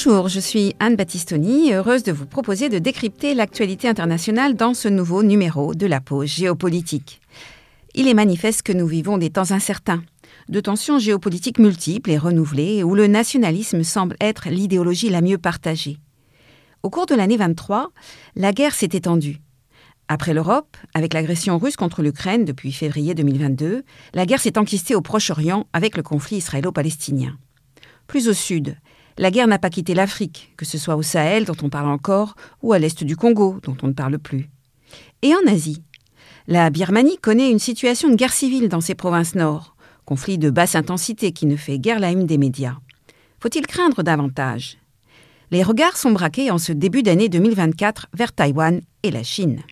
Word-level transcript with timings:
Bonjour, 0.00 0.28
je 0.28 0.38
suis 0.38 0.76
Anne 0.78 0.94
Battistoni, 0.94 1.72
heureuse 1.72 2.04
de 2.04 2.12
vous 2.12 2.24
proposer 2.24 2.68
de 2.68 2.78
décrypter 2.78 3.34
l'actualité 3.34 3.88
internationale 3.88 4.54
dans 4.54 4.72
ce 4.72 4.86
nouveau 4.86 5.24
numéro 5.24 5.74
de 5.74 5.86
la 5.86 6.00
pause 6.00 6.28
géopolitique. 6.28 7.20
Il 7.96 8.06
est 8.06 8.14
manifeste 8.14 8.62
que 8.62 8.72
nous 8.72 8.86
vivons 8.86 9.18
des 9.18 9.30
temps 9.30 9.50
incertains, 9.50 10.04
de 10.48 10.60
tensions 10.60 11.00
géopolitiques 11.00 11.58
multiples 11.58 12.12
et 12.12 12.16
renouvelées, 12.16 12.84
où 12.84 12.94
le 12.94 13.08
nationalisme 13.08 13.82
semble 13.82 14.14
être 14.20 14.48
l'idéologie 14.50 15.08
la 15.08 15.20
mieux 15.20 15.36
partagée. 15.36 15.98
Au 16.84 16.90
cours 16.90 17.06
de 17.06 17.16
l'année 17.16 17.36
23, 17.36 17.90
la 18.36 18.52
guerre 18.52 18.76
s'est 18.76 18.90
étendue. 18.92 19.40
Après 20.06 20.32
l'Europe, 20.32 20.76
avec 20.94 21.12
l'agression 21.12 21.58
russe 21.58 21.76
contre 21.76 22.02
l'Ukraine 22.02 22.44
depuis 22.44 22.70
février 22.70 23.16
2022, 23.16 23.82
la 24.14 24.26
guerre 24.26 24.40
s'est 24.40 24.58
enquistée 24.58 24.94
au 24.94 25.00
Proche-Orient 25.00 25.66
avec 25.72 25.96
le 25.96 26.04
conflit 26.04 26.36
israélo-palestinien. 26.36 27.36
Plus 28.06 28.28
au 28.28 28.32
sud, 28.32 28.76
la 29.18 29.30
guerre 29.30 29.48
n'a 29.48 29.58
pas 29.58 29.70
quitté 29.70 29.94
l'Afrique, 29.94 30.52
que 30.56 30.64
ce 30.64 30.78
soit 30.78 30.96
au 30.96 31.02
Sahel, 31.02 31.44
dont 31.44 31.56
on 31.62 31.68
parle 31.68 31.90
encore, 31.90 32.36
ou 32.62 32.72
à 32.72 32.78
l'est 32.78 33.04
du 33.04 33.16
Congo, 33.16 33.58
dont 33.62 33.76
on 33.82 33.88
ne 33.88 33.92
parle 33.92 34.18
plus. 34.18 34.48
Et 35.22 35.34
en 35.34 35.52
Asie, 35.52 35.82
la 36.46 36.70
Birmanie 36.70 37.18
connaît 37.18 37.50
une 37.50 37.58
situation 37.58 38.08
de 38.08 38.14
guerre 38.14 38.32
civile 38.32 38.68
dans 38.68 38.80
ses 38.80 38.94
provinces 38.94 39.34
nord, 39.34 39.76
conflit 40.04 40.38
de 40.38 40.50
basse 40.50 40.76
intensité 40.76 41.32
qui 41.32 41.46
ne 41.46 41.56
fait 41.56 41.78
guère 41.78 41.98
la 41.98 42.10
une 42.10 42.26
des 42.26 42.38
médias. 42.38 42.78
Faut-il 43.40 43.66
craindre 43.66 44.02
davantage? 44.02 44.78
Les 45.50 45.62
regards 45.62 45.96
sont 45.96 46.12
braqués 46.12 46.50
en 46.50 46.58
ce 46.58 46.72
début 46.72 47.02
d'année 47.02 47.28
2024 47.28 48.06
vers 48.14 48.32
Taïwan 48.32 48.80
et 49.02 49.10
la 49.10 49.22
Chine. 49.22 49.62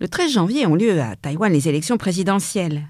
Le 0.00 0.08
13 0.08 0.32
janvier 0.32 0.66
ont 0.66 0.74
lieu 0.74 1.00
à 1.00 1.16
Taïwan 1.16 1.52
les 1.52 1.68
élections 1.68 1.96
présidentielles. 1.96 2.88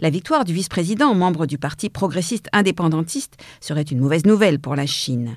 La 0.00 0.08
victoire 0.08 0.46
du 0.46 0.54
vice-président, 0.54 1.14
membre 1.14 1.44
du 1.44 1.58
parti 1.58 1.90
progressiste 1.90 2.48
indépendantiste, 2.54 3.36
serait 3.60 3.82
une 3.82 3.98
mauvaise 3.98 4.24
nouvelle 4.24 4.58
pour 4.58 4.74
la 4.74 4.86
Chine. 4.86 5.36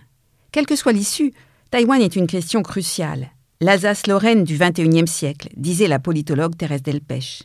Quelle 0.53 0.65
que 0.65 0.77
soit 0.77 0.93
l'issue, 0.93 1.33
Taïwan 1.69 2.01
est 2.01 2.15
une 2.15 2.27
question 2.27 2.61
cruciale. 2.61 3.31
L'Alsace-Lorraine 3.59 4.45
du 4.45 4.57
XXIe 4.57 5.07
siècle, 5.07 5.49
disait 5.57 5.87
la 5.87 5.99
politologue 5.99 6.55
Thérèse 6.55 6.81
Delpech. 6.81 7.43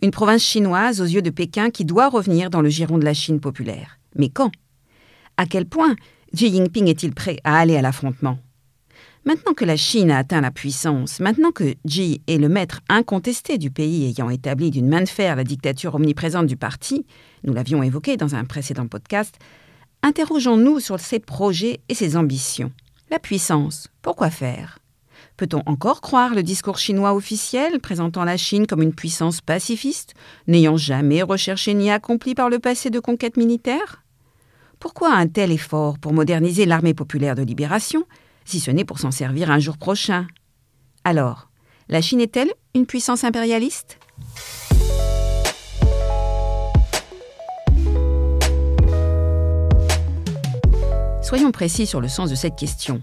Une 0.00 0.10
province 0.10 0.42
chinoise 0.42 1.02
aux 1.02 1.06
yeux 1.06 1.22
de 1.22 1.30
Pékin 1.30 1.68
qui 1.68 1.84
doit 1.84 2.08
revenir 2.08 2.48
dans 2.48 2.62
le 2.62 2.70
giron 2.70 2.96
de 2.96 3.04
la 3.04 3.14
Chine 3.14 3.40
populaire. 3.40 3.98
Mais 4.16 4.30
quand? 4.30 4.50
À 5.36 5.44
quel 5.44 5.66
point 5.66 5.94
Xi 6.34 6.50
Jinping 6.50 6.88
est-il 6.88 7.12
prêt 7.12 7.38
à 7.44 7.58
aller 7.58 7.76
à 7.76 7.82
l'affrontement? 7.82 8.38
Maintenant 9.26 9.54
que 9.54 9.64
la 9.64 9.78
Chine 9.78 10.10
a 10.10 10.18
atteint 10.18 10.42
la 10.42 10.50
puissance, 10.50 11.18
maintenant 11.18 11.50
que 11.50 11.76
Xi 11.86 12.20
est 12.26 12.36
le 12.36 12.50
maître 12.50 12.82
incontesté 12.90 13.56
du 13.56 13.70
pays 13.70 14.04
ayant 14.04 14.28
établi 14.28 14.70
d'une 14.70 14.88
main 14.88 15.00
de 15.00 15.08
fer 15.08 15.34
la 15.34 15.44
dictature 15.44 15.94
omniprésente 15.94 16.46
du 16.46 16.58
parti, 16.58 17.06
nous 17.42 17.54
l'avions 17.54 17.82
évoqué 17.82 18.18
dans 18.18 18.34
un 18.34 18.44
précédent 18.44 18.86
podcast, 18.86 19.36
interrogeons-nous 20.02 20.78
sur 20.78 21.00
ses 21.00 21.20
projets 21.20 21.80
et 21.88 21.94
ses 21.94 22.18
ambitions. 22.18 22.70
La 23.10 23.18
puissance, 23.18 23.88
pourquoi 24.02 24.28
faire? 24.28 24.78
Peut-on 25.38 25.62
encore 25.64 26.02
croire 26.02 26.34
le 26.34 26.42
discours 26.42 26.76
chinois 26.76 27.14
officiel 27.14 27.80
présentant 27.80 28.24
la 28.24 28.36
Chine 28.36 28.66
comme 28.66 28.82
une 28.82 28.94
puissance 28.94 29.40
pacifiste, 29.40 30.12
n'ayant 30.48 30.76
jamais 30.76 31.22
recherché 31.22 31.72
ni 31.72 31.90
accompli 31.90 32.34
par 32.34 32.50
le 32.50 32.58
passé 32.58 32.90
de 32.90 33.00
conquêtes 33.00 33.38
militaires? 33.38 34.02
Pourquoi 34.80 35.14
un 35.14 35.28
tel 35.28 35.50
effort 35.50 35.98
pour 35.98 36.12
moderniser 36.12 36.66
l'armée 36.66 36.92
populaire 36.92 37.36
de 37.36 37.42
libération 37.42 38.04
si 38.44 38.60
ce 38.60 38.70
n'est 38.70 38.84
pour 38.84 38.98
s'en 38.98 39.10
servir 39.10 39.50
un 39.50 39.58
jour 39.58 39.78
prochain. 39.78 40.26
Alors, 41.04 41.48
la 41.88 42.00
Chine 42.00 42.20
est-elle 42.20 42.52
une 42.74 42.86
puissance 42.86 43.24
impérialiste? 43.24 43.98
Soyons 51.22 51.52
précis 51.52 51.86
sur 51.86 52.00
le 52.00 52.08
sens 52.08 52.30
de 52.30 52.34
cette 52.34 52.56
question. 52.56 53.02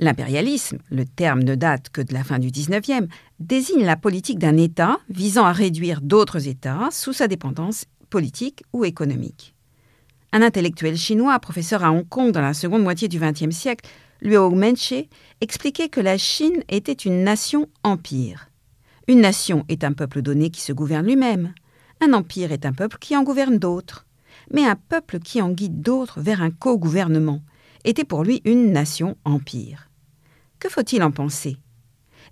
L'impérialisme, 0.00 0.78
le 0.90 1.04
terme 1.04 1.42
ne 1.42 1.56
date 1.56 1.88
que 1.90 2.00
de 2.00 2.14
la 2.14 2.22
fin 2.22 2.38
du 2.38 2.50
XIXe, 2.50 3.08
désigne 3.40 3.84
la 3.84 3.96
politique 3.96 4.38
d'un 4.38 4.56
État 4.56 4.98
visant 5.08 5.44
à 5.44 5.52
réduire 5.52 6.00
d'autres 6.00 6.46
États 6.46 6.88
sous 6.92 7.12
sa 7.12 7.26
dépendance 7.26 7.86
politique 8.10 8.62
ou 8.72 8.84
économique. 8.84 9.54
Un 10.32 10.42
intellectuel 10.42 10.96
chinois, 10.96 11.38
professeur 11.40 11.82
à 11.82 11.90
Hong 11.90 12.08
Kong 12.08 12.30
dans 12.30 12.42
la 12.42 12.54
seconde 12.54 12.82
moitié 12.82 13.08
du 13.08 13.18
XXe 13.18 13.50
siècle, 13.50 13.88
Luo 14.20 14.50
Menche 14.50 15.04
expliquait 15.40 15.88
que 15.88 16.00
la 16.00 16.18
Chine 16.18 16.62
était 16.68 16.92
une 16.92 17.22
nation-empire. 17.22 18.50
Une 19.06 19.20
nation 19.20 19.64
est 19.68 19.84
un 19.84 19.92
peuple 19.92 20.22
donné 20.22 20.50
qui 20.50 20.60
se 20.60 20.72
gouverne 20.72 21.06
lui-même. 21.06 21.54
Un 22.00 22.12
empire 22.12 22.52
est 22.52 22.66
un 22.66 22.72
peuple 22.72 22.98
qui 22.98 23.16
en 23.16 23.22
gouverne 23.22 23.58
d'autres. 23.58 24.06
Mais 24.52 24.64
un 24.64 24.76
peuple 24.76 25.20
qui 25.20 25.40
en 25.40 25.50
guide 25.50 25.82
d'autres 25.82 26.20
vers 26.20 26.42
un 26.42 26.50
co-gouvernement 26.50 27.42
était 27.84 28.04
pour 28.04 28.24
lui 28.24 28.42
une 28.44 28.72
nation-empire. 28.72 29.88
Que 30.58 30.68
faut-il 30.68 31.02
en 31.02 31.12
penser? 31.12 31.56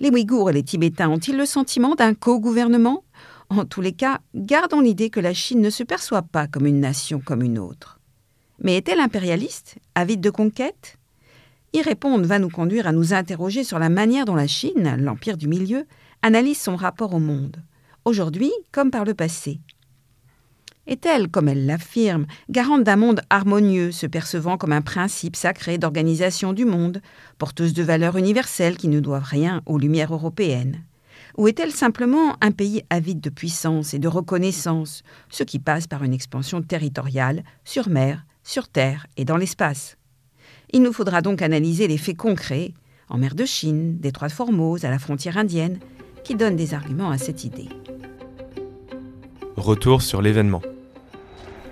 Les 0.00 0.10
Ouïghours 0.10 0.50
et 0.50 0.52
les 0.52 0.64
Tibétains 0.64 1.08
ont-ils 1.08 1.36
le 1.36 1.46
sentiment 1.46 1.94
d'un 1.94 2.14
co-gouvernement? 2.14 3.04
En 3.48 3.64
tous 3.64 3.80
les 3.80 3.92
cas, 3.92 4.20
gardons 4.34 4.80
l'idée 4.80 5.08
que 5.08 5.20
la 5.20 5.34
Chine 5.34 5.60
ne 5.60 5.70
se 5.70 5.84
perçoit 5.84 6.22
pas 6.22 6.48
comme 6.48 6.66
une 6.66 6.80
nation 6.80 7.20
comme 7.20 7.42
une 7.42 7.58
autre. 7.58 8.00
Mais 8.58 8.76
est-elle 8.76 9.00
impérialiste, 9.00 9.76
avide 9.94 10.20
de 10.20 10.30
conquête? 10.30 10.95
Y 11.76 11.82
répondre 11.82 12.26
va 12.26 12.38
nous 12.38 12.48
conduire 12.48 12.86
à 12.86 12.92
nous 12.92 13.12
interroger 13.12 13.62
sur 13.62 13.78
la 13.78 13.90
manière 13.90 14.24
dont 14.24 14.34
la 14.34 14.46
Chine, 14.46 14.96
l'empire 14.98 15.36
du 15.36 15.46
milieu, 15.46 15.86
analyse 16.22 16.58
son 16.58 16.74
rapport 16.74 17.12
au 17.12 17.18
monde, 17.18 17.62
aujourd'hui 18.06 18.50
comme 18.72 18.90
par 18.90 19.04
le 19.04 19.12
passé. 19.12 19.60
Est-elle, 20.86 21.28
comme 21.28 21.48
elle 21.48 21.66
l'affirme, 21.66 22.26
garante 22.48 22.84
d'un 22.84 22.96
monde 22.96 23.20
harmonieux, 23.28 23.92
se 23.92 24.06
percevant 24.06 24.56
comme 24.56 24.72
un 24.72 24.80
principe 24.80 25.36
sacré 25.36 25.76
d'organisation 25.76 26.54
du 26.54 26.64
monde, 26.64 27.02
porteuse 27.36 27.74
de 27.74 27.82
valeurs 27.82 28.16
universelles 28.16 28.78
qui 28.78 28.88
ne 28.88 29.00
doivent 29.00 29.28
rien 29.28 29.60
aux 29.66 29.78
lumières 29.78 30.14
européennes. 30.14 30.82
Ou 31.36 31.48
est-elle 31.48 31.72
simplement 31.72 32.36
un 32.40 32.52
pays 32.52 32.84
avide 32.88 33.20
de 33.20 33.28
puissance 33.28 33.92
et 33.92 33.98
de 33.98 34.08
reconnaissance, 34.08 35.02
ce 35.28 35.42
qui 35.42 35.58
passe 35.58 35.86
par 35.86 36.04
une 36.04 36.14
expansion 36.14 36.62
territoriale, 36.62 37.42
sur 37.64 37.90
mer, 37.90 38.24
sur 38.44 38.68
terre 38.68 39.06
et 39.18 39.26
dans 39.26 39.36
l'espace? 39.36 39.98
Il 40.76 40.82
nous 40.82 40.92
faudra 40.92 41.22
donc 41.22 41.40
analyser 41.40 41.88
les 41.88 41.96
faits 41.96 42.18
concrets, 42.18 42.74
en 43.08 43.16
mer 43.16 43.34
de 43.34 43.46
Chine, 43.46 43.96
détroit 43.98 44.28
de 44.28 44.32
Formose, 44.34 44.84
à 44.84 44.90
la 44.90 44.98
frontière 44.98 45.38
indienne, 45.38 45.78
qui 46.22 46.34
donnent 46.34 46.54
des 46.54 46.74
arguments 46.74 47.10
à 47.10 47.16
cette 47.16 47.44
idée. 47.44 47.70
Retour 49.56 50.02
sur 50.02 50.20
l'événement. 50.20 50.60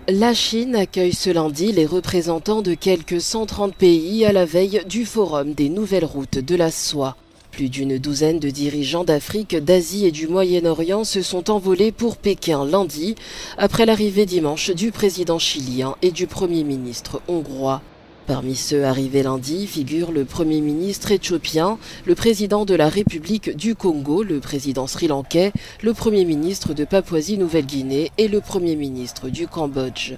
La 0.08 0.32
Chine 0.32 0.74
accueille 0.74 1.12
ce 1.12 1.28
lundi 1.28 1.70
les 1.70 1.84
représentants 1.84 2.62
de 2.62 2.72
quelques 2.72 3.20
130 3.20 3.74
pays 3.74 4.24
à 4.24 4.32
la 4.32 4.46
veille 4.46 4.80
du 4.88 5.04
Forum 5.04 5.52
des 5.52 5.68
nouvelles 5.68 6.06
routes 6.06 6.38
de 6.38 6.56
la 6.56 6.70
soie. 6.70 7.14
Plus 7.50 7.68
d'une 7.68 7.98
douzaine 7.98 8.38
de 8.38 8.48
dirigeants 8.48 9.04
d'Afrique, 9.04 9.54
d'Asie 9.54 10.06
et 10.06 10.12
du 10.12 10.28
Moyen-Orient 10.28 11.04
se 11.04 11.20
sont 11.20 11.50
envolés 11.50 11.92
pour 11.92 12.16
Pékin 12.16 12.64
lundi, 12.64 13.16
après 13.58 13.84
l'arrivée 13.84 14.24
dimanche 14.24 14.70
du 14.70 14.92
président 14.92 15.38
chilien 15.38 15.94
et 16.00 16.10
du 16.10 16.26
Premier 16.26 16.64
ministre 16.64 17.20
hongrois. 17.28 17.82
Parmi 18.26 18.56
ceux 18.56 18.84
arrivés 18.84 19.22
lundi 19.22 19.66
figurent 19.66 20.10
le 20.10 20.24
Premier 20.24 20.62
ministre 20.62 21.10
éthiopien, 21.12 21.78
le 22.06 22.14
président 22.14 22.64
de 22.64 22.74
la 22.74 22.88
République 22.88 23.54
du 23.54 23.74
Congo, 23.74 24.22
le 24.22 24.40
président 24.40 24.86
sri-lankais, 24.86 25.52
le 25.82 25.92
Premier 25.92 26.24
ministre 26.24 26.72
de 26.72 26.86
Papouasie-Nouvelle-Guinée 26.86 28.12
et 28.16 28.28
le 28.28 28.40
Premier 28.40 28.76
ministre 28.76 29.28
du 29.28 29.46
Cambodge. 29.46 30.14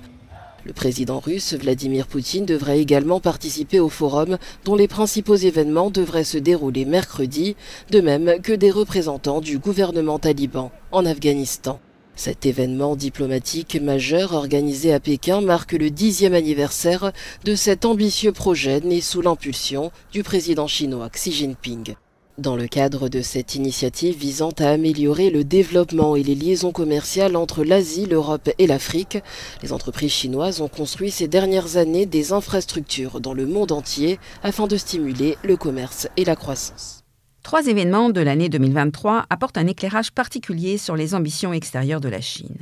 Le 0.65 0.73
président 0.73 1.19
russe 1.19 1.55
Vladimir 1.55 2.07
Poutine 2.07 2.47
devrait 2.47 2.79
également 2.79 3.19
participer 3.19 3.81
au 3.81 3.89
forum 3.89 4.39
dont 4.65 4.77
les 4.77 4.89
principaux 4.89 5.35
événements 5.35 5.91
devraient 5.91 6.23
se 6.23 6.39
dérouler 6.39 6.85
mercredi, 6.85 7.57
de 7.91 8.01
même 8.01 8.41
que 8.41 8.53
des 8.53 8.71
représentants 8.71 9.41
du 9.41 9.59
gouvernement 9.59 10.21
taliban 10.21 10.71
en 10.93 11.07
Afghanistan. 11.07 11.81
Cet 12.17 12.47
événement 12.47 12.97
diplomatique 12.97 13.79
majeur 13.81 14.33
organisé 14.33 14.91
à 14.95 15.01
Pékin 15.01 15.43
marque 15.43 15.73
le 15.73 15.91
dixième 15.91 16.33
anniversaire 16.33 17.13
de 17.45 17.55
cet 17.55 17.85
ambitieux 17.85 18.33
projet 18.33 18.81
né 18.81 19.03
sous 19.03 19.21
l'impulsion 19.21 19.93
du 20.13 20.23
président 20.23 20.67
chinois 20.67 21.11
Xi 21.11 21.31
Jinping. 21.31 21.95
Dans 22.39 22.57
le 22.57 22.69
cadre 22.69 23.11
de 23.11 23.21
cette 23.21 23.55
initiative 23.55 24.17
visant 24.17 24.53
à 24.59 24.71
améliorer 24.71 25.29
le 25.29 25.45
développement 25.45 26.17
et 26.17 26.23
les 26.23 26.35
liaisons 26.35 26.73
commerciales 26.73 27.37
entre 27.37 27.65
l'Asie, 27.65 28.07
l'Europe 28.07 28.49
et 28.59 28.67
l'Afrique, 28.67 29.19
les 29.63 29.75
entreprises 29.75 30.13
chinoises 30.13 30.63
ont 30.63 30.69
construit 30.69 31.11
ces 31.11 31.29
dernières 31.29 31.77
années 31.77 32.07
des 32.07 32.33
infrastructures 32.33 33.21
dans 33.21 33.35
le 33.35 33.47
monde 33.47 33.73
entier 33.73 34.19
afin 34.43 34.67
de 34.67 34.77
stimuler 34.79 35.37
le 35.45 35.59
commerce 35.59 36.09
et 36.17 36.25
la 36.25 36.35
croissance. 36.35 37.06
Trois 37.47 37.69
événements 37.69 38.11
de 38.11 38.21
l'année 38.21 38.49
2023 38.49 39.27
apportent 39.31 39.57
un 39.57 39.69
éclairage 39.69 40.11
particulier 40.11 40.79
sur 40.79 40.97
les 40.97 41.15
ambitions 41.15 41.53
extérieures 41.53 42.01
de 42.01 42.09
la 42.09 42.21
Chine. 42.21 42.59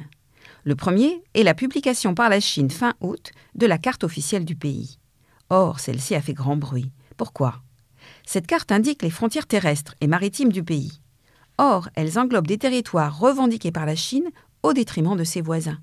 Le 0.64 0.76
premier 0.76 1.22
est 1.32 1.42
la 1.42 1.54
publication 1.54 2.14
par 2.14 2.28
la 2.28 2.38
Chine 2.38 2.68
fin 2.68 2.92
août 3.00 3.30
de 3.54 3.66
la 3.66 3.78
carte 3.78 4.04
officielle 4.04 4.44
du 4.44 4.56
pays. 4.56 4.98
Or, 5.48 5.80
celle-ci 5.80 6.14
a 6.14 6.20
fait 6.20 6.34
grand 6.34 6.56
bruit. 6.58 6.90
Pourquoi? 7.16 7.62
Cette 8.26 8.46
carte 8.46 8.72
indique 8.72 9.00
les 9.00 9.08
frontières 9.08 9.46
terrestres 9.46 9.94
et 10.02 10.06
maritimes 10.06 10.52
du 10.52 10.62
pays. 10.62 11.00
Or, 11.56 11.88
elles 11.94 12.18
englobent 12.18 12.46
des 12.46 12.58
territoires 12.58 13.18
revendiqués 13.18 13.72
par 13.72 13.86
la 13.86 13.96
Chine 13.96 14.28
au 14.62 14.74
détriment 14.74 15.16
de 15.16 15.24
ses 15.24 15.40
voisins. 15.40 15.78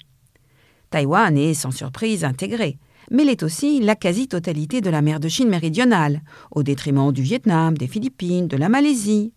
Taïwan 0.91 1.35
est 1.39 1.55
sans 1.55 1.71
surprise 1.71 2.23
intégré, 2.23 2.77
mais 3.11 3.23
elle 3.23 3.29
est 3.29 3.43
aussi 3.43 3.81
la 3.81 3.95
quasi-totalité 3.95 4.79
de 4.79 4.89
la 4.89 5.01
mer 5.01 5.19
de 5.19 5.27
Chine 5.27 5.49
méridionale, 5.49 6.21
au 6.49 6.63
détriment 6.63 7.11
du 7.11 7.21
Vietnam, 7.21 7.77
des 7.77 7.87
Philippines, 7.87 8.47
de 8.47 8.55
la 8.55 8.69
Malaisie, 8.69 9.33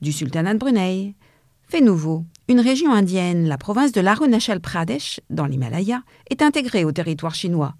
du 0.00 0.10
sultanat 0.10 0.54
de 0.54 0.58
Brunei. 0.58 1.14
Fait 1.68 1.82
nouveau, 1.82 2.24
une 2.48 2.60
région 2.60 2.92
indienne, 2.92 3.46
la 3.46 3.58
province 3.58 3.92
de 3.92 4.00
l'Arunachal 4.00 4.60
Pradesh, 4.60 5.20
dans 5.28 5.44
l'Himalaya, 5.44 6.02
est 6.30 6.40
intégrée 6.40 6.84
au 6.84 6.92
territoire 6.92 7.34
chinois, 7.34 7.74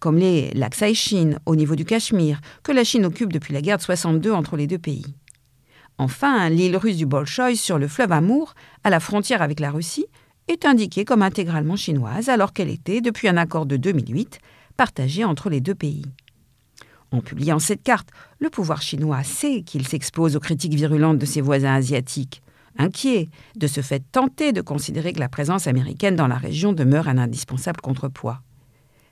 comme 0.00 0.18
les 0.18 0.50
Laksai 0.54 0.92
Chine 0.92 1.38
au 1.46 1.54
niveau 1.54 1.76
du 1.76 1.84
Cachemire, 1.84 2.40
que 2.64 2.72
la 2.72 2.82
Chine 2.82 3.06
occupe 3.06 3.32
depuis 3.32 3.54
la 3.54 3.62
guerre 3.62 3.78
de 3.78 3.82
62 3.82 4.32
entre 4.32 4.56
les 4.56 4.66
deux 4.66 4.78
pays. 4.78 5.14
Enfin, 5.98 6.48
l'île 6.48 6.76
russe 6.76 6.96
du 6.96 7.06
Bolchoï 7.06 7.56
sur 7.56 7.78
le 7.78 7.86
fleuve 7.86 8.10
Amour, 8.10 8.54
à 8.82 8.90
la 8.90 8.98
frontière 8.98 9.40
avec 9.40 9.60
la 9.60 9.70
Russie, 9.70 10.06
est 10.48 10.64
indiquée 10.64 11.04
comme 11.04 11.22
intégralement 11.22 11.76
chinoise 11.76 12.28
alors 12.28 12.52
qu'elle 12.52 12.70
était, 12.70 13.00
depuis 13.00 13.28
un 13.28 13.36
accord 13.36 13.66
de 13.66 13.76
2008, 13.76 14.40
partagée 14.80 15.26
entre 15.26 15.50
les 15.50 15.60
deux 15.60 15.74
pays. 15.74 16.06
En 17.10 17.20
publiant 17.20 17.58
cette 17.58 17.82
carte, 17.82 18.08
le 18.38 18.48
pouvoir 18.48 18.80
chinois 18.80 19.22
sait 19.24 19.60
qu'il 19.60 19.86
s'expose 19.86 20.36
aux 20.36 20.40
critiques 20.40 20.72
virulentes 20.72 21.18
de 21.18 21.26
ses 21.26 21.42
voisins 21.42 21.74
asiatiques, 21.74 22.40
inquiet 22.78 23.28
de 23.56 23.66
ce 23.66 23.82
fait 23.82 24.02
tenté 24.10 24.54
de 24.54 24.62
considérer 24.62 25.12
que 25.12 25.20
la 25.20 25.28
présence 25.28 25.66
américaine 25.66 26.16
dans 26.16 26.28
la 26.28 26.38
région 26.38 26.72
demeure 26.72 27.08
un 27.08 27.18
indispensable 27.18 27.82
contrepoids. 27.82 28.40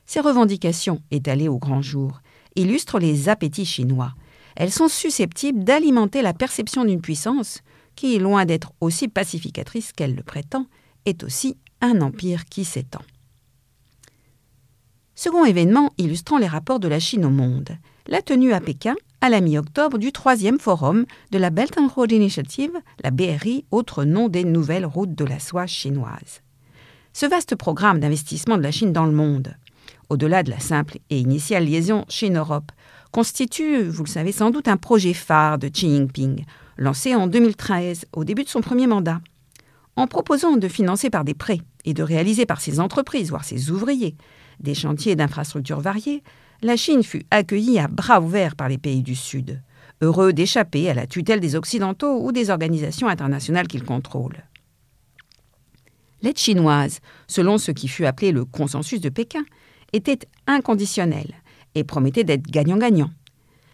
Ces 0.06 0.20
revendications, 0.20 1.02
étalées 1.10 1.48
au 1.48 1.58
grand 1.58 1.82
jour, 1.82 2.22
illustrent 2.56 2.98
les 2.98 3.28
appétits 3.28 3.66
chinois. 3.66 4.14
Elles 4.56 4.72
sont 4.72 4.88
susceptibles 4.88 5.64
d'alimenter 5.64 6.22
la 6.22 6.32
perception 6.32 6.86
d'une 6.86 7.02
puissance 7.02 7.60
qui, 7.94 8.18
loin 8.18 8.46
d'être 8.46 8.72
aussi 8.80 9.06
pacificatrice 9.06 9.92
qu'elle 9.92 10.14
le 10.14 10.22
prétend, 10.22 10.64
est 11.04 11.24
aussi 11.24 11.58
un 11.82 12.00
empire 12.00 12.46
qui 12.46 12.64
s'étend. 12.64 13.02
Second 15.20 15.44
événement 15.44 15.92
illustrant 15.98 16.38
les 16.38 16.46
rapports 16.46 16.78
de 16.78 16.86
la 16.86 17.00
Chine 17.00 17.24
au 17.24 17.30
monde, 17.30 17.70
la 18.06 18.22
tenue 18.22 18.52
à 18.52 18.60
Pékin, 18.60 18.94
à 19.20 19.28
la 19.28 19.40
mi-octobre, 19.40 19.98
du 19.98 20.12
troisième 20.12 20.60
forum 20.60 21.06
de 21.32 21.38
la 21.38 21.50
Belt 21.50 21.76
and 21.76 21.88
Road 21.88 22.12
Initiative, 22.12 22.70
la 23.02 23.10
BRI, 23.10 23.64
autre 23.72 24.04
nom 24.04 24.28
des 24.28 24.44
nouvelles 24.44 24.86
routes 24.86 25.16
de 25.16 25.24
la 25.24 25.40
soie 25.40 25.66
chinoises. 25.66 26.40
Ce 27.12 27.26
vaste 27.26 27.56
programme 27.56 27.98
d'investissement 27.98 28.58
de 28.58 28.62
la 28.62 28.70
Chine 28.70 28.92
dans 28.92 29.06
le 29.06 29.10
monde, 29.10 29.56
au-delà 30.08 30.44
de 30.44 30.50
la 30.50 30.60
simple 30.60 30.98
et 31.10 31.18
initiale 31.18 31.64
liaison 31.64 32.04
Chine-Europe, 32.08 32.70
constitue, 33.10 33.82
vous 33.82 34.04
le 34.04 34.08
savez 34.08 34.30
sans 34.30 34.50
doute, 34.50 34.68
un 34.68 34.76
projet 34.76 35.14
phare 35.14 35.58
de 35.58 35.66
Xi 35.66 35.96
Jinping, 35.96 36.44
lancé 36.76 37.16
en 37.16 37.26
2013, 37.26 38.04
au 38.12 38.22
début 38.22 38.44
de 38.44 38.48
son 38.48 38.60
premier 38.60 38.86
mandat. 38.86 39.20
En 39.96 40.06
proposant 40.06 40.56
de 40.56 40.68
financer 40.68 41.10
par 41.10 41.24
des 41.24 41.34
prêts 41.34 41.60
et 41.84 41.92
de 41.92 42.04
réaliser 42.04 42.46
par 42.46 42.60
ses 42.60 42.78
entreprises, 42.78 43.30
voire 43.30 43.44
ses 43.44 43.72
ouvriers, 43.72 44.14
des 44.60 44.74
chantiers 44.74 45.16
d'infrastructures 45.16 45.80
variés, 45.80 46.22
la 46.62 46.76
Chine 46.76 47.02
fut 47.02 47.24
accueillie 47.30 47.78
à 47.78 47.88
bras 47.88 48.20
ouverts 48.20 48.56
par 48.56 48.68
les 48.68 48.78
pays 48.78 49.02
du 49.02 49.14
Sud, 49.14 49.62
heureux 50.00 50.32
d'échapper 50.32 50.90
à 50.90 50.94
la 50.94 51.06
tutelle 51.06 51.40
des 51.40 51.54
Occidentaux 51.54 52.20
ou 52.24 52.32
des 52.32 52.50
organisations 52.50 53.08
internationales 53.08 53.68
qu'ils 53.68 53.84
contrôlent. 53.84 54.44
L'aide 56.22 56.38
chinoise, 56.38 57.00
selon 57.28 57.58
ce 57.58 57.70
qui 57.70 57.86
fut 57.86 58.04
appelé 58.04 58.32
le 58.32 58.44
consensus 58.44 59.00
de 59.00 59.08
Pékin, 59.08 59.44
était 59.92 60.18
inconditionnelle 60.46 61.34
et 61.74 61.84
promettait 61.84 62.24
d'être 62.24 62.50
gagnant-gagnant. 62.50 63.10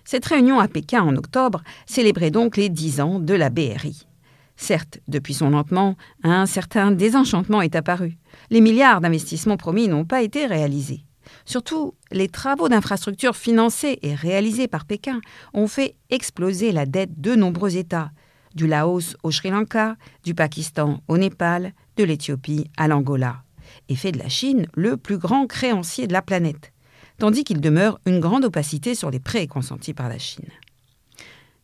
Cette 0.04 0.26
réunion 0.26 0.60
à 0.60 0.68
Pékin 0.68 1.02
en 1.02 1.16
octobre 1.16 1.62
célébrait 1.86 2.30
donc 2.30 2.58
les 2.58 2.68
dix 2.68 3.00
ans 3.00 3.18
de 3.18 3.34
la 3.34 3.48
BRI. 3.48 4.06
Certes, 4.56 5.00
depuis 5.08 5.34
son 5.34 5.50
lancement, 5.50 5.96
un 6.22 6.46
certain 6.46 6.92
désenchantement 6.92 7.62
est 7.62 7.74
apparu. 7.74 8.16
Les 8.50 8.60
milliards 8.60 9.00
d'investissements 9.00 9.56
promis 9.56 9.88
n'ont 9.88 10.04
pas 10.04 10.22
été 10.22 10.46
réalisés. 10.46 11.04
Surtout, 11.44 11.94
les 12.12 12.28
travaux 12.28 12.68
d'infrastructures 12.68 13.36
financés 13.36 13.98
et 14.02 14.14
réalisés 14.14 14.68
par 14.68 14.84
Pékin 14.84 15.20
ont 15.52 15.66
fait 15.66 15.96
exploser 16.10 16.72
la 16.72 16.86
dette 16.86 17.20
de 17.20 17.34
nombreux 17.34 17.76
États, 17.76 18.10
du 18.54 18.66
Laos 18.66 19.16
au 19.22 19.30
Sri 19.30 19.50
Lanka, 19.50 19.96
du 20.22 20.34
Pakistan 20.34 21.02
au 21.08 21.18
Népal, 21.18 21.72
de 21.96 22.04
l'Éthiopie 22.04 22.70
à 22.76 22.88
l'Angola, 22.88 23.42
et 23.88 23.96
fait 23.96 24.12
de 24.12 24.18
la 24.18 24.28
Chine 24.28 24.66
le 24.74 24.96
plus 24.96 25.18
grand 25.18 25.46
créancier 25.46 26.06
de 26.06 26.12
la 26.12 26.22
planète, 26.22 26.72
tandis 27.18 27.44
qu'il 27.44 27.60
demeure 27.60 28.00
une 28.06 28.20
grande 28.20 28.44
opacité 28.44 28.94
sur 28.94 29.10
les 29.10 29.20
prêts 29.20 29.46
consentis 29.46 29.94
par 29.94 30.08
la 30.08 30.18
Chine. 30.18 30.48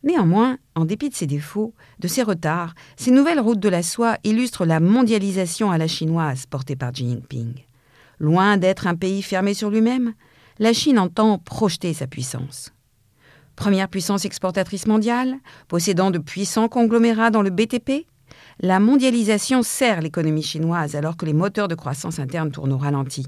Néanmoins, 0.02 0.58
en 0.74 0.86
dépit 0.86 1.10
de 1.10 1.14
ses 1.14 1.26
défauts, 1.26 1.74
de 1.98 2.08
ses 2.08 2.22
retards, 2.22 2.74
ces 2.96 3.10
nouvelles 3.10 3.40
routes 3.40 3.60
de 3.60 3.68
la 3.68 3.82
soie 3.82 4.16
illustrent 4.24 4.64
la 4.64 4.80
mondialisation 4.80 5.70
à 5.70 5.78
la 5.78 5.88
chinoise 5.88 6.46
portée 6.46 6.76
par 6.76 6.92
Xi 6.92 7.08
Jinping. 7.08 7.52
Loin 8.18 8.56
d'être 8.56 8.86
un 8.86 8.94
pays 8.94 9.22
fermé 9.22 9.54
sur 9.54 9.70
lui-même, 9.70 10.14
la 10.58 10.72
Chine 10.72 10.98
entend 10.98 11.38
projeter 11.38 11.92
sa 11.92 12.06
puissance. 12.06 12.72
Première 13.56 13.88
puissance 13.88 14.24
exportatrice 14.24 14.86
mondiale, 14.86 15.36
possédant 15.68 16.10
de 16.10 16.18
puissants 16.18 16.68
conglomérats 16.68 17.30
dans 17.30 17.42
le 17.42 17.50
BTP, 17.50 18.06
la 18.60 18.80
mondialisation 18.80 19.62
sert 19.62 20.00
l'économie 20.00 20.42
chinoise 20.42 20.96
alors 20.96 21.16
que 21.16 21.26
les 21.26 21.32
moteurs 21.32 21.68
de 21.68 21.74
croissance 21.74 22.18
interne 22.18 22.50
tournent 22.50 22.72
au 22.72 22.78
ralenti. 22.78 23.26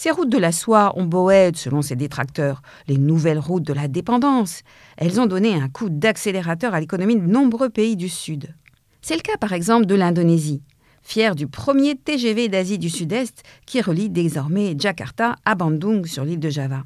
Ces 0.00 0.12
routes 0.12 0.30
de 0.30 0.38
la 0.38 0.52
soie 0.52 0.92
ont 0.94 1.06
beau 1.06 1.28
être, 1.28 1.56
selon 1.56 1.82
ses 1.82 1.96
détracteurs, 1.96 2.62
les 2.86 2.98
nouvelles 2.98 3.40
routes 3.40 3.64
de 3.64 3.72
la 3.72 3.88
dépendance. 3.88 4.62
Elles 4.96 5.20
ont 5.20 5.26
donné 5.26 5.54
un 5.54 5.68
coup 5.68 5.90
d'accélérateur 5.90 6.72
à 6.72 6.78
l'économie 6.78 7.16
de 7.16 7.26
nombreux 7.26 7.68
pays 7.68 7.96
du 7.96 8.08
Sud. 8.08 8.54
C'est 9.02 9.16
le 9.16 9.22
cas 9.22 9.36
par 9.38 9.52
exemple 9.52 9.86
de 9.86 9.96
l'Indonésie, 9.96 10.62
fière 11.02 11.34
du 11.34 11.48
premier 11.48 11.96
TGV 11.96 12.46
d'Asie 12.46 12.78
du 12.78 12.90
Sud-Est 12.90 13.42
qui 13.66 13.80
relie 13.80 14.08
désormais 14.08 14.76
Jakarta 14.78 15.34
à 15.44 15.56
Bandung 15.56 16.06
sur 16.06 16.24
l'île 16.24 16.38
de 16.38 16.48
Java. 16.48 16.84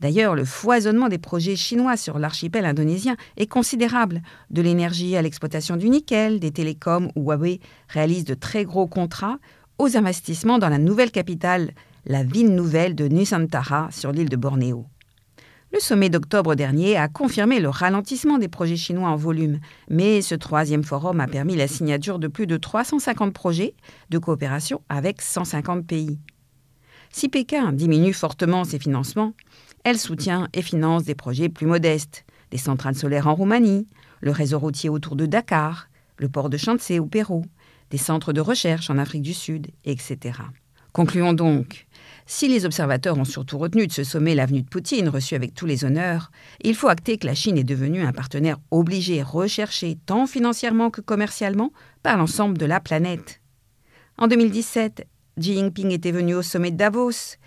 D'ailleurs, 0.00 0.34
le 0.34 0.46
foisonnement 0.46 1.10
des 1.10 1.18
projets 1.18 1.54
chinois 1.54 1.98
sur 1.98 2.18
l'archipel 2.18 2.64
indonésien 2.64 3.18
est 3.36 3.46
considérable. 3.46 4.22
De 4.48 4.62
l'énergie 4.62 5.18
à 5.18 5.22
l'exploitation 5.22 5.76
du 5.76 5.90
nickel, 5.90 6.40
des 6.40 6.50
télécoms 6.50 7.12
où 7.14 7.24
Huawei 7.24 7.60
réalise 7.88 8.24
de 8.24 8.32
très 8.32 8.64
gros 8.64 8.86
contrats, 8.86 9.36
aux 9.78 9.96
investissements 9.96 10.58
dans 10.58 10.70
la 10.70 10.78
nouvelle 10.78 11.10
capitale 11.10 11.72
la 12.06 12.22
ville 12.22 12.54
nouvelle 12.54 12.94
de 12.94 13.08
Nusantara 13.08 13.88
sur 13.90 14.12
l'île 14.12 14.28
de 14.28 14.36
Bornéo. 14.36 14.86
Le 15.72 15.80
sommet 15.80 16.08
d'octobre 16.08 16.54
dernier 16.54 16.96
a 16.96 17.08
confirmé 17.08 17.60
le 17.60 17.68
ralentissement 17.68 18.38
des 18.38 18.48
projets 18.48 18.76
chinois 18.76 19.10
en 19.10 19.16
volume, 19.16 19.60
mais 19.90 20.22
ce 20.22 20.34
troisième 20.34 20.82
forum 20.82 21.20
a 21.20 21.26
permis 21.26 21.56
la 21.56 21.68
signature 21.68 22.18
de 22.18 22.26
plus 22.26 22.46
de 22.46 22.56
350 22.56 23.34
projets 23.34 23.74
de 24.08 24.18
coopération 24.18 24.80
avec 24.88 25.20
150 25.20 25.86
pays. 25.86 26.18
Si 27.10 27.28
Pékin 27.28 27.72
diminue 27.72 28.14
fortement 28.14 28.64
ses 28.64 28.78
financements, 28.78 29.34
elle 29.84 29.98
soutient 29.98 30.48
et 30.54 30.62
finance 30.62 31.04
des 31.04 31.14
projets 31.14 31.50
plus 31.50 31.66
modestes, 31.66 32.24
des 32.50 32.58
centrales 32.58 32.96
solaires 32.96 33.26
en 33.26 33.34
Roumanie, 33.34 33.86
le 34.20 34.30
réseau 34.30 34.58
routier 34.58 34.88
autour 34.88 35.16
de 35.16 35.26
Dakar, 35.26 35.88
le 36.16 36.28
port 36.28 36.48
de 36.48 36.56
Chantsé 36.56 36.98
au 36.98 37.06
Pérou, 37.06 37.44
des 37.90 37.98
centres 37.98 38.32
de 38.32 38.40
recherche 38.40 38.88
en 38.88 38.98
Afrique 38.98 39.22
du 39.22 39.34
Sud, 39.34 39.68
etc. 39.84 40.40
Concluons 40.92 41.32
donc. 41.32 41.86
Si 42.30 42.46
les 42.46 42.66
observateurs 42.66 43.16
ont 43.16 43.24
surtout 43.24 43.56
retenu 43.56 43.86
de 43.86 43.92
ce 43.92 44.04
sommet 44.04 44.34
l'avenue 44.34 44.60
de 44.60 44.68
Poutine, 44.68 45.08
reçue 45.08 45.34
avec 45.34 45.54
tous 45.54 45.64
les 45.64 45.86
honneurs, 45.86 46.30
il 46.60 46.74
faut 46.74 46.88
acter 46.88 47.16
que 47.16 47.26
la 47.26 47.34
Chine 47.34 47.56
est 47.56 47.64
devenue 47.64 48.02
un 48.02 48.12
partenaire 48.12 48.58
obligé, 48.70 49.22
recherché 49.22 49.96
tant 50.04 50.26
financièrement 50.26 50.90
que 50.90 51.00
commercialement 51.00 51.72
par 52.02 52.18
l'ensemble 52.18 52.58
de 52.58 52.66
la 52.66 52.80
planète. 52.80 53.40
En 54.18 54.26
2017, 54.26 55.06
Xi 55.40 55.54
Jinping 55.54 55.90
était 55.90 56.12
venu 56.12 56.34
au 56.34 56.42
sommet 56.42 56.70
de 56.70 56.76
Davos 56.76 57.38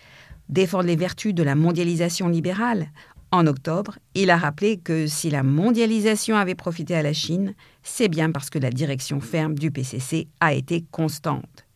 défendre 0.50 0.85
les 0.85 0.95
vertus 0.95 1.35
de 1.35 1.43
la 1.43 1.53
mondialisation 1.53 2.27
libérale. 2.27 2.89
En 3.29 3.45
octobre, 3.45 4.00
il 4.15 4.31
a 4.31 4.38
rappelé 4.38 4.77
que 4.77 5.05
si 5.05 5.29
la 5.29 5.43
mondialisation 5.43 6.38
avait 6.38 6.55
profité 6.55 6.95
à 6.95 7.03
la 7.03 7.13
Chine, 7.13 7.53
c'est 7.83 8.09
bien 8.09 8.31
parce 8.31 8.50
que 8.50 8.57
la 8.57 8.71
direction 8.71 9.21
ferme 9.21 9.53
du 9.53 9.69
PCC 9.69 10.27
a 10.39 10.55
été 10.55 10.83
constante. 10.89 11.67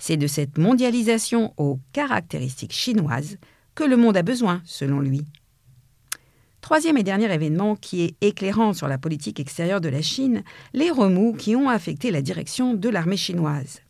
C'est 0.00 0.16
de 0.16 0.26
cette 0.26 0.58
mondialisation 0.58 1.52
aux 1.56 1.80
caractéristiques 1.92 2.72
chinoises 2.72 3.38
que 3.74 3.84
le 3.84 3.96
monde 3.96 4.16
a 4.16 4.22
besoin, 4.22 4.62
selon 4.64 5.00
lui. 5.00 5.24
Troisième 6.60 6.98
et 6.98 7.02
dernier 7.02 7.32
événement 7.32 7.76
qui 7.76 8.02
est 8.02 8.16
éclairant 8.20 8.72
sur 8.72 8.88
la 8.88 8.98
politique 8.98 9.40
extérieure 9.40 9.80
de 9.80 9.88
la 9.88 10.02
Chine, 10.02 10.42
les 10.74 10.90
remous 10.90 11.32
qui 11.32 11.56
ont 11.56 11.68
affecté 11.68 12.10
la 12.10 12.22
direction 12.22 12.74
de 12.74 12.88
l'armée 12.88 13.16
chinoise. 13.16 13.80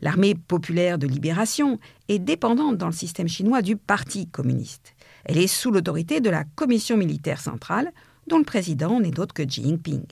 L'armée 0.00 0.34
populaire 0.34 0.98
de 0.98 1.06
libération 1.06 1.78
est 2.08 2.18
dépendante 2.18 2.78
dans 2.78 2.86
le 2.86 2.92
système 2.92 3.28
chinois 3.28 3.60
du 3.60 3.76
Parti 3.76 4.28
communiste. 4.28 4.94
Elle 5.24 5.38
est 5.38 5.46
sous 5.46 5.70
l'autorité 5.70 6.20
de 6.20 6.30
la 6.30 6.44
Commission 6.44 6.96
militaire 6.96 7.40
centrale, 7.40 7.92
dont 8.26 8.38
le 8.38 8.44
président 8.44 9.00
n'est 9.00 9.20
autre 9.20 9.34
que 9.34 9.42
Xi 9.42 9.62
Jinping. 9.62 10.06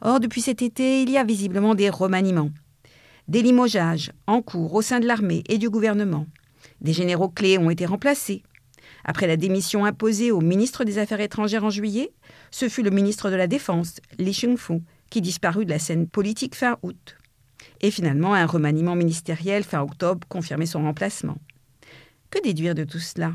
Or, 0.00 0.18
depuis 0.18 0.40
cet 0.40 0.62
été, 0.62 1.02
il 1.02 1.10
y 1.10 1.18
a 1.18 1.24
visiblement 1.24 1.74
des 1.74 1.90
remaniements. 1.90 2.50
Des 3.28 3.42
limogeages 3.42 4.12
en 4.26 4.42
cours 4.42 4.74
au 4.74 4.82
sein 4.82 5.00
de 5.00 5.06
l'armée 5.06 5.44
et 5.48 5.58
du 5.58 5.70
gouvernement. 5.70 6.26
Des 6.80 6.92
généraux 6.92 7.28
clés 7.28 7.58
ont 7.58 7.70
été 7.70 7.86
remplacés. 7.86 8.42
Après 9.04 9.26
la 9.26 9.36
démission 9.36 9.84
imposée 9.84 10.30
au 10.30 10.40
ministre 10.40 10.84
des 10.84 10.98
Affaires 10.98 11.20
étrangères 11.20 11.64
en 11.64 11.70
juillet, 11.70 12.12
ce 12.50 12.68
fut 12.68 12.82
le 12.82 12.90
ministre 12.90 13.30
de 13.30 13.36
la 13.36 13.46
Défense, 13.46 13.96
Li 14.18 14.32
Chengfu, 14.32 14.80
qui 15.10 15.20
disparut 15.20 15.64
de 15.64 15.70
la 15.70 15.78
scène 15.78 16.08
politique 16.08 16.54
fin 16.54 16.78
août. 16.82 17.16
Et 17.80 17.90
finalement, 17.90 18.34
un 18.34 18.46
remaniement 18.46 18.96
ministériel 18.96 19.62
fin 19.62 19.82
octobre 19.82 20.26
confirmait 20.28 20.66
son 20.66 20.82
remplacement. 20.82 21.38
Que 22.30 22.42
déduire 22.42 22.74
de 22.74 22.84
tout 22.84 22.98
cela? 22.98 23.34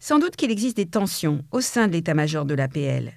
Sans 0.00 0.18
doute 0.18 0.36
qu'il 0.36 0.50
existe 0.50 0.76
des 0.76 0.86
tensions 0.86 1.44
au 1.50 1.60
sein 1.60 1.86
de 1.86 1.92
l'état-major 1.92 2.44
de 2.44 2.54
l'APL, 2.54 3.12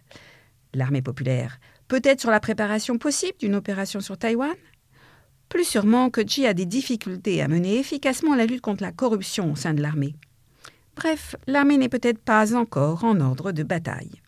l'armée 0.74 1.02
populaire, 1.02 1.60
peut-être 1.88 2.22
sur 2.22 2.32
la 2.32 2.40
préparation 2.40 2.98
possible 2.98 3.38
d'une 3.40 3.56
opération 3.56 4.00
sur 4.00 4.18
Taïwan? 4.18 4.56
Plus 5.50 5.64
sûrement 5.64 6.10
que 6.10 6.22
Xi 6.22 6.46
a 6.46 6.54
des 6.54 6.66
difficultés 6.66 7.42
à 7.42 7.48
mener 7.48 7.80
efficacement 7.80 8.36
la 8.36 8.46
lutte 8.46 8.62
contre 8.62 8.84
la 8.84 8.92
corruption 8.92 9.52
au 9.52 9.56
sein 9.56 9.74
de 9.74 9.82
l'armée. 9.82 10.16
Bref, 10.96 11.36
l'armée 11.48 11.78
n'est 11.78 11.90
peut-être 11.90 12.20
pas 12.20 12.56
encore 12.56 13.04
en 13.04 13.20
ordre 13.22 13.52
de 13.52 13.64
bataille. 13.64 14.22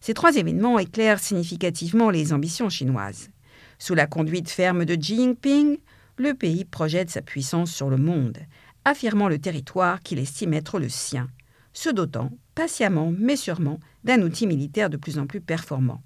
Ces 0.00 0.14
trois 0.14 0.36
événements 0.36 0.78
éclairent 0.78 1.18
significativement 1.18 2.10
les 2.10 2.32
ambitions 2.32 2.68
chinoises. 2.68 3.30
Sous 3.78 3.94
la 3.94 4.06
conduite 4.06 4.50
ferme 4.50 4.84
de 4.84 4.94
Xi 4.94 5.16
Jinping, 5.16 5.78
le 6.16 6.32
pays 6.32 6.64
projette 6.64 7.10
sa 7.10 7.22
puissance 7.22 7.72
sur 7.72 7.90
le 7.90 7.96
monde, 7.96 8.38
affirmant 8.84 9.28
le 9.28 9.38
territoire 9.38 10.00
qu'il 10.00 10.18
estime 10.18 10.54
être 10.54 10.78
le 10.78 10.88
sien, 10.88 11.28
se 11.72 11.90
dotant, 11.90 12.30
patiemment 12.54 13.12
mais 13.18 13.36
sûrement, 13.36 13.80
d'un 14.04 14.22
outil 14.22 14.46
militaire 14.46 14.90
de 14.90 14.96
plus 14.96 15.18
en 15.18 15.26
plus 15.26 15.40
performant. 15.40 16.00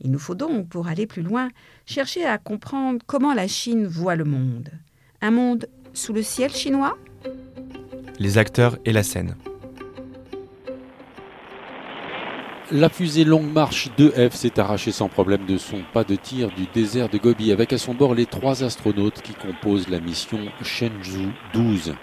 Il 0.00 0.10
nous 0.10 0.18
faut 0.18 0.34
donc, 0.34 0.68
pour 0.68 0.88
aller 0.88 1.06
plus 1.06 1.22
loin, 1.22 1.48
chercher 1.86 2.24
à 2.24 2.38
comprendre 2.38 3.00
comment 3.06 3.34
la 3.34 3.48
Chine 3.48 3.86
voit 3.86 4.16
le 4.16 4.24
monde. 4.24 4.70
Un 5.20 5.30
monde 5.30 5.66
sous 5.92 6.12
le 6.12 6.22
ciel 6.22 6.52
chinois? 6.52 6.96
Les 8.18 8.38
acteurs 8.38 8.78
et 8.84 8.92
la 8.92 9.02
scène. 9.02 9.34
La 12.70 12.90
fusée 12.90 13.24
Longue 13.24 13.50
Marche 13.50 13.88
2F 13.96 14.32
s'est 14.32 14.60
arrachée 14.60 14.92
sans 14.92 15.08
problème 15.08 15.46
de 15.46 15.56
son 15.56 15.82
pas 15.94 16.04
de 16.04 16.16
tir 16.16 16.50
du 16.50 16.66
désert 16.66 17.08
de 17.08 17.16
Gobi 17.16 17.50
avec 17.50 17.72
à 17.72 17.78
son 17.78 17.94
bord 17.94 18.14
les 18.14 18.26
trois 18.26 18.62
astronautes 18.62 19.22
qui 19.22 19.32
composent 19.32 19.88
la 19.88 20.00
mission 20.00 20.40
Shenzhou 20.62 21.32
12. 21.54 21.94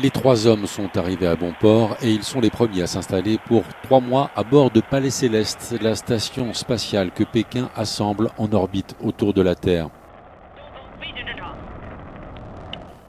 Les 0.00 0.10
trois 0.10 0.46
hommes 0.46 0.66
sont 0.66 0.96
arrivés 0.96 1.26
à 1.26 1.36
bon 1.36 1.52
port 1.60 1.98
et 2.00 2.10
ils 2.10 2.22
sont 2.22 2.40
les 2.40 2.48
premiers 2.48 2.82
à 2.82 2.86
s'installer 2.86 3.38
pour 3.46 3.62
trois 3.82 4.00
mois 4.00 4.30
à 4.34 4.42
bord 4.42 4.70
de 4.70 4.80
Palais 4.80 5.10
Céleste, 5.10 5.76
la 5.82 5.94
station 5.94 6.54
spatiale 6.54 7.10
que 7.10 7.24
Pékin 7.24 7.68
assemble 7.76 8.30
en 8.38 8.50
orbite 8.52 8.96
autour 9.02 9.34
de 9.34 9.42
la 9.42 9.54
Terre. 9.54 9.90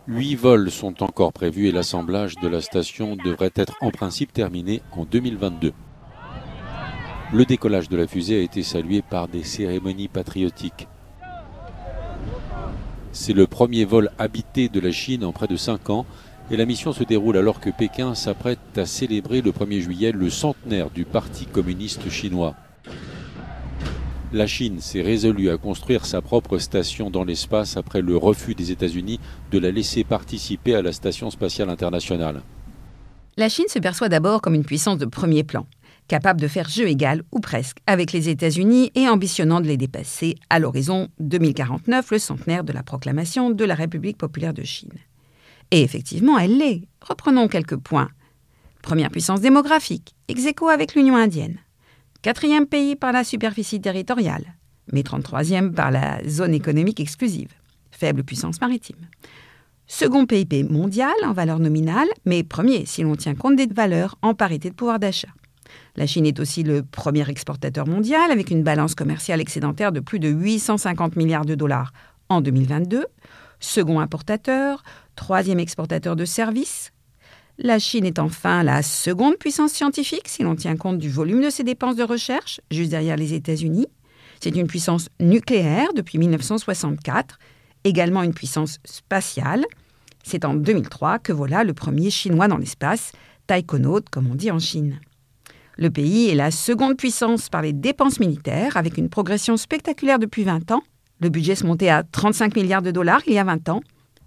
Huit 0.07 0.35
vols 0.35 0.69
sont 0.71 1.01
encore 1.03 1.31
prévus 1.31 1.69
et 1.69 1.71
l'assemblage 1.71 2.35
de 2.35 2.49
la 2.49 2.59
station 2.59 3.15
devrait 3.15 3.53
être 3.55 3.77
en 3.79 3.89
principe 3.89 4.33
terminé 4.33 4.81
en 4.91 5.05
2022. 5.05 5.71
Le 7.31 7.45
décollage 7.45 7.87
de 7.87 7.95
la 7.95 8.07
fusée 8.07 8.39
a 8.39 8.43
été 8.43 8.61
salué 8.61 9.01
par 9.01 9.29
des 9.29 9.43
cérémonies 9.43 10.09
patriotiques. 10.09 10.89
C'est 13.13 13.33
le 13.33 13.47
premier 13.47 13.85
vol 13.85 14.09
habité 14.19 14.67
de 14.67 14.81
la 14.81 14.91
Chine 14.91 15.23
en 15.23 15.31
près 15.31 15.47
de 15.47 15.55
cinq 15.55 15.89
ans 15.89 16.05
et 16.51 16.57
la 16.57 16.65
mission 16.65 16.93
se 16.93 17.03
déroule 17.03 17.38
alors 17.38 17.59
que 17.59 17.69
Pékin 17.69 18.15
s'apprête 18.15 18.59
à 18.77 18.85
célébrer 18.85 19.41
le 19.41 19.51
1er 19.51 19.79
juillet 19.79 20.12
le 20.12 20.29
centenaire 20.29 20.89
du 20.89 21.05
Parti 21.05 21.45
communiste 21.45 22.09
chinois 22.09 22.55
la 24.33 24.47
Chine 24.47 24.81
s'est 24.81 25.01
résolue 25.01 25.51
à 25.51 25.57
construire 25.57 26.05
sa 26.05 26.21
propre 26.21 26.57
station 26.57 27.12
dans 27.12 27.23
l'espace 27.23 27.77
après 27.77 28.01
le 28.01 28.17
refus 28.17 28.55
des 28.55 28.71
États-Unis 28.71 29.19
de 29.51 29.59
la 29.59 29.69
laisser 29.69 30.03
participer 30.03 30.73
à 30.75 30.81
la 30.81 30.91
Station 30.91 31.29
spatiale 31.29 31.69
internationale. 31.69 32.41
La 33.38 33.47
Chine 33.47 33.67
se 33.67 33.79
perçoit 33.79 34.09
d'abord 34.09 34.41
comme 34.41 34.55
une 34.55 34.65
puissance 34.65 34.97
de 34.97 35.05
premier 35.05 35.43
plan, 35.43 35.67
capable 36.07 36.41
de 36.41 36.47
faire 36.47 36.67
jeu 36.67 36.88
égal, 36.88 37.21
ou 37.31 37.39
presque, 37.39 37.77
avec 37.85 38.12
les 38.12 38.29
États-Unis 38.29 38.91
et 38.95 39.07
ambitionnant 39.07 39.62
de 39.62 39.67
les 39.67 39.77
dépasser 39.77 40.35
à 40.50 40.59
l'horizon 40.59 41.09
2049, 41.19 42.12
le 42.12 42.19
centenaire 42.19 42.63
de 42.63 42.73
la 42.73 42.83
proclamation 42.83 43.51
de 43.51 43.65
la 43.65 43.75
République 43.75 44.17
populaire 44.17 44.53
de 44.53 44.63
Chine. 44.63 44.93
Et 45.74 45.82
effectivement, 45.82 46.38
elle 46.38 46.60
l'est. 46.60 46.88
Reprenons 47.01 47.48
quelques 47.48 47.77
points. 47.77 48.10
Première 48.84 49.10
puissance 49.10 49.42
démographique, 49.42 50.13
ex 50.27 50.46
avec 50.72 50.94
l'Union 50.94 51.15
indienne 51.15 51.58
quatrième 52.22 52.68
pays 52.68 52.96
par 52.96 53.12
la 53.12 53.24
superficie 53.24 53.82
territoriale, 53.82 54.56
mais 54.94 55.01
33e 55.01 55.74
par 55.74 55.92
la 55.92 56.24
zone 56.27 56.53
économique 56.53 57.00
exclusive, 57.00 57.50
faible 57.92 58.24
puissance 58.24 58.62
maritime. 58.62 59.08
Second 59.88 60.25
PIB 60.25 60.63
mondial 60.63 61.12
en 61.25 61.34
valeur 61.34 61.60
nominale, 61.60 62.08
mais 62.24 62.44
premier 62.44 62.86
si 62.86 63.01
l'on 63.01 63.15
tient 63.15 63.36
compte 63.36 63.58
des 63.58 63.65
valeurs 63.65 64.15
en 64.22 64.36
parité 64.36 64.70
de 64.70 64.75
pouvoir 64.75 65.00
d'achat. 65.00 65.34
La 65.98 66.08
Chine 66.08 66.25
est 66.25 66.39
aussi 66.39 66.63
le 66.63 66.84
premier 66.84 67.27
exportateur 67.30 67.88
mondial 67.88 68.32
avec 68.32 68.51
une 68.51 68.63
balance 68.63 68.96
commerciale 68.96 69.42
excédentaire 69.42 69.92
de 69.92 70.00
plus 70.00 70.20
de 70.20 70.30
850 70.30 71.15
milliards 71.18 71.46
de 71.46 71.56
dollars 71.56 71.92
en 72.30 72.42
2022. 72.42 73.06
Second 73.60 74.00
importateur, 74.00 74.84
troisième 75.15 75.60
exportateur 75.60 76.15
de 76.15 76.25
services, 76.25 76.91
la 77.60 77.77
Chine 77.77 78.05
est 78.05 78.20
enfin 78.20 78.63
la 78.63 78.82
seconde 78.82 79.38
puissance 79.38 79.72
scientifique 79.72 80.27
si 80.27 80.41
l'on 80.43 80.55
tient 80.55 80.75
compte 80.75 80.98
du 80.98 81.10
volume 81.10 81.43
de 81.43 81.50
ses 81.50 81.63
dépenses 81.63 81.96
de 81.96 82.03
recherche, 82.03 82.60
juste 82.72 82.89
derrière 82.89 83.15
les 83.15 83.34
États-Unis. 83.34 83.88
C'est 84.41 84.55
une 84.55 84.67
puissance 84.67 85.08
nucléaire 85.20 85.93
depuis 85.96 86.17
1964, 86.17 87.38
également 87.84 88.24
une 88.24 88.34
puissance 88.34 88.79
spatiale. 88.86 89.65
C'est 90.24 90.46
en 90.46 90.55
2003 90.55 91.20
que 91.20 91.32
voilà 91.32 91.63
le 91.63 91.74
premier 91.74 92.10
Chinois 92.10 92.48
dans 92.48 92.58
l'espace, 92.58 93.12
taïkonaute 93.46 94.10
comme 94.10 94.29
on 94.32 94.36
dit 94.36 94.50
en 94.51 94.60
Chine. 94.60 95.00
Le 95.77 95.89
pays 95.89 96.29
est 96.29 96.36
la 96.36 96.51
seconde 96.51 96.98
puissance 96.98 97.50
par 97.50 97.62
les 97.62 97.74
dépenses 97.74 98.20
militaires, 98.20 98.77
avec 98.77 98.98
une 98.98 99.10
progression 99.10 99.58
spectaculaire 99.58 100.20
depuis 100.20 100.43
20 100.43 100.72
ans. 100.72 100.84
Le 101.20 101.29
budget 101.29 101.55
se 101.55 101.65
montait 101.65 101.89
à 101.89 102.03
35 102.03 102.55
milliards 102.55 102.82
de 102.82 102.91
dollars 102.91 103.22
il 103.27 103.34
y 103.34 103.39
a 103.39 103.43
20 103.43 103.70
ans, 103.70 103.82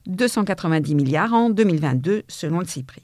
290 0.06 0.94
milliards 0.94 1.32
en 1.32 1.50
2022 1.50 2.22
selon 2.28 2.60
le 2.60 2.66
CIPRI. 2.66 3.02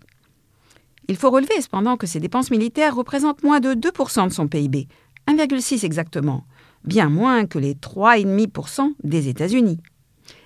Il 1.09 1.17
faut 1.17 1.31
relever 1.31 1.61
cependant 1.61 1.97
que 1.97 2.07
ces 2.07 2.21
dépenses 2.21 2.51
militaires 2.51 2.95
représentent 2.95 3.43
moins 3.43 3.61
de 3.61 3.75
2% 3.75 4.29
de 4.29 4.33
son 4.33 4.49
PIB, 4.49 4.89
1,6 5.29 5.85
exactement, 5.85 6.45
bien 6.85 7.09
moins 7.09 7.47
que 7.47 7.59
les 7.59 7.75
3,5% 7.75 8.95
des 9.03 9.29
États-Unis. 9.29 9.81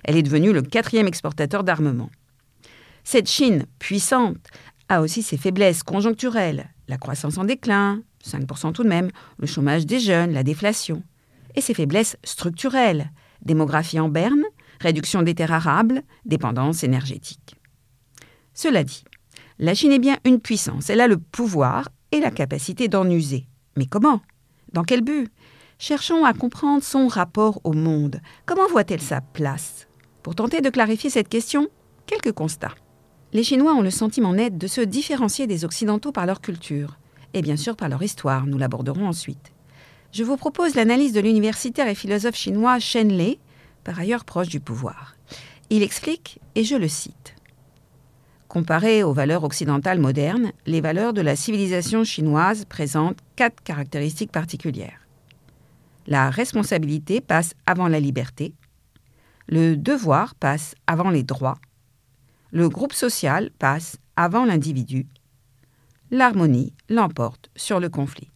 Elle 0.03 0.17
est 0.17 0.23
devenue 0.23 0.53
le 0.53 0.61
quatrième 0.61 1.07
exportateur 1.07 1.63
d'armement. 1.63 2.09
Cette 3.03 3.29
Chine 3.29 3.65
puissante 3.79 4.47
a 4.89 5.01
aussi 5.01 5.21
ses 5.21 5.37
faiblesses 5.37 5.83
conjoncturelles, 5.83 6.69
la 6.87 6.97
croissance 6.97 7.37
en 7.37 7.43
déclin, 7.43 8.01
5% 8.25 8.73
tout 8.73 8.83
de 8.83 8.89
même, 8.89 9.09
le 9.37 9.47
chômage 9.47 9.85
des 9.85 9.99
jeunes, 9.99 10.33
la 10.33 10.43
déflation, 10.43 11.03
et 11.55 11.61
ses 11.61 11.73
faiblesses 11.73 12.17
structurelles, 12.23 13.11
démographie 13.41 13.99
en 13.99 14.09
berne, 14.09 14.43
réduction 14.79 15.21
des 15.21 15.35
terres 15.35 15.51
arables, 15.51 16.01
dépendance 16.25 16.83
énergétique. 16.83 17.55
Cela 18.53 18.83
dit, 18.83 19.03
la 19.59 19.73
Chine 19.73 19.91
est 19.91 19.99
bien 19.99 20.17
une 20.25 20.39
puissance. 20.39 20.89
Elle 20.89 21.01
a 21.01 21.07
le 21.07 21.17
pouvoir 21.17 21.89
et 22.11 22.19
la 22.19 22.31
capacité 22.31 22.87
d'en 22.87 23.09
user. 23.09 23.47
Mais 23.75 23.85
comment? 23.85 24.21
Dans 24.73 24.83
quel 24.83 25.01
but? 25.01 25.29
Cherchons 25.79 26.25
à 26.25 26.33
comprendre 26.33 26.83
son 26.83 27.07
rapport 27.07 27.61
au 27.63 27.73
monde. 27.73 28.19
Comment 28.45 28.67
voit-elle 28.67 29.01
sa 29.01 29.21
place? 29.21 29.87
Pour 30.23 30.35
tenter 30.35 30.61
de 30.61 30.69
clarifier 30.69 31.09
cette 31.09 31.29
question, 31.29 31.67
quelques 32.05 32.31
constats. 32.31 32.75
Les 33.33 33.43
Chinois 33.43 33.73
ont 33.73 33.81
le 33.81 33.91
sentiment 33.91 34.33
net 34.33 34.57
de 34.57 34.67
se 34.67 34.81
différencier 34.81 35.47
des 35.47 35.65
Occidentaux 35.65 36.11
par 36.11 36.25
leur 36.25 36.41
culture, 36.41 36.97
et 37.33 37.41
bien 37.41 37.57
sûr 37.57 37.75
par 37.75 37.89
leur 37.89 38.01
histoire, 38.01 38.47
nous 38.47 38.57
l'aborderons 38.57 39.07
ensuite. 39.07 39.51
Je 40.11 40.23
vous 40.23 40.37
propose 40.37 40.75
l'analyse 40.75 41.13
de 41.13 41.19
l'universitaire 41.19 41.87
et 41.87 41.95
philosophe 41.95 42.35
chinois 42.35 42.79
Shen 42.79 43.09
Lei, 43.09 43.39
par 43.87 43.99
ailleurs 43.99 44.25
proche 44.25 44.49
du 44.49 44.59
pouvoir. 44.59 45.15
Il 45.69 45.81
explique, 45.81 46.39
et 46.55 46.65
je 46.65 46.75
le 46.75 46.89
cite, 46.89 47.35
Comparées 48.49 49.01
aux 49.01 49.13
valeurs 49.13 49.45
occidentales 49.45 49.99
modernes, 49.99 50.51
les 50.65 50.81
valeurs 50.81 51.13
de 51.13 51.21
la 51.21 51.37
civilisation 51.37 52.03
chinoise 52.03 52.65
présentent 52.65 53.19
quatre 53.37 53.63
caractéristiques 53.63 54.31
particulières. 54.31 55.07
La 56.05 56.29
responsabilité 56.29 57.21
passe 57.21 57.53
avant 57.65 57.87
la 57.87 58.01
liberté, 58.01 58.53
le 59.47 59.77
devoir 59.77 60.35
passe 60.35 60.75
avant 60.85 61.09
les 61.09 61.23
droits, 61.23 61.59
le 62.51 62.67
groupe 62.67 62.93
social 62.93 63.51
passe 63.57 63.99
avant 64.17 64.43
l'individu, 64.43 65.07
l'harmonie 66.11 66.73
l'emporte 66.89 67.49
sur 67.55 67.79
le 67.79 67.87
conflit. 67.87 68.31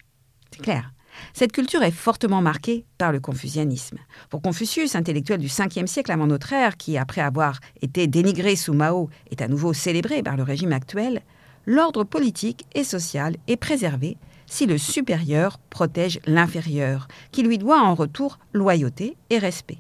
C'est 0.53 0.61
clair. 0.61 0.93
Cette 1.33 1.51
culture 1.51 1.83
est 1.83 1.91
fortement 1.91 2.41
marquée 2.41 2.85
par 2.97 3.11
le 3.11 3.19
confucianisme. 3.19 3.97
Pour 4.29 4.41
Confucius, 4.41 4.95
intellectuel 4.95 5.39
du 5.39 5.47
5e 5.47 5.87
siècle 5.87 6.11
avant 6.11 6.27
notre 6.27 6.53
ère, 6.53 6.77
qui, 6.77 6.97
après 6.97 7.21
avoir 7.21 7.59
été 7.81 8.07
dénigré 8.07 8.55
sous 8.55 8.73
Mao, 8.73 9.09
est 9.29 9.41
à 9.41 9.47
nouveau 9.47 9.73
célébré 9.73 10.23
par 10.23 10.37
le 10.37 10.43
régime 10.43 10.73
actuel, 10.73 11.21
l'ordre 11.65 12.03
politique 12.03 12.65
et 12.73 12.83
social 12.83 13.35
est 13.47 13.57
préservé 13.57 14.17
si 14.45 14.65
le 14.65 14.77
supérieur 14.77 15.59
protège 15.69 16.19
l'inférieur, 16.25 17.07
qui 17.31 17.41
lui 17.41 17.57
doit 17.57 17.81
en 17.81 17.95
retour 17.95 18.37
loyauté 18.53 19.15
et 19.29 19.37
respect. 19.37 19.79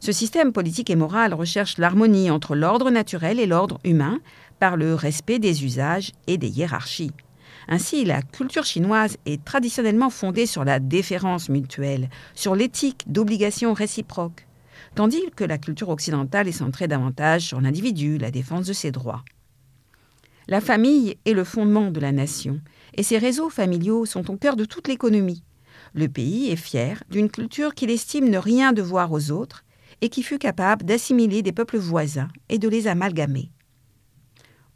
Ce 0.00 0.12
système 0.12 0.52
politique 0.52 0.90
et 0.90 0.96
moral 0.96 1.34
recherche 1.34 1.78
l'harmonie 1.78 2.30
entre 2.30 2.56
l'ordre 2.56 2.90
naturel 2.90 3.38
et 3.38 3.46
l'ordre 3.46 3.78
humain 3.84 4.18
par 4.58 4.76
le 4.76 4.94
respect 4.94 5.38
des 5.38 5.64
usages 5.64 6.12
et 6.26 6.38
des 6.38 6.48
hiérarchies. 6.48 7.12
Ainsi, 7.72 8.04
la 8.04 8.20
culture 8.20 8.64
chinoise 8.64 9.16
est 9.26 9.44
traditionnellement 9.44 10.10
fondée 10.10 10.46
sur 10.46 10.64
la 10.64 10.80
déférence 10.80 11.48
mutuelle, 11.48 12.10
sur 12.34 12.56
l'éthique 12.56 13.04
d'obligation 13.06 13.72
réciproque. 13.72 14.46
tandis 14.96 15.22
que 15.36 15.44
la 15.44 15.56
culture 15.56 15.88
occidentale 15.88 16.48
est 16.48 16.52
centrée 16.52 16.88
davantage 16.88 17.42
sur 17.42 17.60
l'individu, 17.60 18.18
la 18.18 18.32
défense 18.32 18.66
de 18.66 18.72
ses 18.72 18.90
droits. 18.90 19.24
La 20.48 20.60
famille 20.60 21.16
est 21.26 21.32
le 21.32 21.44
fondement 21.44 21.92
de 21.92 22.00
la 22.00 22.10
nation, 22.10 22.60
et 22.94 23.04
ses 23.04 23.18
réseaux 23.18 23.50
familiaux 23.50 24.04
sont 24.04 24.28
au 24.32 24.36
cœur 24.36 24.56
de 24.56 24.64
toute 24.64 24.88
l'économie. 24.88 25.44
Le 25.94 26.08
pays 26.08 26.50
est 26.50 26.56
fier 26.56 27.04
d'une 27.08 27.30
culture 27.30 27.74
qu'il 27.74 27.90
estime 27.90 28.28
ne 28.28 28.38
rien 28.38 28.72
devoir 28.72 29.12
aux 29.12 29.30
autres 29.30 29.64
et 30.00 30.08
qui 30.08 30.24
fut 30.24 30.38
capable 30.38 30.84
d'assimiler 30.84 31.42
des 31.42 31.52
peuples 31.52 31.78
voisins 31.78 32.28
et 32.48 32.58
de 32.58 32.68
les 32.68 32.88
amalgamer. 32.88 33.52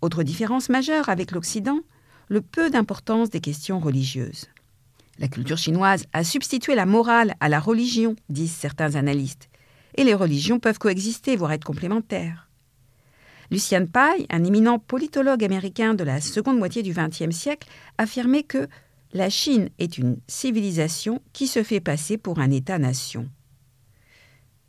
Autre 0.00 0.22
différence 0.22 0.68
majeure 0.68 1.08
avec 1.08 1.32
l'Occident, 1.32 1.80
le 2.28 2.40
peu 2.40 2.70
d'importance 2.70 3.30
des 3.30 3.40
questions 3.40 3.78
religieuses. 3.78 4.46
La 5.18 5.28
culture 5.28 5.58
chinoise 5.58 6.06
a 6.12 6.24
substitué 6.24 6.74
la 6.74 6.86
morale 6.86 7.34
à 7.40 7.48
la 7.48 7.60
religion, 7.60 8.16
disent 8.28 8.54
certains 8.54 8.96
analystes, 8.96 9.48
et 9.96 10.04
les 10.04 10.14
religions 10.14 10.58
peuvent 10.58 10.78
coexister, 10.78 11.36
voire 11.36 11.52
être 11.52 11.64
complémentaires. 11.64 12.48
Lucian 13.50 13.86
Pye, 13.86 14.26
un 14.30 14.44
éminent 14.44 14.78
politologue 14.78 15.44
américain 15.44 15.94
de 15.94 16.02
la 16.02 16.20
seconde 16.20 16.58
moitié 16.58 16.82
du 16.82 16.92
XXe 16.92 17.30
siècle, 17.30 17.68
affirmait 17.98 18.42
que 18.42 18.68
la 19.12 19.30
Chine 19.30 19.68
est 19.78 19.96
une 19.96 20.16
civilisation 20.26 21.22
qui 21.32 21.46
se 21.46 21.62
fait 21.62 21.80
passer 21.80 22.18
pour 22.18 22.40
un 22.40 22.50
État-nation. 22.50 23.28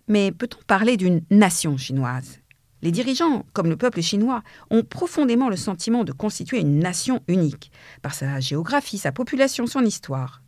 Mais 0.07 0.31
peut-on 0.31 0.61
parler 0.67 0.97
d'une 0.97 1.23
nation 1.31 1.77
chinoise? 1.77 2.39
Les 2.81 2.91
dirigeants, 2.91 3.45
comme 3.53 3.69
le 3.69 3.77
peuple 3.77 4.01
chinois, 4.01 4.43
ont 4.69 4.83
profondément 4.83 5.49
le 5.49 5.55
sentiment 5.55 6.03
de 6.03 6.11
constituer 6.11 6.59
une 6.59 6.79
nation 6.79 7.21
unique, 7.27 7.71
par 8.01 8.13
sa 8.13 8.39
géographie, 8.39 8.97
sa 8.97 9.11
population, 9.11 9.65
son 9.65 9.83
histoire. 9.83 10.41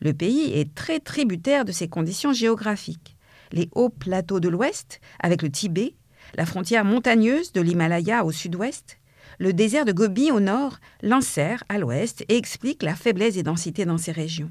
Le 0.00 0.12
pays 0.12 0.52
est 0.52 0.74
très 0.74 1.00
tributaire 1.00 1.64
de 1.64 1.72
ses 1.72 1.88
conditions 1.88 2.32
géographiques. 2.32 3.16
Les 3.52 3.68
hauts 3.74 3.90
plateaux 3.90 4.40
de 4.40 4.48
l'ouest, 4.48 5.00
avec 5.18 5.42
le 5.42 5.50
Tibet, 5.50 5.94
la 6.36 6.46
frontière 6.46 6.84
montagneuse 6.84 7.52
de 7.52 7.60
l'Himalaya 7.60 8.24
au 8.24 8.30
sud-ouest, 8.30 8.98
le 9.38 9.52
désert 9.52 9.84
de 9.84 9.92
Gobi 9.92 10.30
au 10.30 10.40
nord, 10.40 10.78
l'enserre 11.02 11.64
à 11.68 11.78
l'ouest 11.78 12.24
et 12.28 12.36
explique 12.36 12.82
la 12.82 12.94
faiblesse 12.94 13.34
des 13.34 13.42
densités 13.42 13.84
dans 13.84 13.98
ces 13.98 14.12
régions. 14.12 14.50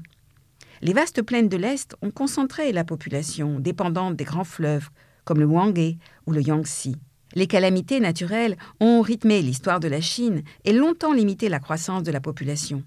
Les 0.82 0.92
vastes 0.92 1.22
plaines 1.22 1.48
de 1.48 1.56
l'Est 1.56 1.94
ont 2.02 2.10
concentré 2.10 2.72
la 2.72 2.84
population 2.84 3.60
dépendante 3.60 4.16
des 4.16 4.24
grands 4.24 4.44
fleuves, 4.44 4.88
comme 5.24 5.38
le 5.38 5.46
Huanghe 5.46 5.96
ou 6.26 6.32
le 6.32 6.42
Yangtze. 6.42 6.92
Les 7.34 7.46
calamités 7.46 8.00
naturelles 8.00 8.56
ont 8.80 9.02
rythmé 9.02 9.40
l'histoire 9.40 9.80
de 9.80 9.88
la 9.88 10.00
Chine 10.00 10.42
et 10.64 10.72
longtemps 10.72 11.12
limité 11.12 11.48
la 11.48 11.60
croissance 11.60 12.02
de 12.02 12.10
la 12.10 12.20
population, 12.20 12.82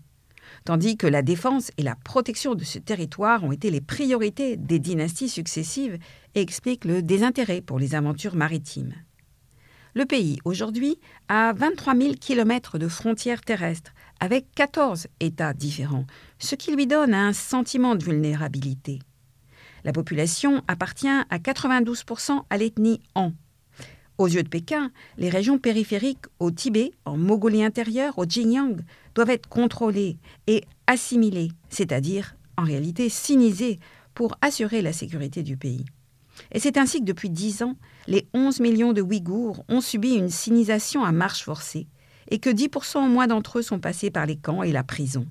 tandis 0.66 0.98
que 0.98 1.08
la 1.08 1.22
défense 1.22 1.72
et 1.78 1.84
la 1.84 1.96
protection 1.96 2.54
de 2.54 2.64
ce 2.64 2.80
territoire 2.80 3.44
ont 3.44 3.54
été 3.54 3.72
les 3.72 3.82
priorités 3.82 4.58
des 4.58 4.80
dynasties 4.80 5.30
successives 5.30 5.98
et 6.36 6.42
expliquent 6.42 6.86
le 6.86 7.02
désintérêt 7.02 7.62
pour 7.62 7.80
les 7.80 7.96
aventures 7.96 8.36
maritimes. 8.36 8.94
Le 9.96 10.06
pays, 10.06 10.40
aujourd'hui, 10.44 11.00
a 11.30 11.54
23 11.54 11.96
000 11.96 12.14
kilomètres 12.20 12.80
de 12.80 12.88
frontières 12.88 13.42
terrestres, 13.42 13.94
avec 14.20 14.48
14 14.56 15.08
États 15.20 15.54
différents, 15.54 16.08
ce 16.40 16.56
qui 16.56 16.76
lui 16.76 16.88
donne 16.88 17.14
un 17.14 17.32
sentiment 17.32 17.94
de 17.96 18.04
vulnérabilité. 18.04 19.00
La 19.84 19.92
population 19.92 20.64
appartient 20.68 21.08
à 21.08 21.38
92% 21.38 22.42
à 22.50 22.58
l'ethnie 22.58 23.02
Han. 23.14 23.34
Aux 24.17 24.27
yeux 24.27 24.43
de 24.43 24.50
Pékin, 24.50 24.91
les 25.17 25.29
régions 25.29 25.58
périphériques 25.58 26.25
au 26.39 26.51
Tibet, 26.51 26.91
en 27.05 27.17
Mongolie 27.17 27.63
intérieure, 27.63 28.17
au 28.17 28.25
Xinjiang, 28.25 28.77
doivent 29.15 29.32
être 29.32 29.50
contrôlées 29.50 30.17
et 30.48 30.63
assimilées, 30.86 31.51
c'est-à-dire 31.70 32.36
en 32.58 32.63
réalité 32.63 33.10
sinisées, 33.10 33.79
pour 34.13 34.38
assurer 34.41 34.84
la 34.84 34.93
sécurité 34.93 35.41
du 35.41 35.58
pays. 35.58 35.86
Et 36.51 36.60
c'est 36.60 36.77
ainsi 36.77 37.00
que 37.00 37.05
depuis 37.05 37.32
dix 37.32 37.63
ans, 37.63 37.75
les 38.08 38.27
11 38.34 38.60
millions 38.60 38.93
de 38.93 39.01
Ouïghours 39.01 39.63
ont 39.70 39.82
subi 39.82 40.13
une 40.13 40.29
sinisation 40.29 41.04
à 41.04 41.12
marche 41.12 41.43
forcée 41.43 41.88
et 42.30 42.39
que 42.39 42.49
10% 42.49 43.06
au 43.06 43.10
moins 43.10 43.28
d'entre 43.28 43.60
eux 43.60 43.63
sont 43.63 43.80
passés 43.80 44.12
par 44.12 44.26
les 44.26 44.38
camps 44.38 44.63
et 44.63 44.71
la 44.71 44.84
prison. 44.84 45.26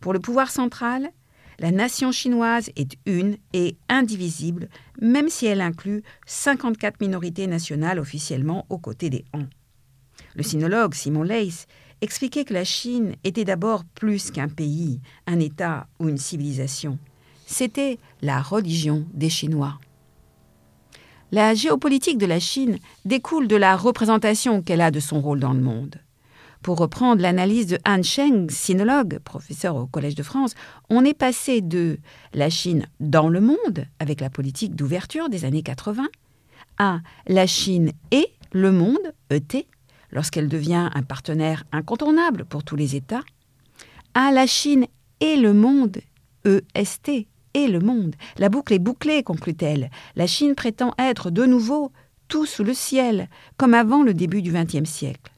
Pour 0.00 0.12
le 0.12 0.20
pouvoir 0.20 0.50
central, 0.50 1.10
la 1.58 1.70
nation 1.70 2.12
chinoise 2.12 2.70
est 2.76 2.96
une 3.06 3.36
et 3.52 3.76
indivisible, 3.88 4.68
même 5.00 5.28
si 5.28 5.46
elle 5.46 5.60
inclut 5.60 6.02
54 6.26 7.00
minorités 7.00 7.46
nationales 7.46 7.98
officiellement 7.98 8.66
aux 8.68 8.78
côtés 8.78 9.10
des 9.10 9.24
Han. 9.32 9.46
Le 10.34 10.42
sinologue 10.42 10.94
Simon 10.94 11.22
Leys 11.22 11.66
expliquait 12.00 12.44
que 12.44 12.54
la 12.54 12.64
Chine 12.64 13.14
était 13.24 13.44
d'abord 13.44 13.84
plus 13.94 14.30
qu'un 14.30 14.48
pays, 14.48 15.00
un 15.26 15.40
État 15.40 15.86
ou 15.98 16.08
une 16.08 16.18
civilisation. 16.18 16.98
C'était 17.46 17.98
la 18.22 18.42
religion 18.42 19.06
des 19.12 19.30
Chinois. 19.30 19.78
La 21.32 21.54
géopolitique 21.54 22.18
de 22.18 22.26
la 22.26 22.40
Chine 22.40 22.78
découle 23.04 23.48
de 23.48 23.56
la 23.56 23.76
représentation 23.76 24.62
qu'elle 24.62 24.80
a 24.80 24.90
de 24.90 25.00
son 25.00 25.20
rôle 25.20 25.40
dans 25.40 25.52
le 25.52 25.60
monde. 25.60 25.96
Pour 26.64 26.78
reprendre 26.78 27.20
l'analyse 27.20 27.66
de 27.66 27.78
Han 27.86 28.02
Sheng, 28.02 28.48
sinologue, 28.48 29.18
professeur 29.18 29.76
au 29.76 29.84
Collège 29.84 30.14
de 30.14 30.22
France, 30.22 30.54
on 30.88 31.04
est 31.04 31.12
passé 31.12 31.60
de 31.60 31.98
la 32.32 32.48
Chine 32.48 32.86
dans 33.00 33.28
le 33.28 33.42
monde, 33.42 33.84
avec 33.98 34.22
la 34.22 34.30
politique 34.30 34.74
d'ouverture 34.74 35.28
des 35.28 35.44
années 35.44 35.62
80, 35.62 36.08
à 36.78 37.00
la 37.26 37.46
Chine 37.46 37.92
et 38.12 38.28
le 38.52 38.72
monde, 38.72 39.12
ET, 39.28 39.66
lorsqu'elle 40.10 40.48
devient 40.48 40.88
un 40.94 41.02
partenaire 41.02 41.64
incontournable 41.70 42.46
pour 42.46 42.64
tous 42.64 42.76
les 42.76 42.96
États, 42.96 43.24
à 44.14 44.32
la 44.32 44.46
Chine 44.46 44.86
et 45.20 45.36
le 45.36 45.52
monde, 45.52 45.98
EST, 46.46 47.26
et 47.52 47.68
le 47.68 47.80
monde. 47.80 48.14
La 48.38 48.48
boucle 48.48 48.72
est 48.72 48.78
bouclée, 48.78 49.22
conclut-elle. 49.22 49.90
La 50.16 50.26
Chine 50.26 50.54
prétend 50.54 50.94
être 50.98 51.30
de 51.30 51.44
nouveau 51.44 51.92
tout 52.28 52.46
sous 52.46 52.64
le 52.64 52.72
ciel, 52.72 53.28
comme 53.58 53.74
avant 53.74 54.02
le 54.02 54.14
début 54.14 54.40
du 54.40 54.50
XXe 54.50 54.88
siècle. 54.88 55.33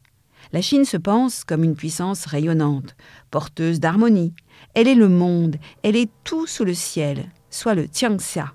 La 0.56 0.62
Chine 0.62 0.86
se 0.86 0.96
pense 0.96 1.44
comme 1.44 1.64
une 1.64 1.76
puissance 1.76 2.24
rayonnante, 2.24 2.96
porteuse 3.30 3.78
d'harmonie. 3.78 4.32
Elle 4.72 4.88
est 4.88 4.94
le 4.94 5.10
monde, 5.10 5.56
elle 5.82 5.96
est 5.96 6.10
tout 6.24 6.46
sous 6.46 6.64
le 6.64 6.72
ciel, 6.72 7.30
soit 7.50 7.74
le 7.74 7.86
Tiangxia. 7.86 8.54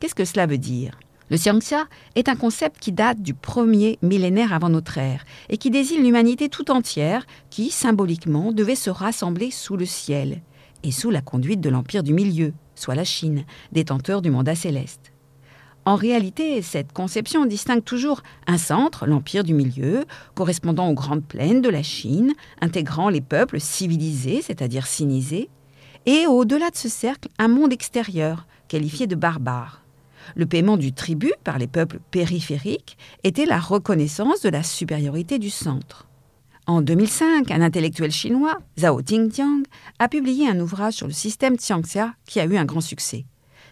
Qu'est-ce 0.00 0.16
que 0.16 0.24
cela 0.24 0.46
veut 0.46 0.58
dire? 0.58 0.98
Le 1.30 1.38
Tiangxia 1.38 1.86
est 2.16 2.28
un 2.28 2.34
concept 2.34 2.80
qui 2.80 2.90
date 2.90 3.22
du 3.22 3.32
premier 3.32 3.96
millénaire 4.02 4.52
avant 4.52 4.70
notre 4.70 4.98
ère 4.98 5.24
et 5.48 5.56
qui 5.56 5.70
désigne 5.70 6.02
l'humanité 6.02 6.48
tout 6.48 6.68
entière 6.72 7.24
qui, 7.48 7.70
symboliquement, 7.70 8.50
devait 8.50 8.74
se 8.74 8.90
rassembler 8.90 9.52
sous 9.52 9.76
le 9.76 9.86
ciel 9.86 10.42
et 10.82 10.90
sous 10.90 11.10
la 11.10 11.20
conduite 11.20 11.60
de 11.60 11.70
l'Empire 11.70 12.02
du 12.02 12.12
Milieu, 12.12 12.54
soit 12.74 12.96
la 12.96 13.04
Chine, 13.04 13.44
détenteur 13.70 14.20
du 14.20 14.32
mandat 14.32 14.56
céleste. 14.56 15.09
En 15.86 15.96
réalité, 15.96 16.60
cette 16.60 16.92
conception 16.92 17.46
distingue 17.46 17.82
toujours 17.82 18.22
un 18.46 18.58
centre, 18.58 19.06
l'Empire 19.06 19.44
du 19.44 19.54
Milieu, 19.54 20.04
correspondant 20.34 20.88
aux 20.90 20.94
grandes 20.94 21.24
plaines 21.24 21.62
de 21.62 21.70
la 21.70 21.82
Chine, 21.82 22.34
intégrant 22.60 23.08
les 23.08 23.22
peuples 23.22 23.60
civilisés, 23.60 24.42
c'est-à-dire 24.42 24.86
sinisés, 24.86 25.48
et 26.06 26.26
au-delà 26.26 26.70
de 26.70 26.76
ce 26.76 26.88
cercle, 26.88 27.28
un 27.38 27.48
monde 27.48 27.72
extérieur, 27.72 28.46
qualifié 28.68 29.06
de 29.06 29.14
barbare. 29.14 29.82
Le 30.36 30.46
paiement 30.46 30.76
du 30.76 30.92
tribut 30.92 31.34
par 31.44 31.58
les 31.58 31.66
peuples 31.66 31.98
périphériques 32.10 32.96
était 33.24 33.46
la 33.46 33.58
reconnaissance 33.58 34.42
de 34.42 34.50
la 34.50 34.62
supériorité 34.62 35.38
du 35.38 35.50
centre. 35.50 36.06
En 36.66 36.82
2005, 36.82 37.50
un 37.50 37.62
intellectuel 37.62 38.12
chinois, 38.12 38.58
Zhao 38.78 39.00
Jingjiang, 39.04 39.62
a 39.98 40.08
publié 40.08 40.48
un 40.48 40.60
ouvrage 40.60 40.94
sur 40.94 41.06
le 41.06 41.12
système 41.12 41.56
Xiangxia 41.56 42.14
qui 42.26 42.38
a 42.38 42.44
eu 42.44 42.56
un 42.56 42.64
grand 42.64 42.82
succès. 42.82 43.24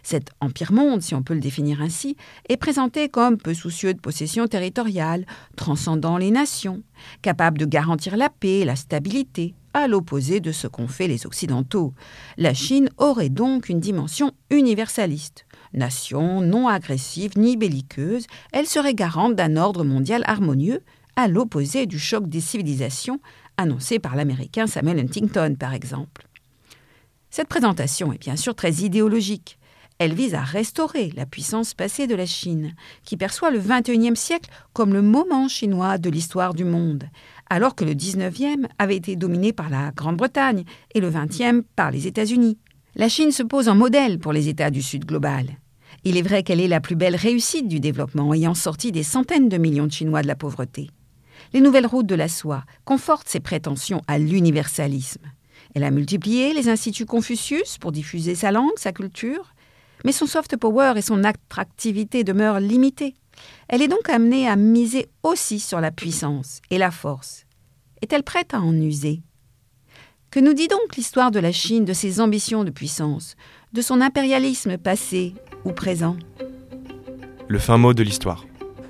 Cet 0.03 0.31
empire-monde, 0.39 1.01
si 1.01 1.15
on 1.15 1.23
peut 1.23 1.33
le 1.33 1.39
définir 1.39 1.81
ainsi, 1.81 2.15
est 2.47 2.57
présenté 2.57 3.09
comme 3.09 3.37
peu 3.37 3.53
soucieux 3.53 3.93
de 3.93 3.99
possession 3.99 4.47
territoriale, 4.47 5.25
transcendant 5.55 6.17
les 6.17 6.31
nations, 6.31 6.83
capable 7.21 7.57
de 7.57 7.65
garantir 7.65 8.17
la 8.17 8.29
paix 8.29 8.59
et 8.59 8.65
la 8.65 8.75
stabilité, 8.75 9.53
à 9.73 9.87
l'opposé 9.87 10.39
de 10.39 10.51
ce 10.51 10.67
qu'ont 10.67 10.87
fait 10.87 11.07
les 11.07 11.25
Occidentaux. 11.25 11.93
La 12.37 12.53
Chine 12.53 12.89
aurait 12.97 13.29
donc 13.29 13.69
une 13.69 13.79
dimension 13.79 14.31
universaliste. 14.49 15.45
Nation 15.73 16.41
non 16.41 16.67
agressive 16.67 17.37
ni 17.37 17.55
belliqueuse, 17.55 18.25
elle 18.51 18.65
serait 18.65 18.95
garante 18.95 19.35
d'un 19.35 19.55
ordre 19.57 19.83
mondial 19.83 20.23
harmonieux 20.25 20.81
à 21.15 21.27
l'opposé 21.27 21.85
du 21.85 21.99
choc 21.99 22.27
des 22.27 22.41
civilisations 22.41 23.19
annoncé 23.57 23.99
par 23.99 24.15
l'Américain 24.15 24.67
Samuel 24.67 24.99
Huntington, 24.99 25.55
par 25.59 25.73
exemple. 25.73 26.27
Cette 27.29 27.49
présentation 27.49 28.11
est 28.13 28.17
bien 28.17 28.37
sûr 28.37 28.55
très 28.55 28.71
idéologique. 28.71 29.58
Elle 29.99 30.13
vise 30.13 30.33
à 30.33 30.41
restaurer 30.41 31.11
la 31.15 31.25
puissance 31.25 31.73
passée 31.73 32.07
de 32.07 32.15
la 32.15 32.25
Chine, 32.25 32.73
qui 33.03 33.17
perçoit 33.17 33.51
le 33.51 33.59
XXIe 33.59 34.15
siècle 34.15 34.49
comme 34.73 34.93
le 34.93 35.01
moment 35.01 35.47
chinois 35.47 35.97
de 35.97 36.09
l'histoire 36.09 36.53
du 36.53 36.63
monde, 36.63 37.03
alors 37.49 37.75
que 37.75 37.85
le 37.85 37.93
XIXe 37.93 38.67
avait 38.79 38.95
été 38.95 39.15
dominé 39.15 39.53
par 39.53 39.69
la 39.69 39.91
Grande-Bretagne 39.91 40.63
et 40.95 41.01
le 41.01 41.11
XXe 41.11 41.65
par 41.75 41.91
les 41.91 42.07
États-Unis. 42.07 42.57
La 42.95 43.09
Chine 43.09 43.31
se 43.31 43.43
pose 43.43 43.69
en 43.69 43.75
modèle 43.75 44.19
pour 44.19 44.33
les 44.33 44.47
États 44.47 44.71
du 44.71 44.81
Sud 44.81 45.05
global. 45.05 45.45
Il 46.05 46.17
est 46.17 46.21
vrai 46.21 46.43
qu'elle 46.43 46.61
est 46.61 46.67
la 46.67 46.81
plus 46.81 46.95
belle 46.95 47.15
réussite 47.15 47.67
du 47.67 47.79
développement, 47.79 48.33
ayant 48.33 48.55
sorti 48.55 48.91
des 48.91 49.03
centaines 49.03 49.49
de 49.49 49.57
millions 49.57 49.87
de 49.87 49.91
Chinois 49.91 50.21
de 50.21 50.27
la 50.27 50.35
pauvreté 50.35 50.89
les 51.53 51.61
nouvelles 51.61 51.87
routes 51.87 52.05
de 52.05 52.15
la 52.15 52.27
soie 52.27 52.63
confortent 52.85 53.29
ses 53.29 53.39
prétentions 53.39 54.01
à 54.07 54.17
l'universalisme. 54.17 55.21
Elle 55.75 55.83
a 55.83 55.91
multiplié 55.91 56.53
les 56.53 56.69
instituts 56.69 57.05
Confucius 57.05 57.77
pour 57.77 57.91
diffuser 57.91 58.35
sa 58.35 58.51
langue, 58.51 58.77
sa 58.77 58.91
culture. 58.91 59.53
Mais 60.05 60.11
son 60.11 60.25
soft 60.25 60.55
power 60.57 60.93
et 60.95 61.01
son 61.01 61.23
attractivité 61.23 62.23
demeurent 62.23 62.59
limités. 62.59 63.15
Elle 63.67 63.81
est 63.81 63.87
donc 63.87 64.09
amenée 64.09 64.47
à 64.47 64.55
miser 64.55 65.09
aussi 65.23 65.59
sur 65.59 65.79
la 65.79 65.91
puissance 65.91 66.61
et 66.69 66.77
la 66.77 66.91
force. 66.91 67.45
Est-elle 68.01 68.23
prête 68.23 68.53
à 68.53 68.61
en 68.61 68.73
user? 68.73 69.21
Que 70.31 70.39
nous 70.39 70.53
dit 70.53 70.67
donc 70.67 70.95
l'histoire 70.95 71.31
de 71.31 71.39
la 71.39 71.51
Chine, 71.51 71.85
de 71.85 71.93
ses 71.93 72.19
ambitions 72.21 72.63
de 72.63 72.69
puissance, 72.69 73.35
de 73.73 73.81
son 73.81 73.99
impérialisme 73.99 74.77
passé 74.77 75.33
ou 75.65 75.71
présent? 75.71 76.17
Le 77.47 77.59
fin 77.59 77.77
mot 77.77 77.93
de 77.93 78.03
l'histoire. 78.03 78.45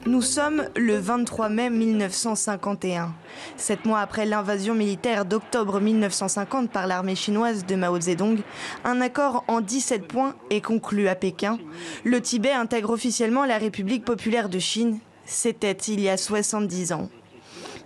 Nous 0.09 0.23
sommes 0.23 0.67
le 0.75 0.97
23 0.97 1.49
mai 1.49 1.69
1951, 1.69 3.13
sept 3.57 3.85
mois 3.85 3.99
après 3.99 4.25
l'invasion 4.25 4.73
militaire 4.73 5.23
d'octobre 5.23 5.79
1950 5.79 6.71
par 6.71 6.87
l'armée 6.87 7.13
chinoise 7.13 7.63
de 7.63 7.75
Mao 7.75 8.01
Zedong. 8.01 8.39
Un 8.83 9.01
accord 9.01 9.43
en 9.47 9.61
17 9.61 10.07
points 10.07 10.33
est 10.49 10.61
conclu 10.61 11.07
à 11.09 11.13
Pékin. 11.13 11.59
Le 12.03 12.19
Tibet 12.21 12.51
intègre 12.51 12.89
officiellement 12.89 13.45
la 13.45 13.59
République 13.59 14.03
populaire 14.03 14.49
de 14.49 14.57
Chine. 14.57 14.97
C'était 15.27 15.73
il 15.73 15.99
y 15.99 16.09
a 16.09 16.17
70 16.17 16.91
ans. 16.93 17.09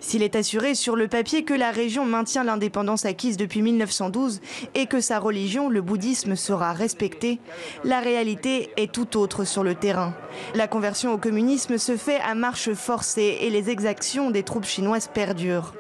S'il 0.04 0.22
est 0.22 0.36
assuré 0.36 0.76
sur 0.76 0.98
le 0.98 1.08
papier 1.08 1.46
que 1.46 1.54
la 1.54 1.72
région 1.72 2.06
maintient 2.06 2.44
l'indépendance 2.44 3.06
acquise 3.06 3.38
depuis 3.38 3.62
1912 3.62 4.42
et 4.76 4.86
que 4.86 5.00
sa 5.00 5.18
religion, 5.18 5.70
le 5.70 5.82
bouddhisme, 5.82 6.36
sera 6.36 6.74
respectée, 6.74 7.40
la 7.86 8.02
réalité 8.02 8.70
est 8.76 8.92
tout 8.92 9.18
autre 9.18 9.46
sur 9.46 9.64
le 9.64 9.76
terrain. 9.76 10.14
La 10.56 10.68
conversion 10.68 11.14
au 11.14 11.18
communisme 11.18 11.78
se 11.78 11.96
fait 11.96 12.20
à 12.20 12.36
marche 12.36 12.74
forcée 12.74 13.38
et 13.42 13.50
les 13.50 13.70
exactions 13.70 14.30
des 14.30 14.44
troupes 14.44 14.66
chinoises 14.66 15.08
perdurent. 15.08 15.74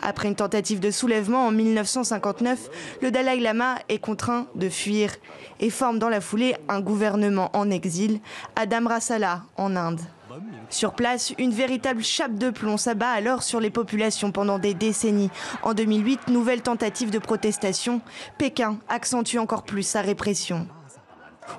Après 0.00 0.28
une 0.28 0.34
tentative 0.34 0.80
de 0.80 0.90
soulèvement 0.90 1.46
en 1.46 1.50
1959, 1.50 2.70
le 3.02 3.10
Dalai 3.10 3.38
Lama 3.38 3.76
est 3.90 3.98
contraint 3.98 4.46
de 4.54 4.70
fuir 4.70 5.14
et 5.60 5.68
forme 5.68 5.98
dans 5.98 6.08
la 6.08 6.22
foulée 6.22 6.56
un 6.68 6.80
gouvernement 6.80 7.50
en 7.52 7.70
exil 7.70 8.20
à 8.56 8.64
Dhamrasala 8.64 9.42
en 9.58 9.76
Inde. 9.76 10.00
Sur 10.70 10.94
place, 10.94 11.32
une 11.38 11.52
véritable 11.52 12.02
chape 12.02 12.34
de 12.34 12.50
plomb 12.50 12.76
s'abat 12.76 13.10
alors 13.10 13.42
sur 13.42 13.60
les 13.60 13.70
populations 13.70 14.32
pendant 14.32 14.58
des 14.58 14.74
décennies. 14.74 15.30
En 15.62 15.74
2008, 15.74 16.28
nouvelle 16.28 16.62
tentative 16.62 17.10
de 17.10 17.18
protestation. 17.18 18.00
Pékin 18.36 18.78
accentue 18.88 19.38
encore 19.38 19.62
plus 19.62 19.82
sa 19.82 20.02
répression. 20.02 20.66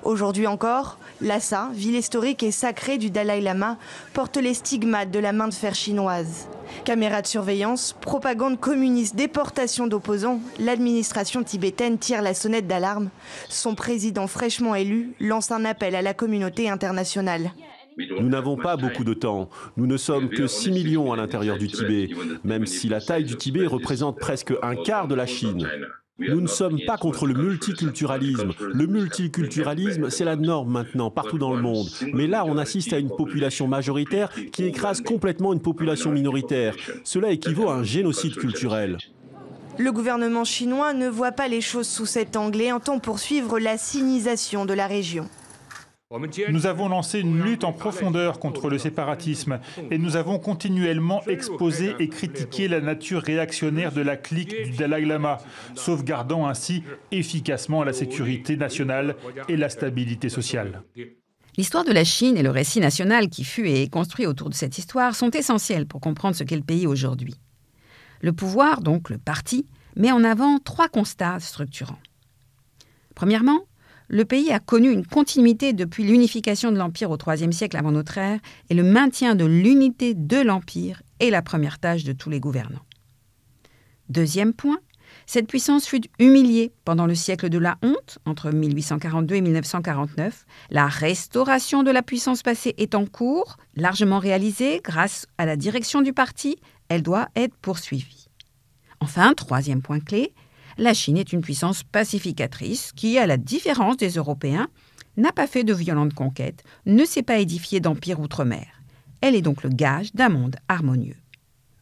Aujourd'hui 0.02 0.46
encore, 0.46 0.98
Lhasa, 1.20 1.68
ville 1.72 1.96
historique 1.96 2.42
et 2.42 2.52
sacrée 2.52 2.96
du 2.96 3.10
Dalai 3.10 3.40
Lama, 3.40 3.76
porte 4.12 4.36
les 4.36 4.54
stigmates 4.54 5.10
de 5.10 5.18
la 5.18 5.32
main 5.32 5.48
de 5.48 5.54
fer 5.54 5.74
chinoise. 5.74 6.48
Caméras 6.84 7.22
de 7.22 7.26
surveillance, 7.26 7.96
propagande 8.00 8.58
communiste, 8.60 9.16
déportation 9.16 9.86
d'opposants, 9.86 10.40
l'administration 10.58 11.42
tibétaine 11.42 11.98
tire 11.98 12.22
la 12.22 12.34
sonnette 12.34 12.68
d'alarme. 12.68 13.10
Son 13.48 13.74
président 13.74 14.26
fraîchement 14.26 14.74
élu 14.74 15.12
lance 15.18 15.50
un 15.50 15.64
appel 15.64 15.94
à 15.94 16.02
la 16.02 16.14
communauté 16.14 16.70
internationale. 16.70 17.50
Nous 17.98 18.28
n'avons 18.28 18.56
pas 18.56 18.76
beaucoup 18.76 19.04
de 19.04 19.14
temps. 19.14 19.50
Nous 19.76 19.86
ne 19.86 19.96
sommes 19.96 20.28
que 20.28 20.46
6 20.46 20.70
millions 20.70 21.12
à 21.12 21.16
l'intérieur 21.16 21.58
du 21.58 21.68
Tibet, 21.68 22.08
même 22.44 22.66
si 22.66 22.88
la 22.88 23.00
taille 23.00 23.24
du 23.24 23.36
Tibet 23.36 23.66
représente 23.66 24.18
presque 24.18 24.52
un 24.62 24.76
quart 24.76 25.08
de 25.08 25.14
la 25.14 25.26
Chine. 25.26 25.68
Nous 26.18 26.40
ne 26.40 26.46
sommes 26.46 26.78
pas 26.86 26.98
contre 26.98 27.26
le 27.26 27.34
multiculturalisme. 27.34 28.52
Le 28.60 28.86
multiculturalisme, 28.86 30.10
c'est 30.10 30.24
la 30.24 30.36
norme 30.36 30.70
maintenant, 30.70 31.10
partout 31.10 31.38
dans 31.38 31.54
le 31.54 31.62
monde. 31.62 31.86
Mais 32.12 32.26
là, 32.26 32.44
on 32.44 32.58
assiste 32.58 32.92
à 32.92 32.98
une 32.98 33.08
population 33.08 33.66
majoritaire 33.66 34.30
qui 34.52 34.64
écrase 34.64 35.00
complètement 35.00 35.54
une 35.54 35.62
population 35.62 36.12
minoritaire. 36.12 36.76
Cela 37.04 37.30
équivaut 37.30 37.70
à 37.70 37.76
un 37.76 37.82
génocide 37.82 38.36
culturel. 38.36 38.98
Le 39.78 39.92
gouvernement 39.92 40.44
chinois 40.44 40.92
ne 40.92 41.08
voit 41.08 41.32
pas 41.32 41.48
les 41.48 41.62
choses 41.62 41.88
sous 41.88 42.04
cet 42.04 42.36
angle 42.36 42.60
et 42.60 42.70
entend 42.70 42.98
poursuivre 42.98 43.58
la 43.58 43.78
sinisation 43.78 44.66
de 44.66 44.74
la 44.74 44.86
région. 44.86 45.26
Nous 46.48 46.66
avons 46.66 46.88
lancé 46.88 47.20
une 47.20 47.40
lutte 47.40 47.62
en 47.62 47.72
profondeur 47.72 48.40
contre 48.40 48.68
le 48.68 48.78
séparatisme 48.78 49.60
et 49.92 49.98
nous 49.98 50.16
avons 50.16 50.40
continuellement 50.40 51.22
exposé 51.28 51.94
et 52.00 52.08
critiqué 52.08 52.66
la 52.66 52.80
nature 52.80 53.22
réactionnaire 53.22 53.92
de 53.92 54.00
la 54.00 54.16
clique 54.16 54.64
du 54.64 54.72
Dalai 54.72 55.04
Lama, 55.04 55.38
sauvegardant 55.76 56.48
ainsi 56.48 56.82
efficacement 57.12 57.84
la 57.84 57.92
sécurité 57.92 58.56
nationale 58.56 59.14
et 59.48 59.56
la 59.56 59.68
stabilité 59.68 60.28
sociale. 60.28 60.82
L'histoire 61.56 61.84
de 61.84 61.92
la 61.92 62.04
Chine 62.04 62.36
et 62.36 62.42
le 62.42 62.50
récit 62.50 62.80
national 62.80 63.28
qui 63.28 63.44
fut 63.44 63.68
et 63.68 63.82
est 63.82 63.88
construit 63.90 64.26
autour 64.26 64.50
de 64.50 64.54
cette 64.54 64.78
histoire 64.78 65.14
sont 65.14 65.30
essentiels 65.30 65.86
pour 65.86 66.00
comprendre 66.00 66.34
ce 66.34 66.42
qu'est 66.42 66.56
le 66.56 66.62
pays 66.62 66.88
aujourd'hui. 66.88 67.36
Le 68.20 68.32
pouvoir, 68.32 68.80
donc 68.80 69.10
le 69.10 69.18
parti, 69.18 69.64
met 69.94 70.10
en 70.10 70.24
avant 70.24 70.58
trois 70.58 70.88
constats 70.88 71.38
structurants. 71.38 72.00
Premièrement, 73.14 73.60
le 74.10 74.24
pays 74.24 74.50
a 74.50 74.58
connu 74.58 74.90
une 74.90 75.06
continuité 75.06 75.72
depuis 75.72 76.02
l'unification 76.02 76.72
de 76.72 76.76
l'Empire 76.76 77.12
au 77.12 77.16
IIIe 77.16 77.52
siècle 77.52 77.76
avant 77.76 77.92
notre 77.92 78.18
ère 78.18 78.40
et 78.68 78.74
le 78.74 78.82
maintien 78.82 79.36
de 79.36 79.44
l'unité 79.44 80.14
de 80.14 80.38
l'Empire 80.38 81.02
est 81.20 81.30
la 81.30 81.42
première 81.42 81.78
tâche 81.78 82.02
de 82.02 82.12
tous 82.12 82.28
les 82.28 82.40
gouvernants. 82.40 82.84
Deuxième 84.08 84.52
point, 84.52 84.80
cette 85.26 85.46
puissance 85.46 85.86
fut 85.86 86.02
humiliée 86.18 86.72
pendant 86.84 87.06
le 87.06 87.14
siècle 87.14 87.48
de 87.48 87.58
la 87.58 87.78
honte, 87.82 88.18
entre 88.26 88.50
1842 88.50 89.36
et 89.36 89.40
1949. 89.42 90.44
La 90.70 90.88
restauration 90.88 91.84
de 91.84 91.92
la 91.92 92.02
puissance 92.02 92.42
passée 92.42 92.74
est 92.78 92.96
en 92.96 93.06
cours, 93.06 93.58
largement 93.76 94.18
réalisée 94.18 94.80
grâce 94.82 95.26
à 95.38 95.46
la 95.46 95.54
direction 95.54 96.02
du 96.02 96.12
parti. 96.12 96.56
Elle 96.88 97.04
doit 97.04 97.28
être 97.36 97.54
poursuivie. 97.54 98.26
Enfin, 98.98 99.34
troisième 99.34 99.82
point 99.82 100.00
clé, 100.00 100.34
la 100.80 100.94
Chine 100.94 101.18
est 101.18 101.32
une 101.34 101.42
puissance 101.42 101.82
pacificatrice 101.82 102.92
qui, 102.96 103.18
à 103.18 103.26
la 103.26 103.36
différence 103.36 103.98
des 103.98 104.12
Européens, 104.12 104.68
n'a 105.18 105.30
pas 105.30 105.46
fait 105.46 105.62
de 105.62 105.74
violentes 105.74 106.14
conquêtes, 106.14 106.64
ne 106.86 107.04
s'est 107.04 107.22
pas 107.22 107.38
édifiée 107.38 107.80
d'empire 107.80 108.18
outre-mer. 108.18 108.66
Elle 109.20 109.36
est 109.36 109.42
donc 109.42 109.62
le 109.62 109.68
gage 109.68 110.12
d'un 110.14 110.30
monde 110.30 110.56
harmonieux. 110.68 111.16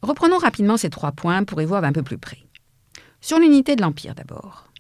Reprenons 0.02 0.38
rapidement 0.38 0.76
ces 0.76 0.90
trois 0.90 1.12
points 1.12 1.44
pour 1.44 1.62
y 1.62 1.64
voir 1.64 1.80
d'un 1.80 1.92
peu 1.92 2.02
plus 2.02 2.18
près. 2.18 2.38
Sur 3.20 3.38
l'unité 3.38 3.76
de 3.76 3.82
l'Empire 3.82 4.16
d'abord. 4.16 4.72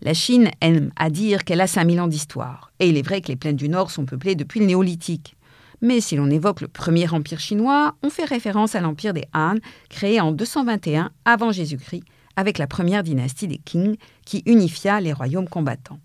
La 0.00 0.14
Chine 0.14 0.50
aime 0.62 0.90
à 0.96 1.10
dire 1.10 1.44
qu'elle 1.44 1.60
a 1.60 1.66
5000 1.66 2.00
ans 2.00 2.08
d'histoire, 2.08 2.72
et 2.80 2.88
il 2.88 2.96
est 2.96 3.06
vrai 3.06 3.20
que 3.20 3.28
les 3.28 3.36
plaines 3.36 3.56
du 3.56 3.68
Nord 3.68 3.90
sont 3.90 4.06
peuplées 4.06 4.36
depuis 4.36 4.60
le 4.60 4.66
néolithique. 4.66 5.36
Mais 5.82 6.00
si 6.00 6.16
l'on 6.16 6.30
évoque 6.30 6.62
le 6.62 6.68
premier 6.68 7.12
empire 7.12 7.40
chinois, 7.40 7.94
on 8.02 8.08
fait 8.08 8.24
référence 8.24 8.74
à 8.74 8.80
l'empire 8.80 9.12
des 9.12 9.26
Han, 9.34 9.56
créé 9.90 10.18
en 10.18 10.32
221 10.32 11.10
avant 11.26 11.52
Jésus-Christ 11.52 12.04
avec 12.36 12.58
la 12.58 12.66
première 12.66 13.02
dynastie 13.02 13.48
des 13.48 13.58
Qing 13.58 13.96
qui 14.24 14.42
unifia 14.46 15.00
les 15.00 15.12
royaumes 15.12 15.48
combattants. 15.48 16.00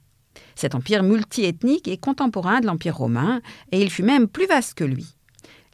Cet 0.55 0.75
empire 0.75 1.03
multiethnique 1.03 1.87
est 1.87 1.97
contemporain 1.97 2.59
de 2.59 2.65
l'Empire 2.65 2.97
romain 2.97 3.41
et 3.71 3.81
il 3.81 3.89
fut 3.89 4.03
même 4.03 4.27
plus 4.27 4.47
vaste 4.47 4.73
que 4.73 4.83
lui. 4.83 5.15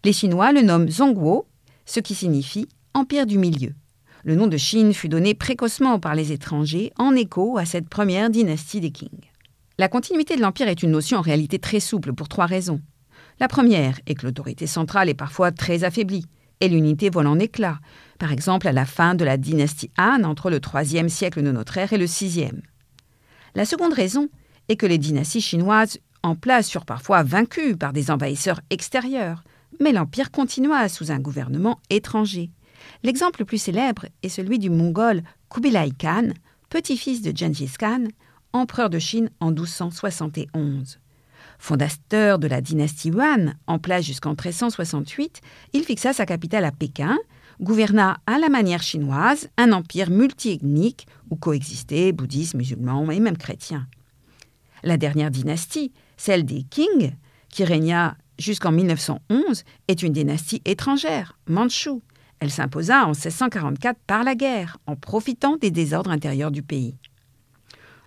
Les 0.03 0.13
Chinois 0.13 0.51
le 0.51 0.61
nomment 0.61 0.89
Zhongguo, 0.89 1.47
ce 1.85 1.99
qui 1.99 2.15
signifie 2.15 2.67
Empire 2.93 3.25
du 3.25 3.37
Milieu. 3.37 3.73
Le 4.23 4.35
nom 4.35 4.47
de 4.47 4.57
Chine 4.57 4.93
fut 4.93 5.09
donné 5.09 5.33
précocement 5.33 5.99
par 5.99 6.15
les 6.15 6.31
étrangers 6.31 6.91
en 6.97 7.15
écho 7.15 7.57
à 7.57 7.65
cette 7.65 7.87
première 7.87 8.29
dynastie 8.29 8.81
des 8.81 8.91
Qing. 8.91 9.19
La 9.77 9.87
continuité 9.87 10.35
de 10.35 10.41
l'Empire 10.41 10.67
est 10.67 10.81
une 10.81 10.91
notion 10.91 11.19
en 11.19 11.21
réalité 11.21 11.59
très 11.59 11.79
souple 11.79 12.13
pour 12.13 12.27
trois 12.27 12.47
raisons. 12.47 12.81
La 13.39 13.47
première 13.47 13.99
est 14.07 14.15
que 14.15 14.25
l'autorité 14.25 14.65
centrale 14.65 15.09
est 15.09 15.13
parfois 15.13 15.51
très 15.51 15.83
affaiblie 15.83 16.25
et 16.59 16.67
l'unité 16.67 17.09
vole 17.11 17.27
en 17.27 17.37
éclats, 17.37 17.79
par 18.17 18.31
exemple 18.31 18.67
à 18.67 18.71
la 18.71 18.85
fin 18.85 19.15
de 19.15 19.23
la 19.23 19.37
dynastie 19.37 19.91
Han 19.97 20.23
entre 20.23 20.49
le 20.49 20.59
IIIe 20.59 21.09
siècle 21.09 21.43
de 21.43 21.51
notre 21.51 21.77
ère 21.77 21.93
et 21.93 21.97
le 21.97 22.05
VIe. 22.05 22.51
La 23.55 23.65
seconde 23.65 23.93
raison 23.93 24.29
est 24.69 24.75
que 24.75 24.85
les 24.85 24.97
dynasties 24.97 25.41
chinoises 25.41 25.99
en 26.23 26.35
place 26.35 26.69
furent 26.69 26.85
parfois 26.85 27.23
vaincues 27.23 27.77
par 27.77 27.93
des 27.93 28.11
envahisseurs 28.11 28.61
extérieurs, 28.69 29.43
mais 29.79 29.91
l'empire 29.91 30.31
continua 30.31 30.89
sous 30.89 31.11
un 31.11 31.19
gouvernement 31.19 31.79
étranger. 31.89 32.49
L'exemple 33.03 33.39
le 33.41 33.45
plus 33.45 33.57
célèbre 33.57 34.05
est 34.23 34.29
celui 34.29 34.59
du 34.59 34.69
mongol 34.69 35.23
Kubilai 35.49 35.91
Khan, 35.97 36.29
petit-fils 36.69 37.21
de 37.21 37.35
Genghis 37.35 37.73
Khan, 37.79 38.05
empereur 38.53 38.89
de 38.89 38.99
Chine 38.99 39.29
en 39.39 39.51
1271. 39.51 40.99
Fondateur 41.59 42.39
de 42.39 42.47
la 42.47 42.61
dynastie 42.61 43.09
Yuan, 43.09 43.55
en 43.65 43.79
place 43.79 44.05
jusqu'en 44.05 44.31
1368, 44.31 45.41
il 45.73 45.83
fixa 45.83 46.13
sa 46.13 46.25
capitale 46.25 46.65
à 46.65 46.71
Pékin, 46.71 47.17
gouverna 47.59 48.19
à 48.25 48.37
la 48.39 48.49
manière 48.49 48.83
chinoise 48.83 49.49
un 49.57 49.71
empire 49.71 50.09
multiethnique 50.09 51.07
où 51.29 51.35
coexistaient 51.35 52.11
bouddhistes, 52.11 52.55
musulmans 52.55 53.09
et 53.11 53.19
même 53.19 53.37
chrétiens. 53.37 53.87
La 54.83 54.97
dernière 54.97 55.31
dynastie, 55.31 55.91
celle 56.17 56.45
des 56.45 56.63
Qing, 56.63 57.15
qui 57.49 57.63
régna 57.63 58.17
jusqu'en 58.37 58.71
1911, 58.71 59.63
est 59.87 60.03
une 60.03 60.13
dynastie 60.13 60.61
étrangère, 60.65 61.37
mandchoue. 61.47 62.01
Elle 62.39 62.51
s'imposa 62.51 63.03
en 63.03 63.11
1644 63.11 63.97
par 64.05 64.23
la 64.23 64.35
guerre, 64.35 64.77
en 64.85 64.95
profitant 64.95 65.57
des 65.57 65.71
désordres 65.71 66.11
intérieurs 66.11 66.51
du 66.51 66.61
pays. 66.61 66.95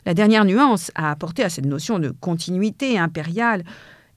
La 0.06 0.14
dernière 0.14 0.44
nuance 0.44 0.92
à 0.94 1.10
apporter 1.10 1.42
à 1.42 1.50
cette 1.50 1.66
notion 1.66 1.98
de 1.98 2.10
continuité 2.10 2.98
impériale 2.98 3.64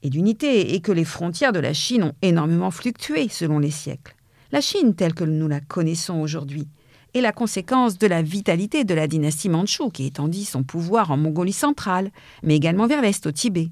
et 0.03 0.09
d'unité 0.09 0.75
est 0.75 0.81
que 0.81 0.91
les 0.91 1.03
frontières 1.03 1.51
de 1.51 1.59
la 1.59 1.73
Chine 1.73 2.03
ont 2.03 2.15
énormément 2.21 2.71
fluctué 2.71 3.27
selon 3.27 3.59
les 3.59 3.71
siècles. 3.71 4.15
La 4.53 4.61
Chine 4.61 4.93
telle 4.93 5.15
que 5.15 5.23
nous 5.23 5.47
la 5.47 5.61
connaissons 5.61 6.21
aujourd'hui 6.21 6.67
est 7.15 7.21
la 7.21 7.31
conséquence 7.31 7.97
de 7.97 8.05
la 8.05 8.21
vitalité 8.21 8.83
de 8.83 8.93
la 8.93 9.07
dynastie 9.07 9.49
mandchoue 9.49 9.89
qui 9.89 10.05
étendit 10.05 10.45
son 10.45 10.61
pouvoir 10.61 11.09
en 11.09 11.17
Mongolie 11.17 11.51
centrale, 11.51 12.11
mais 12.43 12.55
également 12.55 12.85
vers 12.85 13.01
l'est 13.01 13.25
au 13.25 13.31
Tibet. 13.31 13.71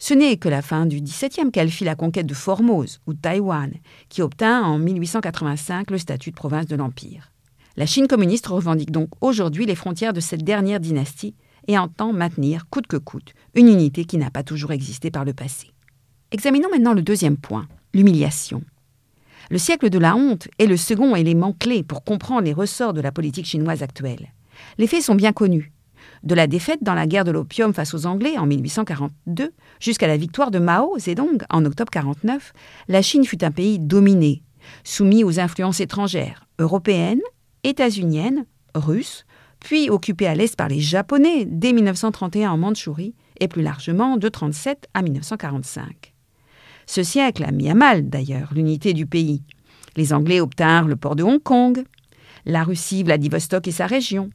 Ce 0.00 0.12
n'est 0.12 0.38
que 0.38 0.48
la 0.48 0.60
fin 0.60 0.86
du 0.86 1.00
XVIIe 1.00 1.52
qu'elle 1.52 1.70
fit 1.70 1.84
la 1.84 1.94
conquête 1.94 2.26
de 2.26 2.34
Formose 2.34 2.98
ou 3.06 3.14
Taïwan, 3.14 3.74
qui 4.08 4.22
obtint 4.22 4.60
en 4.64 4.76
1885 4.80 5.92
le 5.92 5.98
statut 5.98 6.30
de 6.32 6.36
province 6.36 6.66
de 6.66 6.74
l'Empire. 6.74 7.30
La 7.76 7.86
Chine 7.86 8.08
communiste 8.08 8.48
revendique 8.48 8.90
donc 8.90 9.10
aujourd'hui 9.20 9.66
les 9.66 9.76
frontières 9.76 10.12
de 10.12 10.18
cette 10.18 10.42
dernière 10.42 10.80
dynastie 10.80 11.36
et 11.68 11.78
entend 11.78 12.12
maintenir, 12.12 12.68
coûte 12.70 12.88
que 12.88 12.96
coûte, 12.96 13.34
une 13.54 13.68
unité 13.68 14.04
qui 14.04 14.18
n'a 14.18 14.32
pas 14.32 14.42
toujours 14.42 14.72
existé 14.72 15.12
par 15.12 15.24
le 15.24 15.32
passé. 15.32 15.70
Examinons 16.32 16.70
maintenant 16.72 16.92
le 16.92 17.02
deuxième 17.02 17.36
point, 17.36 17.68
l'humiliation. 17.94 18.64
Le 19.48 19.58
siècle 19.58 19.90
de 19.90 19.98
la 19.98 20.16
honte 20.16 20.48
est 20.58 20.66
le 20.66 20.76
second 20.76 21.14
élément 21.14 21.52
clé 21.52 21.84
pour 21.84 22.02
comprendre 22.02 22.42
les 22.42 22.52
ressorts 22.52 22.92
de 22.92 23.00
la 23.00 23.12
politique 23.12 23.46
chinoise 23.46 23.82
actuelle. 23.82 24.32
Les 24.78 24.88
faits 24.88 25.02
sont 25.02 25.14
bien 25.14 25.32
connus. 25.32 25.72
De 26.24 26.34
la 26.34 26.48
défaite 26.48 26.82
dans 26.82 26.94
la 26.94 27.06
guerre 27.06 27.24
de 27.24 27.30
l'opium 27.30 27.72
face 27.72 27.94
aux 27.94 28.06
Anglais 28.06 28.38
en 28.38 28.46
1842 28.46 29.52
jusqu'à 29.78 30.08
la 30.08 30.16
victoire 30.16 30.50
de 30.50 30.58
Mao 30.58 30.98
Zedong 30.98 31.44
en 31.50 31.64
octobre 31.64 31.90
1949, 31.94 32.52
la 32.88 33.02
Chine 33.02 33.24
fut 33.24 33.44
un 33.44 33.52
pays 33.52 33.78
dominé, 33.78 34.42
soumis 34.82 35.22
aux 35.22 35.38
influences 35.38 35.80
étrangères, 35.80 36.46
européennes, 36.58 37.20
états-uniennes, 37.62 38.46
russes, 38.74 39.26
puis 39.60 39.90
occupé 39.90 40.26
à 40.26 40.34
l'est 40.34 40.56
par 40.56 40.68
les 40.68 40.80
Japonais 40.80 41.44
dès 41.46 41.72
1931 41.72 42.50
en 42.50 42.58
Mandchourie 42.58 43.14
et 43.40 43.48
plus 43.48 43.62
largement 43.62 44.16
de 44.16 44.26
1937 44.26 44.88
à 44.94 45.02
1945. 45.02 46.15
Ce 46.86 47.02
siècle 47.02 47.44
a 47.44 47.50
mis 47.50 47.68
à 47.68 47.74
mal, 47.74 48.08
d'ailleurs, 48.08 48.52
l'unité 48.54 48.94
du 48.94 49.06
pays. 49.06 49.42
Les 49.96 50.12
Anglais 50.12 50.40
obtinrent 50.40 50.88
le 50.88 50.96
port 50.96 51.16
de 51.16 51.22
Hong 51.22 51.42
Kong, 51.42 51.84
la 52.44 52.62
Russie 52.62 53.02
Vladivostok 53.02 53.66
et 53.66 53.72
sa 53.72 53.86
région. 53.86 54.30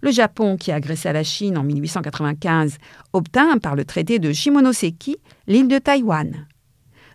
Le 0.00 0.10
Japon, 0.10 0.56
qui 0.56 0.72
agressa 0.72 1.12
la 1.12 1.22
Chine 1.22 1.56
en 1.56 1.62
1895, 1.62 2.78
obtint 3.12 3.58
par 3.58 3.76
le 3.76 3.84
traité 3.84 4.18
de 4.18 4.32
Shimonoseki 4.32 5.16
l'île 5.46 5.68
de 5.68 5.78
Taïwan. 5.78 6.46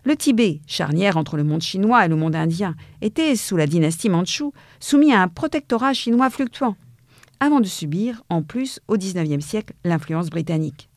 Le 0.04 0.16
Tibet, 0.16 0.62
charnière 0.66 1.18
entre 1.18 1.36
le 1.36 1.44
monde 1.44 1.60
chinois 1.60 2.06
et 2.06 2.08
le 2.08 2.16
monde 2.16 2.34
indien, 2.34 2.74
était, 3.02 3.36
sous 3.36 3.58
la 3.58 3.66
dynastie 3.66 4.08
mandchoue, 4.08 4.54
soumis 4.80 5.12
à 5.12 5.20
un 5.20 5.28
protectorat 5.28 5.92
chinois 5.92 6.30
fluctuant, 6.30 6.76
avant 7.40 7.60
de 7.60 7.66
subir, 7.66 8.22
en 8.30 8.42
plus, 8.42 8.80
au 8.88 8.96
XIXe 8.96 9.44
siècle, 9.44 9.74
l'influence 9.84 10.30
britannique. 10.30 10.88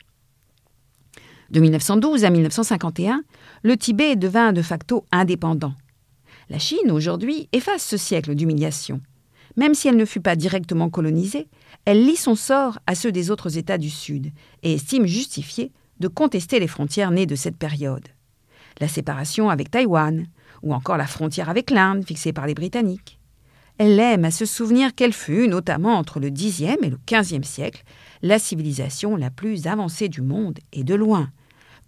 De 1.49 1.60
1912 1.60 2.23
à 2.23 2.30
1951, 2.30 3.23
le 3.63 3.78
Tibet 3.78 4.15
devint 4.15 4.54
de 4.54 4.62
facto 4.62 5.06
indépendant. 5.12 5.74
La 6.50 6.60
Chine, 6.60 6.91
aujourd'hui, 6.91 7.47
efface 7.52 7.86
ce 7.86 7.97
siècle 7.97 8.36
d'humiliation. 8.36 9.02
Même 9.56 9.74
si 9.74 9.88
elle 9.88 9.97
ne 9.97 10.06
fut 10.06 10.21
pas 10.21 10.36
directement 10.36 10.89
colonisée, 10.89 11.47
elle 11.86 12.06
lie 12.06 12.15
son 12.15 12.36
sort 12.36 12.80
à 12.88 12.95
ceux 12.95 13.12
des 13.12 13.32
autres 13.32 13.58
États 13.58 13.78
du 13.78 13.89
Sud 13.89 14.32
et 14.63 14.74
estime 14.74 15.06
justifié 15.06 15.71
de 16.00 16.08
contester 16.08 16.60
les 16.60 16.67
frontières 16.67 17.12
nées 17.12 17.26
de 17.26 17.36
cette 17.36 17.58
période. 17.58 18.08
La 18.80 18.88
séparation 18.88 19.50
avec 19.50 19.69
Taïwan, 19.69 20.26
ou 20.63 20.74
encore 20.74 20.97
la 20.97 21.08
frontière 21.08 21.50
avec 21.50 21.69
l'Inde 21.69 22.06
fixée 22.06 22.34
par 22.34 22.47
les 22.47 22.54
Britanniques. 22.54 23.19
Elle 23.78 24.00
aime 24.00 24.26
à 24.26 24.32
se 24.32 24.45
souvenir 24.45 24.93
qu'elle 24.95 25.13
fut, 25.13 25.47
notamment 25.47 25.97
entre 25.97 26.19
le 26.19 26.30
Xe 26.30 26.62
et 26.62 26.89
le 26.89 27.00
XVe 27.08 27.43
siècle, 27.43 27.84
la 28.21 28.39
civilisation 28.39 29.15
la 29.15 29.30
plus 29.30 29.67
avancée 29.67 30.08
du 30.08 30.21
monde 30.21 30.60
et 30.71 30.84
de 30.84 30.95
loin, 30.95 31.32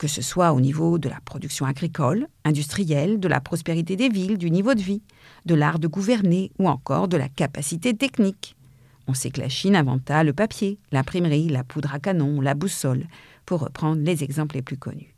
que 0.04 0.10
ce 0.10 0.22
soit 0.22 0.52
au 0.52 0.60
niveau 0.60 0.98
de 0.98 1.08
la 1.08 1.22
production 1.22 1.66
agricole, 1.66 2.28
industrielle, 2.44 3.22
de 3.22 3.30
la 3.30 3.40
prospérité 3.40 3.96
des 3.96 4.10
villes, 4.10 4.38
du 4.38 4.52
niveau 4.52 4.74
de 4.74 4.82
vie, 4.82 5.02
de 5.46 5.56
l'art 5.56 5.80
de 5.80 5.88
gouverner 5.88 6.52
ou 6.60 6.68
encore 6.68 7.08
de 7.08 7.16
la 7.16 7.30
capacité 7.30 7.94
technique. 7.94 8.58
On 9.08 9.14
sait 9.14 9.32
que 9.32 9.40
la 9.40 9.48
Chine 9.48 9.78
inventa 9.78 10.26
le 10.26 10.34
papier, 10.34 10.78
l'imprimerie, 10.92 11.48
la 11.48 11.64
poudre 11.64 11.94
à 11.94 12.00
canon, 12.00 12.42
la 12.42 12.54
boussole, 12.54 13.06
pour 13.46 13.62
reprendre 13.62 14.02
les 14.02 14.26
exemples 14.26 14.56
les 14.56 14.62
plus 14.62 14.76
connus. 14.76 15.16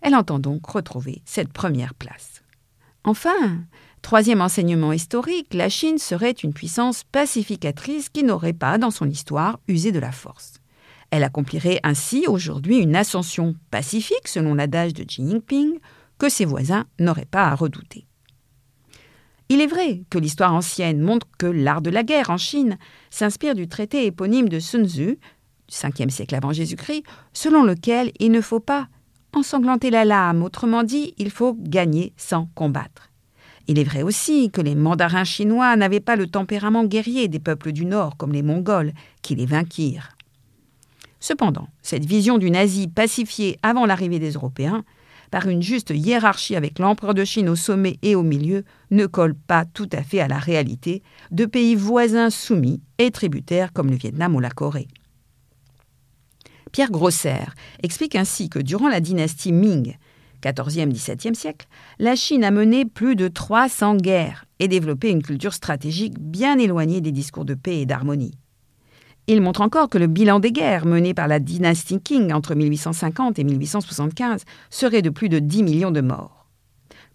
Elle 0.00 0.14
entend 0.14 0.38
donc 0.38 0.64
retrouver 0.64 1.20
cette 1.26 1.52
première 1.52 1.92
place. 1.92 2.42
Enfin, 3.04 3.66
troisième 4.00 4.40
enseignement 4.40 4.94
historique, 4.94 5.52
la 5.52 5.68
Chine 5.68 5.98
serait 5.98 6.30
une 6.30 6.54
puissance 6.54 7.04
pacificatrice 7.04 8.08
qui 8.08 8.24
n'aurait 8.24 8.54
pas, 8.54 8.78
dans 8.78 8.90
son 8.90 9.10
histoire, 9.10 9.60
usé 9.68 9.92
de 9.92 9.98
la 9.98 10.10
force. 10.10 10.54
Elle 11.10 11.24
accomplirait 11.24 11.80
ainsi 11.82 12.26
aujourd'hui 12.26 12.78
une 12.78 12.96
ascension 12.96 13.54
pacifique, 13.70 14.28
selon 14.28 14.54
l'adage 14.54 14.94
de 14.94 15.04
Xi 15.04 15.26
Jinping, 15.26 15.78
que 16.18 16.28
ses 16.28 16.44
voisins 16.44 16.86
n'auraient 16.98 17.24
pas 17.24 17.44
à 17.44 17.54
redouter. 17.54 18.06
Il 19.48 19.60
est 19.60 19.66
vrai 19.66 20.02
que 20.10 20.18
l'histoire 20.18 20.52
ancienne 20.52 21.00
montre 21.00 21.28
que 21.38 21.46
l'art 21.46 21.80
de 21.80 21.90
la 21.90 22.02
guerre 22.02 22.30
en 22.30 22.36
Chine 22.36 22.78
s'inspire 23.10 23.54
du 23.54 23.68
traité 23.68 24.06
éponyme 24.06 24.48
de 24.48 24.58
Sun 24.58 24.86
Tzu, 24.88 25.18
du 25.68 25.74
5e 25.74 26.10
siècle 26.10 26.34
avant 26.34 26.52
Jésus-Christ, 26.52 27.04
selon 27.32 27.62
lequel 27.62 28.10
il 28.18 28.32
ne 28.32 28.40
faut 28.40 28.60
pas 28.60 28.88
ensanglanter 29.32 29.90
la 29.90 30.04
lame, 30.04 30.42
autrement 30.42 30.82
dit, 30.82 31.14
il 31.18 31.30
faut 31.30 31.54
gagner 31.58 32.12
sans 32.16 32.48
combattre. 32.54 33.10
Il 33.68 33.78
est 33.78 33.84
vrai 33.84 34.02
aussi 34.02 34.50
que 34.50 34.60
les 34.60 34.74
mandarins 34.74 35.24
chinois 35.24 35.76
n'avaient 35.76 36.00
pas 36.00 36.16
le 36.16 36.26
tempérament 36.26 36.84
guerrier 36.84 37.28
des 37.28 37.40
peuples 37.40 37.72
du 37.72 37.84
Nord 37.84 38.16
comme 38.16 38.32
les 38.32 38.42
Mongols, 38.42 38.92
qui 39.22 39.34
les 39.34 39.46
vainquirent. 39.46 40.15
Cependant, 41.20 41.68
cette 41.82 42.04
vision 42.04 42.38
d'une 42.38 42.56
Asie 42.56 42.88
pacifiée 42.88 43.58
avant 43.62 43.86
l'arrivée 43.86 44.18
des 44.18 44.32
Européens, 44.32 44.84
par 45.30 45.48
une 45.48 45.62
juste 45.62 45.90
hiérarchie 45.90 46.56
avec 46.56 46.78
l'empereur 46.78 47.14
de 47.14 47.24
Chine 47.24 47.48
au 47.48 47.56
sommet 47.56 47.98
et 48.02 48.14
au 48.14 48.22
milieu, 48.22 48.64
ne 48.90 49.06
colle 49.06 49.34
pas 49.34 49.64
tout 49.64 49.88
à 49.92 50.02
fait 50.02 50.20
à 50.20 50.28
la 50.28 50.38
réalité 50.38 51.02
de 51.30 51.46
pays 51.46 51.74
voisins 51.74 52.30
soumis 52.30 52.80
et 52.98 53.10
tributaires 53.10 53.72
comme 53.72 53.90
le 53.90 53.96
Vietnam 53.96 54.34
ou 54.34 54.40
la 54.40 54.50
Corée. 54.50 54.88
Pierre 56.72 56.90
Grosser 56.90 57.44
explique 57.82 58.16
ainsi 58.16 58.48
que 58.48 58.58
durant 58.58 58.88
la 58.88 59.00
dynastie 59.00 59.52
Ming, 59.52 59.96
14e-17e 60.42 61.34
siècle, 61.34 61.66
la 61.98 62.14
Chine 62.14 62.44
a 62.44 62.50
mené 62.50 62.84
plus 62.84 63.16
de 63.16 63.28
300 63.28 63.96
guerres 63.96 64.44
et 64.58 64.68
développé 64.68 65.10
une 65.10 65.22
culture 65.22 65.54
stratégique 65.54 66.18
bien 66.18 66.58
éloignée 66.58 67.00
des 67.00 67.12
discours 67.12 67.44
de 67.44 67.54
paix 67.54 67.80
et 67.80 67.86
d'harmonie. 67.86 68.34
Il 69.28 69.40
montre 69.40 69.60
encore 69.60 69.88
que 69.88 69.98
le 69.98 70.06
bilan 70.06 70.38
des 70.38 70.52
guerres 70.52 70.86
menées 70.86 71.14
par 71.14 71.26
la 71.26 71.40
dynastie 71.40 72.00
Qing 72.00 72.32
entre 72.32 72.54
1850 72.54 73.38
et 73.38 73.44
1875 73.44 74.44
serait 74.70 75.02
de 75.02 75.10
plus 75.10 75.28
de 75.28 75.40
10 75.40 75.64
millions 75.64 75.90
de 75.90 76.00
morts. 76.00 76.46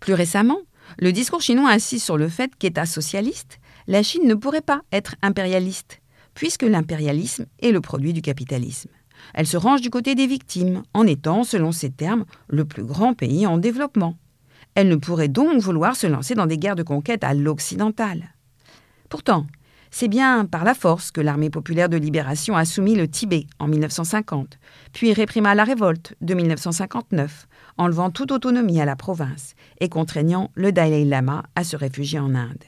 Plus 0.02 0.14
récemment, 0.14 0.60
le 1.00 1.14
discours 1.14 1.42
chinois 1.42 1.70
insiste 1.70 2.04
sur 2.04 2.18
le 2.18 2.28
fait 2.28 2.52
qu'État 2.58 2.86
socialiste, 2.86 3.60
la 3.88 4.04
Chine 4.04 4.28
ne 4.28 4.36
pourrait 4.36 4.62
pas 4.62 4.82
être 4.92 5.16
impérialiste, 5.22 6.02
puisque 6.34 6.64
l'impérialisme 6.64 7.46
est 7.62 7.72
le 7.72 7.80
produit 7.80 8.14
du 8.14 8.22
capitalisme. 8.22 8.90
Elle 9.34 9.48
se 9.48 9.58
range 9.58 9.82
du 9.82 9.90
côté 9.90 10.16
des 10.16 10.28
victimes, 10.28 10.84
en 10.94 11.08
étant, 11.08 11.44
selon 11.44 11.72
ses 11.72 11.92
termes, 11.92 12.26
le 12.50 12.66
plus 12.66 12.84
grand 12.84 13.14
pays 13.14 13.48
en 13.48 13.58
développement. 13.58 14.18
Elle 14.76 14.90
ne 14.90 14.96
pourrait 14.96 15.28
donc 15.28 15.62
vouloir 15.62 15.96
se 15.96 16.08
lancer 16.08 16.34
dans 16.34 16.46
des 16.46 16.58
guerres 16.58 16.76
de 16.76 16.84
conquête 16.84 17.24
à 17.24 17.34
l'occidental. 17.34 18.34
Pourtant, 19.10 19.46
c'est 19.92 20.08
bien 20.08 20.46
par 20.46 20.64
la 20.64 20.74
force 20.74 21.12
que 21.12 21.22
l'armée 21.22 21.50
populaire 21.50 21.90
de 21.90 21.98
libération 21.98 22.56
a 22.56 22.64
soumis 22.64 22.96
le 22.96 23.10
Tibet 23.10 23.46
en 23.60 23.68
1950, 23.68 24.58
puis 24.94 25.12
réprima 25.12 25.54
la 25.54 25.66
révolte 25.66 26.16
de 26.22 26.34
1959, 26.34 27.48
enlevant 27.78 28.10
toute 28.10 28.32
autonomie 28.32 28.82
à 28.82 28.86
la 28.86 28.96
province 28.96 29.54
et 29.82 29.90
contraignant 29.90 30.50
le 30.56 30.72
Dalai 30.72 31.04
Lama 31.04 31.44
à 31.56 31.66
se 31.66 31.76
réfugier 31.76 32.20
en 32.20 32.34
Inde. 32.34 32.64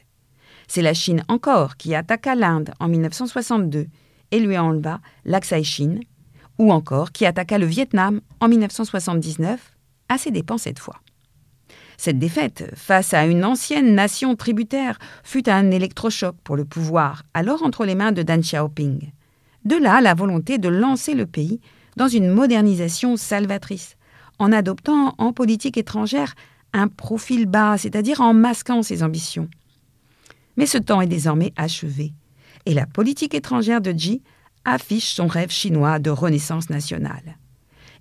C'est 0.67 0.81
la 0.81 0.93
Chine 0.93 1.23
encore 1.29 1.77
qui 1.77 1.95
attaqua 1.95 2.35
l'Inde 2.35 2.73
en 2.79 2.89
1962 2.89 3.87
et 4.31 4.39
lui 4.39 4.57
enleva 4.57 4.99
l'Aksai 5.23 5.63
Chine, 5.63 6.01
ou 6.57 6.71
encore 6.71 7.11
qui 7.11 7.25
attaqua 7.25 7.57
le 7.57 7.65
Vietnam 7.65 8.19
en 8.41 8.47
1979, 8.49 9.73
à 10.09 10.17
ses 10.17 10.31
dépens 10.31 10.57
cette 10.57 10.79
fois. 10.79 11.02
Cette 12.03 12.19
défaite, 12.19 12.69
face 12.75 13.13
à 13.13 13.25
une 13.25 13.45
ancienne 13.45 13.95
nation 13.95 14.35
tributaire, 14.35 14.99
fut 15.23 15.49
un 15.49 15.71
électrochoc 15.71 16.35
pour 16.43 16.57
le 16.57 16.65
pouvoir, 16.65 17.23
alors 17.33 17.63
entre 17.63 17.85
les 17.85 17.95
mains 17.95 18.11
de 18.11 18.23
Deng 18.23 18.41
Xiaoping. 18.41 19.13
De 19.63 19.77
là 19.77 20.01
la 20.01 20.13
volonté 20.13 20.57
de 20.57 20.67
lancer 20.67 21.13
le 21.13 21.25
pays 21.25 21.61
dans 21.95 22.09
une 22.09 22.27
modernisation 22.27 23.15
salvatrice, 23.15 23.95
en 24.37 24.51
adoptant 24.51 25.15
en 25.17 25.31
politique 25.31 25.77
étrangère 25.77 26.35
un 26.73 26.89
profil 26.89 27.45
bas, 27.45 27.77
c'est-à-dire 27.77 28.19
en 28.19 28.33
masquant 28.33 28.83
ses 28.83 29.01
ambitions. 29.01 29.47
Mais 30.57 30.65
ce 30.65 30.79
temps 30.79 30.99
est 30.99 31.07
désormais 31.07 31.53
achevé, 31.55 32.11
et 32.65 32.73
la 32.73 32.85
politique 32.85 33.33
étrangère 33.33 33.79
de 33.79 33.93
Xi 33.93 34.21
affiche 34.65 35.13
son 35.13 35.27
rêve 35.27 35.51
chinois 35.51 35.99
de 35.99 36.09
renaissance 36.09 36.69
nationale. 36.69 37.37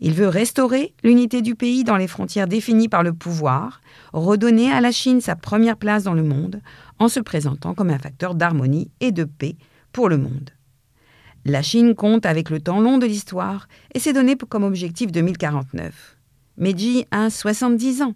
Il 0.05 0.15
veut 0.15 0.27
restaurer 0.27 0.95
l'unité 1.05 1.43
du 1.43 1.55
pays 1.55 1.85
dans 1.85 1.97
les 1.97 2.09
frontières 2.09 2.49
définies 2.49 2.88
par 2.88 3.05
le 3.05 3.12
pouvoir, 3.12 3.81
redonner 4.12 4.73
à 4.73 4.81
la 4.81 4.91
Chine 4.91 5.21
sa 5.21 5.37
première 5.37 5.77
place 5.77 6.03
dans 6.03 6.12
le 6.12 6.25
monde, 6.25 6.61
en 6.99 7.07
se 7.07 7.21
présentant 7.21 7.73
comme 7.73 7.91
un 7.91 8.01
facteur 8.01 8.35
d'harmonie 8.35 8.91
et 8.99 9.12
de 9.12 9.23
paix 9.23 9.55
pour 9.93 10.09
le 10.09 10.19
monde. 10.19 10.51
La 11.45 11.62
Chine 11.62 11.95
compte 11.95 12.27
avec 12.27 12.51
le 12.51 12.59
temps 12.59 12.81
long 12.81 12.99
de 12.99 13.07
l'histoire 13.07 13.69
et 13.95 14.01
s'est 14.01 14.12
donné 14.12 14.35
comme 14.37 14.65
objectif 14.65 15.12
2049. 15.12 16.17
Meiji 16.57 17.07
a 17.12 17.31
70 17.31 18.03
ans. 18.03 18.15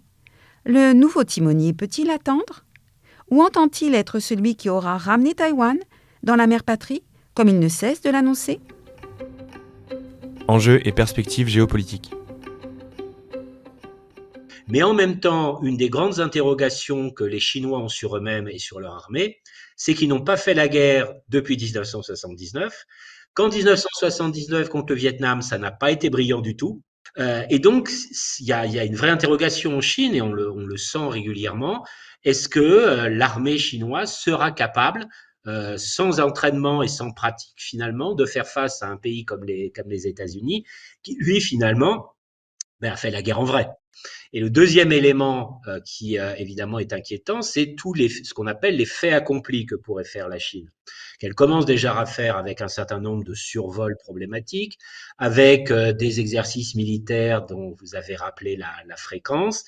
Le 0.65 0.93
nouveau 0.93 1.23
timonier 1.23 1.73
peut-il 1.73 2.11
attendre? 2.11 2.65
Ou 3.31 3.43
entend-il 3.43 3.95
être 3.95 4.19
celui 4.19 4.57
qui 4.57 4.69
aura 4.69 4.99
ramené 4.99 5.35
Taïwan 5.35 5.79
dans 6.25 6.35
la 6.35 6.49
mère 6.49 6.65
patrie, 6.65 7.05
comme 7.35 7.47
il 7.47 7.61
ne 7.61 7.69
cesse 7.69 8.01
de 8.01 8.11
l'annoncer? 8.11 8.59
Enjeux 10.49 10.81
et 10.87 10.93
perspectives 10.93 11.49
géopolitiques. 11.49 12.13
Mais 14.69 14.83
en 14.83 14.95
même 14.95 15.19
temps, 15.19 15.61
une 15.63 15.77
des 15.77 15.89
grandes 15.89 16.21
interrogations 16.21 17.11
que 17.11 17.25
les 17.25 17.41
Chinois 17.41 17.79
ont 17.79 17.89
sur 17.89 18.17
eux-mêmes 18.17 18.49
et 18.49 18.59
sur 18.59 18.79
leur 18.79 18.95
armée, 18.95 19.41
c'est 19.77 19.95
qu'ils 19.95 20.09
n'ont 20.09 20.23
pas 20.23 20.37
fait 20.37 20.55
la 20.55 20.69
guerre 20.69 21.13
depuis 21.29 21.57
1979. 21.57 22.85
Qu'en 23.35 23.49
1979, 23.49 24.69
contre 24.69 24.93
le 24.93 24.99
Vietnam, 24.99 25.43
ça 25.43 25.59
n'a 25.59 25.71
pas 25.71 25.91
été 25.91 26.11
brillant 26.11 26.41
du 26.41 26.57
tout. 26.57 26.83
Euh, 27.19 27.43
et 27.51 27.59
donc, 27.59 27.91
il 28.41 28.47
y 28.47 28.53
a, 28.53 28.85
une 28.85 28.97
vraie 28.97 29.11
interrogation 29.11 29.77
en 29.77 29.81
Chine, 29.81 30.15
et 30.15 30.23
on 30.23 30.33
le, 30.33 30.51
on 30.51 30.65
le 30.65 30.77
sent 30.77 31.07
régulièrement. 31.09 31.85
Est-ce 32.25 32.49
que 32.49 32.61
euh, 32.61 33.09
l'armée 33.09 33.59
chinoise 33.59 34.17
sera 34.17 34.53
capable, 34.53 35.07
euh, 35.47 35.77
sans 35.79 36.19
entraînement 36.19 36.83
et 36.83 36.89
sans 36.89 37.13
pratique 37.13 37.55
finalement, 37.57 38.17
de 38.17 38.27
faire 38.27 38.49
face 38.49 38.83
à 38.83 38.89
un 38.89 38.97
pays 38.97 39.25
comme 39.25 39.45
les, 39.45 39.71
États-Unis, 40.09 40.65
qui 41.05 41.15
lui 41.21 41.41
finalement 41.41 42.15
ben, 42.81 42.93
a 42.93 42.97
fait 42.97 43.13
la 43.13 43.23
guerre 43.23 43.39
en 43.39 43.45
vrai. 43.45 43.69
Et 44.33 44.41
le 44.41 44.51
deuxième 44.51 44.91
élément 44.91 45.61
euh, 45.69 45.79
qui 45.85 46.19
euh, 46.19 46.35
évidemment 46.37 46.81
est 46.81 46.93
inquiétant, 46.93 47.43
c'est 47.43 47.77
tous 47.77 47.95
les 47.95 48.09
ce 48.09 48.35
qu'on 48.35 48.49
appelle 48.49 48.77
les 48.77 48.85
faits 48.87 49.13
accomplis 49.13 49.67
que 49.67 49.77
pourrait 49.77 50.05
faire 50.05 50.29
la 50.29 50.41
Chine, 50.41 50.69
qu'elle 51.21 51.35
commence 51.35 51.65
déjà 51.65 51.97
à 51.97 52.07
faire 52.07 52.37
avec 52.37 52.61
un 52.61 52.69
certain 52.69 52.99
nombre 52.99 53.23
de 53.23 53.35
survols 53.35 53.97
problématiques, 53.99 54.79
avec 55.17 55.73
des 55.73 56.19
exercices 56.19 56.75
militaires 56.75 57.47
dont 57.47 57.77
vous 57.81 57.95
avez 57.95 58.17
rappelé 58.17 58.57
la 58.57 58.97
fréquence, 58.97 59.65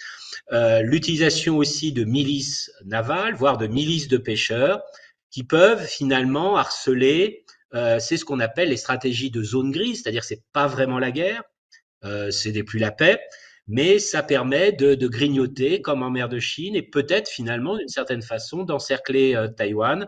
l'utilisation 0.51 1.57
aussi 1.57 1.93
de 1.93 2.03
milices 2.05 2.73
navales, 2.85 3.35
voire 3.35 3.59
de 3.59 3.69
milices 3.69 4.09
de 4.09 4.19
pêcheurs, 4.19 4.83
qui 5.31 5.45
peuvent 5.45 5.85
finalement 5.87 6.57
harceler. 6.57 7.45
c'est 7.73 8.17
ce 8.17 8.25
qu'on 8.25 8.41
appelle 8.41 8.71
les 8.71 8.77
stratégies 8.77 9.31
de 9.31 9.43
zone 9.43 9.71
grise, 9.71 10.03
c'est-à-dire 10.03 10.25
c'est 10.25 10.43
pas 10.53 10.67
vraiment 10.67 10.99
la 10.99 11.11
guerre, 11.11 11.43
c'est 12.31 12.53
des 12.53 12.63
plus 12.63 12.79
la 12.79 12.91
paix, 12.91 13.21
mais 13.69 13.99
ça 13.99 14.23
permet 14.23 14.73
de, 14.73 14.95
de, 14.95 15.09
grignoter 15.09 15.83
comme 15.83 16.03
en 16.03 16.11
mer 16.11 16.29
de 16.31 16.39
Chine 16.39 16.75
et 16.75 16.83
peut-être 16.83 17.29
finalement 17.29 17.77
d'une 17.77 17.89
certaine 17.89 18.23
façon 18.23 18.65
d'encercler 18.65 19.37
euh, 19.37 19.47
Taïwan, 19.47 20.07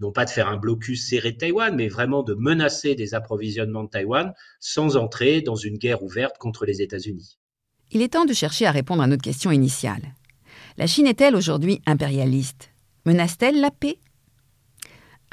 non 0.00 0.12
pas 0.12 0.24
de 0.24 0.30
faire 0.30 0.48
un 0.48 0.56
blocus 0.56 1.08
serré 1.08 1.32
de 1.32 1.36
Taïwan, 1.36 1.76
mais 1.76 1.88
vraiment 1.88 2.22
de 2.22 2.34
menacer 2.34 2.94
des 2.94 3.14
approvisionnements 3.14 3.84
de 3.84 3.90
Taïwan 3.90 4.32
sans 4.60 4.96
entrer 4.96 5.42
dans 5.42 5.56
une 5.56 5.76
guerre 5.76 6.02
ouverte 6.02 6.38
contre 6.38 6.64
les 6.64 6.80
États-Unis. 6.80 7.38
Il 7.90 8.00
est 8.00 8.14
temps 8.14 8.24
de 8.24 8.32
chercher 8.32 8.64
à 8.64 8.70
répondre 8.70 9.02
à 9.02 9.06
notre 9.06 9.22
question 9.22 9.50
initiale. 9.50 10.14
La 10.78 10.86
Chine 10.86 11.06
est-elle 11.06 11.36
aujourd'hui 11.36 11.82
impérialiste? 11.84 12.70
Menace-t-elle 13.04 13.60
la 13.60 13.70
paix? 13.70 13.98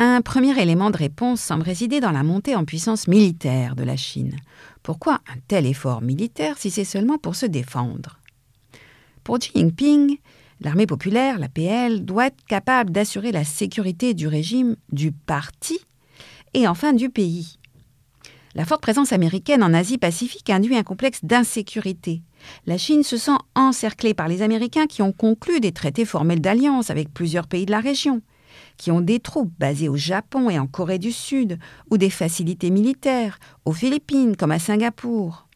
Un 0.01 0.21
premier 0.21 0.57
élément 0.61 0.91
de 0.91 0.97
réponse 0.97 1.41
semble 1.41 1.63
résider 1.63 1.99
dans 1.99 2.11
la 2.11 2.23
montée 2.23 2.55
en 2.55 2.63
puissance 2.63 3.09
militaire 3.09 3.75
de 3.75 3.83
la 3.83 3.97
Chine. 3.97 4.37
Pourquoi 4.81 5.15
un 5.27 5.37
tel 5.49 5.65
effort 5.65 6.01
militaire 6.01 6.57
si 6.57 6.71
c'est 6.71 6.85
seulement 6.85 7.17
pour 7.17 7.35
se 7.35 7.45
défendre? 7.45 8.17
Pour 9.25 9.39
Xi 9.39 9.51
Jinping, 9.53 10.17
l'armée 10.61 10.87
populaire, 10.87 11.37
l'APL, 11.37 12.05
doit 12.05 12.27
être 12.27 12.45
capable 12.47 12.91
d'assurer 12.91 13.33
la 13.33 13.43
sécurité 13.43 14.13
du 14.13 14.27
régime, 14.27 14.77
du 14.93 15.11
parti 15.11 15.79
et 16.53 16.65
enfin 16.65 16.93
du 16.93 17.09
pays. 17.09 17.57
La 18.55 18.63
forte 18.63 18.81
présence 18.81 19.11
américaine 19.11 19.63
en 19.63 19.73
Asie-Pacifique 19.73 20.49
induit 20.49 20.77
un 20.77 20.83
complexe 20.83 21.19
d'insécurité. 21.23 22.21
La 22.65 22.77
Chine 22.77 23.03
se 23.03 23.17
sent 23.17 23.37
encerclée 23.53 24.13
par 24.13 24.29
les 24.29 24.43
Américains 24.43 24.87
qui 24.87 25.01
ont 25.01 25.11
conclu 25.11 25.59
des 25.59 25.73
traités 25.73 26.05
formels 26.05 26.39
d'alliance 26.39 26.89
avec 26.89 27.13
plusieurs 27.13 27.47
pays 27.47 27.65
de 27.65 27.71
la 27.71 27.81
région 27.81 28.21
qui 28.79 28.89
ont 28.91 29.01
des 29.01 29.19
troupes 29.19 29.51
basées 29.59 29.89
au 29.89 29.97
Japon 29.97 30.49
et 30.49 30.57
en 30.57 30.65
Corée 30.65 30.97
du 30.97 31.11
Sud, 31.11 31.59
ou 31.91 31.97
des 31.97 32.09
facilités 32.09 32.71
militaires, 32.71 33.37
aux 33.65 33.73
Philippines 33.73 34.35
comme 34.35 34.51
à 34.51 34.57
Singapour. 34.57 35.47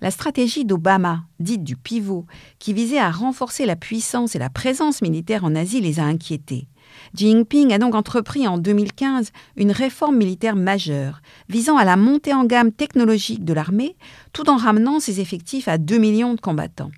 La 0.00 0.10
stratégie 0.10 0.64
d'Obama, 0.64 1.24
dite 1.40 1.64
du 1.64 1.76
pivot, 1.76 2.26
qui 2.58 2.72
visait 2.72 2.98
à 2.98 3.10
renforcer 3.10 3.66
la 3.66 3.74
puissance 3.74 4.36
et 4.36 4.38
la 4.38 4.50
présence 4.50 5.02
militaire 5.02 5.44
en 5.44 5.54
Asie, 5.56 5.80
les 5.80 5.98
a 5.98 6.04
inquiétés. 6.04 6.68
Jinping 7.14 7.72
a 7.72 7.78
donc 7.78 7.94
entrepris 7.94 8.46
en 8.46 8.56
2015 8.56 9.32
une 9.56 9.72
réforme 9.72 10.16
militaire 10.16 10.56
majeure, 10.56 11.22
visant 11.48 11.76
à 11.76 11.84
la 11.84 11.96
montée 11.96 12.34
en 12.34 12.44
gamme 12.44 12.70
technologique 12.70 13.44
de 13.44 13.52
l'armée, 13.52 13.96
tout 14.32 14.48
en 14.48 14.56
ramenant 14.56 15.00
ses 15.00 15.20
effectifs 15.20 15.66
à 15.66 15.76
2 15.76 15.98
millions 15.98 16.34
de 16.34 16.40
combattants. 16.40 16.92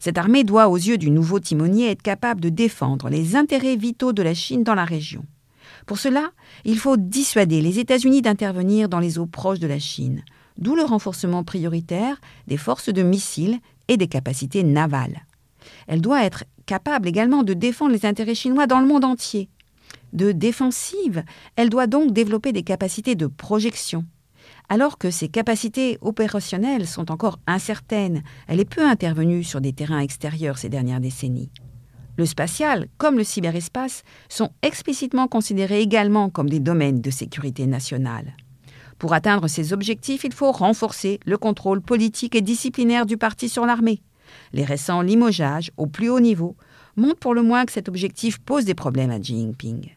Cette 0.00 0.16
armée 0.16 0.44
doit, 0.44 0.68
aux 0.68 0.76
yeux 0.76 0.96
du 0.96 1.10
nouveau 1.10 1.40
timonier, 1.40 1.90
être 1.90 2.02
capable 2.02 2.40
de 2.40 2.48
défendre 2.48 3.10
les 3.10 3.36
intérêts 3.36 3.76
vitaux 3.76 4.14
de 4.14 4.22
la 4.22 4.32
Chine 4.32 4.64
dans 4.64 4.74
la 4.74 4.86
région. 4.86 5.24
Pour 5.86 5.98
cela, 5.98 6.30
il 6.64 6.78
faut 6.78 6.96
dissuader 6.96 7.60
les 7.60 7.78
États-Unis 7.78 8.22
d'intervenir 8.22 8.88
dans 8.88 8.98
les 8.98 9.18
eaux 9.18 9.26
proches 9.26 9.58
de 9.58 9.66
la 9.66 9.78
Chine, 9.78 10.24
d'où 10.56 10.74
le 10.74 10.84
renforcement 10.84 11.44
prioritaire 11.44 12.18
des 12.46 12.56
forces 12.56 12.88
de 12.88 13.02
missiles 13.02 13.58
et 13.88 13.98
des 13.98 14.08
capacités 14.08 14.62
navales. 14.62 15.26
Elle 15.86 16.00
doit 16.00 16.24
être 16.24 16.44
capable 16.64 17.06
également 17.06 17.42
de 17.42 17.52
défendre 17.52 17.92
les 17.92 18.06
intérêts 18.06 18.34
chinois 18.34 18.66
dans 18.66 18.80
le 18.80 18.86
monde 18.86 19.04
entier. 19.04 19.50
De 20.14 20.32
défensive, 20.32 21.24
elle 21.56 21.68
doit 21.68 21.86
donc 21.86 22.12
développer 22.12 22.52
des 22.52 22.62
capacités 22.62 23.16
de 23.16 23.26
projection, 23.26 24.06
alors 24.70 24.98
que 24.98 25.10
ses 25.10 25.28
capacités 25.28 25.98
opérationnelles 26.00 26.86
sont 26.86 27.10
encore 27.10 27.40
incertaines, 27.48 28.22
elle 28.46 28.60
est 28.60 28.64
peu 28.64 28.86
intervenue 28.86 29.42
sur 29.42 29.60
des 29.60 29.72
terrains 29.72 29.98
extérieurs 29.98 30.58
ces 30.58 30.68
dernières 30.68 31.00
décennies. 31.00 31.50
Le 32.16 32.24
spatial, 32.24 32.86
comme 32.96 33.18
le 33.18 33.24
cyberespace, 33.24 34.04
sont 34.28 34.50
explicitement 34.62 35.26
considérés 35.26 35.80
également 35.80 36.30
comme 36.30 36.48
des 36.48 36.60
domaines 36.60 37.00
de 37.00 37.10
sécurité 37.10 37.66
nationale. 37.66 38.36
Pour 38.98 39.12
atteindre 39.12 39.48
ces 39.48 39.72
objectifs, 39.72 40.22
il 40.22 40.32
faut 40.32 40.52
renforcer 40.52 41.18
le 41.26 41.36
contrôle 41.36 41.80
politique 41.80 42.36
et 42.36 42.42
disciplinaire 42.42 43.06
du 43.06 43.16
parti 43.16 43.48
sur 43.48 43.66
l'armée. 43.66 44.02
Les 44.52 44.64
récents 44.64 45.02
limogeages 45.02 45.72
au 45.78 45.86
plus 45.86 46.10
haut 46.10 46.20
niveau 46.20 46.56
montrent 46.96 47.18
pour 47.18 47.34
le 47.34 47.42
moins 47.42 47.64
que 47.64 47.72
cet 47.72 47.88
objectif 47.88 48.38
pose 48.38 48.66
des 48.66 48.74
problèmes 48.74 49.10
à 49.10 49.18
Xi 49.18 49.36
Jinping. 49.40 49.96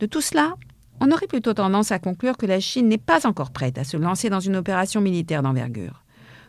De 0.00 0.06
tout 0.06 0.22
cela, 0.22 0.54
on 1.00 1.10
aurait 1.10 1.26
plutôt 1.26 1.54
tendance 1.54 1.92
à 1.92 1.98
conclure 1.98 2.36
que 2.36 2.46
la 2.46 2.60
Chine 2.60 2.88
n'est 2.88 2.98
pas 2.98 3.26
encore 3.26 3.50
prête 3.50 3.78
à 3.78 3.84
se 3.84 3.96
lancer 3.96 4.30
dans 4.30 4.40
une 4.40 4.56
opération 4.56 5.00
militaire 5.00 5.42
d'envergure. 5.42 6.04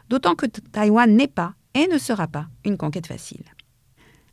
D'autant 0.10 0.36
que 0.36 0.46
Taïwan 0.46 1.16
n'est 1.16 1.28
pas 1.28 1.54
et 1.74 1.88
ne 1.88 1.98
sera 1.98 2.28
pas 2.28 2.48
une 2.66 2.78
conquête 2.78 3.08
facile. 3.08 3.44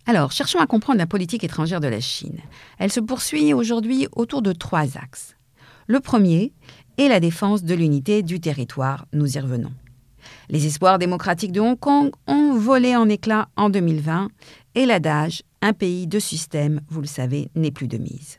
Alors, 0.07 0.33
cherchons 0.33 0.59
à 0.59 0.66
comprendre 0.66 0.98
la 0.98 1.07
politique 1.07 1.44
étrangère 1.44 1.81
de 1.81 1.87
la 1.87 2.00
Chine. 2.00 2.40
Elle 2.78 2.90
se 2.90 3.00
poursuit 3.00 3.52
aujourd'hui 3.52 4.09
autour 4.12 4.42
de 4.42 4.52
trois 4.52 4.96
axes. 4.96 5.37
Le 5.87 6.00
premier 6.00 6.52
est 6.96 7.09
la 7.09 7.20
défense 7.20 7.62
de 7.62 7.74
l'unité 7.74 8.22
du 8.22 8.40
territoire, 8.40 9.07
nous 9.12 9.37
y 9.37 9.40
revenons. 9.40 9.72
Les 10.48 10.66
espoirs 10.66 10.98
démocratiques 10.98 11.52
de 11.52 11.61
Hong 11.61 11.78
Kong 11.78 12.11
ont 12.26 12.54
volé 12.54 12.96
en 12.96 13.09
éclats 13.09 13.48
en 13.57 13.70
2020 13.70 14.31
et 14.74 14.87
l'adage 14.87 15.42
un 15.61 15.72
pays, 15.72 16.07
de 16.07 16.18
système, 16.18 16.81
vous 16.88 17.00
le 17.00 17.07
savez, 17.07 17.50
n'est 17.54 17.70
plus 17.70 17.88
de 17.88 17.98
mise. 17.98 18.38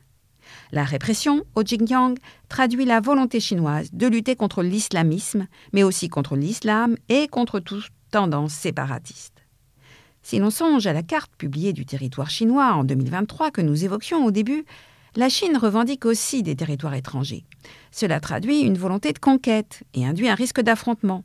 La 0.71 0.83
répression 0.83 1.43
au 1.55 1.63
Xinjiang 1.63 2.15
traduit 2.47 2.85
la 2.85 2.99
volonté 2.99 3.39
chinoise 3.39 3.89
de 3.91 4.05
lutter 4.05 4.35
contre 4.35 4.61
l'islamisme, 4.61 5.47
mais 5.73 5.81
aussi 5.81 6.09
contre 6.09 6.35
l'islam 6.35 6.95
et 7.09 7.27
contre 7.27 7.59
toute 7.59 7.89
tendance 8.11 8.53
séparatiste. 8.53 9.43
Si 10.21 10.37
l'on 10.37 10.51
songe 10.51 10.85
à 10.85 10.93
la 10.93 11.01
carte 11.01 11.31
publiée 11.37 11.73
du 11.73 11.85
territoire 11.85 12.29
chinois 12.29 12.73
en 12.73 12.83
2023 12.83 13.49
que 13.49 13.61
nous 13.61 13.83
évoquions 13.83 14.25
au 14.25 14.31
début, 14.31 14.63
la 15.15 15.27
Chine 15.27 15.57
revendique 15.57 16.05
aussi 16.05 16.43
des 16.43 16.55
territoires 16.55 16.93
étrangers. 16.93 17.45
Cela 17.91 18.19
traduit 18.19 18.61
une 18.61 18.77
volonté 18.77 19.11
de 19.11 19.17
conquête 19.17 19.83
et 19.95 20.05
induit 20.05 20.29
un 20.29 20.35
risque 20.35 20.61
d'affrontement. 20.61 21.23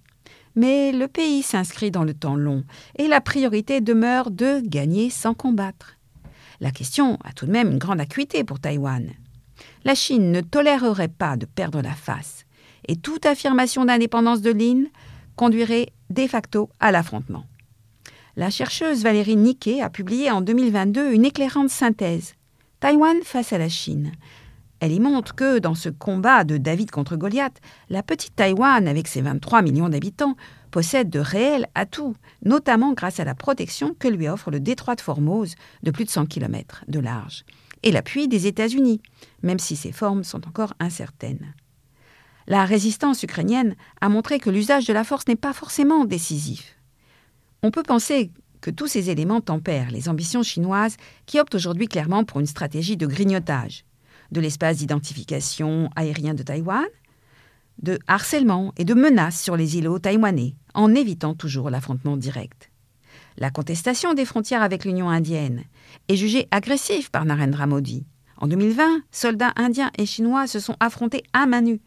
Mais 0.57 0.93
le 0.93 1.07
pays 1.07 1.43
s'inscrit 1.43 1.91
dans 1.91 2.05
le 2.05 2.15
temps 2.15 2.37
long 2.37 2.65
et 2.97 3.09
la 3.09 3.21
priorité 3.21 3.83
demeure 3.83 4.31
de 4.31 4.63
gagner 4.65 5.11
sans 5.11 5.35
combattre. 5.35 5.99
La 6.61 6.71
question 6.71 7.19
a 7.25 7.33
tout 7.33 7.45
de 7.45 7.51
même 7.51 7.73
une 7.73 7.79
grande 7.79 8.01
acuité 8.01 8.43
pour 8.43 8.59
Taïwan 8.59 9.13
la 9.85 9.95
Chine 9.95 10.33
ne 10.33 10.41
tolérerait 10.41 11.09
pas 11.09 11.37
de 11.37 11.47
perdre 11.47 11.83
la 11.83 11.95
face, 11.95 12.47
et 12.89 12.97
toute 12.97 13.27
affirmation 13.27 13.85
d'indépendance 13.85 14.41
de 14.41 14.51
l'île 14.51 14.89
conduirait 15.37 15.91
de 16.11 16.27
facto 16.27 16.71
à 16.81 16.93
l'affrontement. 16.93 17.45
La 18.37 18.51
chercheuse 18.51 19.03
Valérie 19.03 19.37
Niquet 19.37 19.81
a 19.81 19.91
publié 19.91 20.31
en 20.31 20.41
2022 20.41 21.13
une 21.13 21.25
éclairante 21.25 21.71
synthèse 21.71 22.35
Taïwan 22.81 23.17
face 23.23 23.53
à 23.53 23.59
la 23.59 23.69
Chine. 23.69 24.13
Elle 24.81 24.93
y 24.93 25.01
montre 25.01 25.35
que, 25.35 25.59
dans 25.61 25.75
ce 25.75 25.89
combat 25.89 26.45
de 26.45 26.57
David 26.57 26.91
contre 26.91 27.17
Goliath, 27.17 27.61
la 27.89 28.03
petite 28.03 28.37
Taïwan, 28.37 28.89
avec 28.89 29.07
ses 29.07 29.23
23 29.23 29.63
millions 29.63 29.89
d'habitants, 29.89 30.37
possède 30.71 31.09
de 31.09 31.21
réels 31.21 31.69
atouts, 31.75 32.17
notamment 32.45 32.93
grâce 32.93 33.21
à 33.21 33.25
la 33.25 33.35
protection 33.35 33.95
que 33.99 34.09
lui 34.09 34.29
offre 34.29 34.51
le 34.51 34.61
détroit 34.61 34.97
de 34.97 35.01
Formose 35.01 35.55
de 35.83 35.91
plus 35.91 36.05
de 36.05 36.11
100 36.11 36.27
km 36.27 36.85
de 36.89 36.99
large 36.99 37.45
et 37.85 37.93
l'appui 37.93 38.27
des 38.27 38.49
États-Unis, 38.49 39.01
même 39.43 39.61
si 39.61 39.77
ces 39.77 39.93
formes 39.93 40.25
sont 40.25 40.49
encore 40.49 40.75
incertaines. 40.81 41.55
La 42.47 42.65
résistance 42.65 43.23
ukrainienne 43.23 43.77
a 44.01 44.09
montré 44.09 44.39
que 44.39 44.51
l'usage 44.51 44.87
de 44.87 44.93
la 44.93 45.05
force 45.05 45.29
n'est 45.29 45.37
pas 45.37 45.53
forcément 45.53 46.05
décisif. 46.05 46.79
On 47.63 47.71
peut 47.71 47.83
penser 47.83 48.33
que 48.61 48.71
tous 48.71 48.87
ces 48.87 49.11
éléments 49.11 49.41
tempèrent 49.41 49.91
les 49.91 50.09
ambitions 50.09 50.43
chinoises 50.43 50.97
qui 51.27 51.39
optent 51.39 51.55
aujourd'hui 51.55 51.87
clairement 51.87 52.25
pour 52.25 52.41
une 52.41 52.47
stratégie 52.47 52.97
de 52.97 53.07
grignotage 53.07 53.85
de 54.33 54.41
l'espace 54.41 54.79
d'identification 54.79 55.91
aérien 55.95 56.35
de 56.35 56.43
Taïwan, 56.43 56.87
de 57.83 57.99
harcèlement 58.07 58.73
et 58.77 58.85
de 58.85 58.95
menaces 58.95 59.41
sur 59.41 59.57
les 59.57 59.77
îlots 59.77 59.99
taïwanais, 59.99 60.57
en 60.73 60.95
évitant 60.95 61.35
toujours 61.35 61.71
l'affrontement 61.71 62.17
direct. 62.17 62.71
La 63.37 63.51
contestation 63.51 64.15
des 64.15 64.25
frontières 64.25 64.63
avec 64.63 64.85
l'Union 64.85 65.11
indienne 65.11 65.65
est 66.09 66.17
jugée 66.17 66.47
agressive 66.51 67.11
par 67.11 67.25
Narendra 67.25 67.67
Modi. 67.67 68.07
En 68.37 68.47
2020, 68.47 69.03
soldats 69.11 69.53
indiens 69.57 69.91
et 69.99 70.07
chinois 70.07 70.47
se 70.47 70.61
sont 70.61 70.77
affrontés 70.79 71.25
à 71.33 71.47
main 71.47 71.63
nue. 71.63 71.81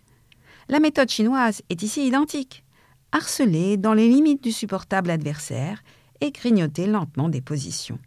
La 0.68 0.80
méthode 0.80 1.10
chinoise 1.10 1.62
est 1.70 1.84
ici 1.84 2.06
identique. 2.06 2.66
Harceler 3.14 3.78
dans 3.78 3.94
les 3.94 4.10
limites 4.10 4.44
du 4.44 4.52
supportable 4.52 5.10
adversaire 5.10 5.82
et 6.20 6.32
grignoter 6.32 6.88
lentement 6.88 7.30
des 7.30 7.42
positions. 7.42 8.00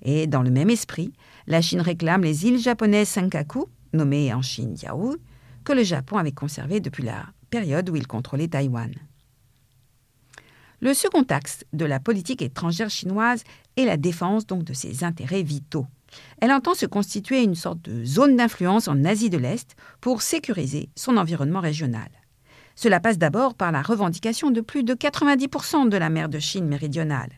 Et 0.00 0.26
dans 0.26 0.42
le 0.42 0.50
même 0.50 0.70
esprit, 0.70 1.12
la 1.46 1.60
Chine 1.60 1.80
réclame 1.80 2.22
les 2.22 2.46
îles 2.46 2.58
japonaises 2.58 3.08
Senkaku, 3.08 3.66
nommées 3.92 4.32
en 4.32 4.40
Chine 4.40 4.76
Yao, 4.82 5.16
que 5.64 5.72
le 5.72 5.82
Japon 5.82 6.16
avait 6.16 6.32
conservées 6.32 6.80
depuis 6.80 7.04
la 7.04 7.26
période 7.50 7.90
où 7.90 7.96
il 7.96 8.06
contrôlait 8.06 8.48
Taïwan. 8.48 8.92
Le 10.84 10.92
second 10.92 11.24
axe 11.30 11.64
de 11.72 11.86
la 11.86 11.98
politique 11.98 12.42
étrangère 12.42 12.90
chinoise 12.90 13.42
est 13.78 13.86
la 13.86 13.96
défense 13.96 14.46
donc 14.46 14.64
de 14.64 14.74
ses 14.74 15.02
intérêts 15.02 15.42
vitaux. 15.42 15.86
Elle 16.42 16.52
entend 16.52 16.74
se 16.74 16.84
constituer 16.84 17.42
une 17.42 17.54
sorte 17.54 17.80
de 17.80 18.04
zone 18.04 18.36
d'influence 18.36 18.86
en 18.86 19.02
Asie 19.06 19.30
de 19.30 19.38
l'Est 19.38 19.76
pour 20.02 20.20
sécuriser 20.20 20.90
son 20.94 21.16
environnement 21.16 21.60
régional. 21.60 22.10
Cela 22.74 23.00
passe 23.00 23.16
d'abord 23.16 23.54
par 23.54 23.72
la 23.72 23.80
revendication 23.80 24.50
de 24.50 24.60
plus 24.60 24.84
de 24.84 24.92
90% 24.92 25.88
de 25.88 25.96
la 25.96 26.10
mer 26.10 26.28
de 26.28 26.38
Chine 26.38 26.66
méridionale. 26.66 27.30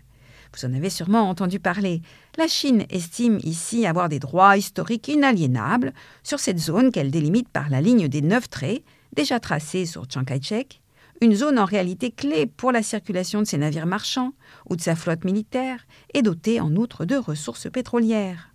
Vous 0.53 0.65
en 0.65 0.75
avez 0.75 0.91
sûrement 0.91 1.31
entendu 1.31 1.61
parler. 1.61 2.03
La 2.39 2.49
Chine 2.49 2.85
estime 2.91 3.39
ici 3.45 3.87
avoir 3.87 4.09
des 4.09 4.19
droits 4.19 4.57
historiques 4.57 5.07
inaliénables 5.07 5.93
sur 6.25 6.41
cette 6.41 6.59
zone 6.59 6.91
qu'elle 6.91 7.13
délimite 7.13 7.49
par 7.49 7.71
la 7.71 7.81
ligne 7.81 8.09
des 8.09 8.23
neuf 8.23 8.51
traits, 8.51 8.83
déjà 9.13 9.39
tracée 9.39 9.87
sur 9.87 10.05
Chiang 10.11 10.25
Kai-shek, 10.25 10.81
une 11.21 11.35
zone 11.35 11.59
en 11.59 11.65
réalité 11.65 12.11
clé 12.11 12.47
pour 12.47 12.73
la 12.73 12.83
circulation 12.83 13.41
de 13.41 13.47
ses 13.47 13.59
navires 13.59 13.87
marchands 13.87 14.33
ou 14.69 14.77
de 14.77 14.81
sa 14.81 14.97
flotte 14.97 15.25
militaire, 15.25 15.87
et 16.15 16.23
dotée 16.23 16.61
en 16.61 16.75
outre 16.77 17.05
de 17.05 17.17
ressources 17.17 17.71
pétrolières. 17.71 18.51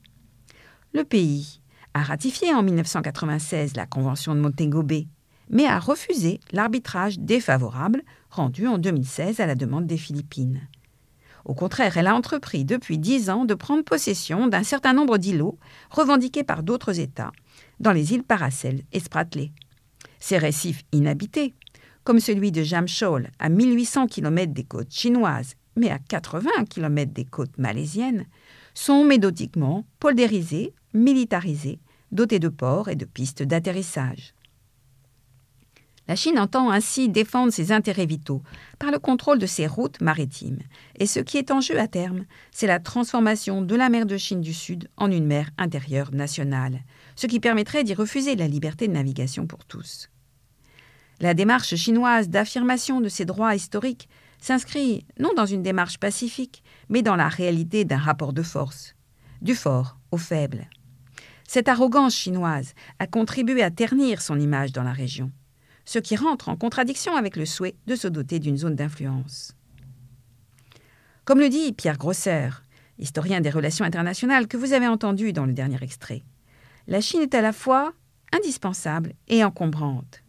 Le 0.94 1.04
pays 1.04 1.62
a 1.94 2.04
ratifié 2.04 2.54
en 2.54 2.64
1996 2.64 3.76
la 3.76 3.86
Convention 3.86 4.36
de 4.36 4.40
Montego 4.40 4.84
Bay, 4.84 5.08
mais 5.50 5.66
a 5.66 5.80
refusé 5.80 6.40
l'arbitrage 6.52 7.20
défavorable 7.20 8.04
rendu 8.30 8.68
en 8.68 8.78
2016 8.78 9.40
à 9.40 9.46
la 9.46 9.56
demande 9.56 9.86
des 9.86 9.98
Philippines. 9.98 10.62
Au 11.44 11.54
contraire, 11.54 11.98
elle 11.98 12.08
a 12.08 12.16
entrepris 12.16 12.66
depuis 12.66 12.98
dix 12.98 13.30
ans 13.30 13.46
de 13.46 13.56
prendre 13.56 13.84
possession 13.84 14.48
d'un 14.48 14.64
certain 14.64 14.94
nombre 14.94 15.18
d'îlots 15.18 15.58
revendiqués 15.90 16.44
par 16.44 16.64
d'autres 16.64 17.00
États 17.00 17.32
dans 17.80 17.92
les 17.92 18.14
îles 18.14 18.24
Paracel 18.24 18.84
et 18.94 19.00
Spratly. 19.00 19.52
Ces 20.20 20.38
récifs 20.38 20.84
inhabités 20.92 21.56
comme 22.04 22.20
celui 22.20 22.52
de 22.52 22.64
Jamshol 22.64 23.30
à 23.40 23.50
1800 23.50 24.08
km 24.08 24.54
des 24.54 24.64
côtes 24.64 24.92
chinoises, 24.92 25.56
mais 25.76 25.90
à 25.90 26.00
80 26.00 26.66
km 26.70 27.14
des 27.14 27.26
côtes 27.26 27.58
malaisiennes, 27.58 28.26
sont 28.74 29.04
méthodiquement 29.04 29.86
poldérisés, 30.00 30.74
militarisés, 30.94 31.80
dotés 32.12 32.40
de 32.40 32.50
ports 32.50 32.90
et 32.90 32.96
de 32.96 33.06
pistes 33.06 33.44
d'atterrissage. 33.44 34.34
La 36.08 36.16
Chine 36.18 36.40
entend 36.40 36.72
ainsi 36.72 37.08
défendre 37.08 37.54
ses 37.54 37.72
intérêts 37.72 38.06
vitaux 38.06 38.42
par 38.80 38.92
le 38.92 39.00
contrôle 39.00 39.40
de 39.40 39.46
ses 39.46 39.66
routes 39.66 40.02
maritimes. 40.02 40.60
Et 41.00 41.06
ce 41.06 41.20
qui 41.20 41.38
est 41.38 41.52
en 41.52 41.62
jeu 41.62 41.80
à 41.80 41.88
terme, 41.88 42.26
c'est 42.52 42.68
la 42.68 42.80
transformation 42.80 43.62
de 43.62 43.76
la 43.76 43.88
mer 43.88 44.06
de 44.06 44.18
Chine 44.18 44.42
du 44.42 44.54
Sud 44.54 44.90
en 44.98 45.10
une 45.10 45.26
mer 45.26 45.52
intérieure 45.58 46.12
nationale, 46.12 46.82
ce 47.16 47.28
qui 47.28 47.40
permettrait 47.40 47.86
d'y 47.86 47.94
refuser 47.94 48.36
la 48.36 48.50
liberté 48.50 48.90
de 48.90 48.94
navigation 48.94 49.48
pour 49.48 49.64
tous. 49.64 50.11
La 51.22 51.36
démarche 51.36 51.76
chinoise 51.76 52.30
d'affirmation 52.30 53.00
de 53.00 53.08
ses 53.08 53.26
droits 53.26 53.54
historiques 53.54 54.10
s'inscrit 54.40 55.06
non 55.20 55.30
dans 55.38 55.46
une 55.46 55.62
démarche 55.62 56.00
pacifique, 56.00 56.64
mais 56.90 57.04
dans 57.04 57.16
la 57.16 57.30
réalité 57.30 57.86
d'un 57.86 58.00
rapport 58.00 58.34
de 58.34 58.42
force, 58.42 58.96
du 59.40 59.54
fort 59.54 60.00
au 60.10 60.18
faible. 60.18 60.68
Cette 61.48 61.70
arrogance 61.70 62.16
chinoise 62.16 62.74
a 62.98 63.06
contribué 63.06 63.62
à 63.62 63.70
ternir 63.70 64.20
son 64.20 64.40
image 64.40 64.72
dans 64.72 64.82
la 64.82 64.94
région, 64.94 65.32
ce 65.86 66.00
qui 66.00 66.16
rentre 66.16 66.50
en 66.50 66.56
contradiction 66.56 67.16
avec 67.16 67.36
le 67.36 67.46
souhait 67.46 67.76
de 67.86 67.96
se 67.96 68.08
doter 68.08 68.40
d'une 68.40 68.58
zone 68.58 68.76
d'influence. 68.76 69.54
Comme 71.24 71.40
le 71.40 71.50
dit 71.50 71.72
Pierre 71.72 72.00
Grosser, 72.00 72.50
historien 72.98 73.42
des 73.42 73.52
relations 73.52 73.86
internationales 73.86 74.48
que 74.48 74.58
vous 74.58 74.74
avez 74.74 74.88
entendu 74.88 75.34
dans 75.34 75.46
le 75.46 75.54
dernier 75.54 75.84
extrait, 75.84 76.24
la 76.88 77.00
Chine 77.00 77.22
est 77.22 77.36
à 77.36 77.42
la 77.42 77.54
fois 77.54 77.94
indispensable 78.34 79.14
et 79.28 79.44
encombrante. 79.44 80.21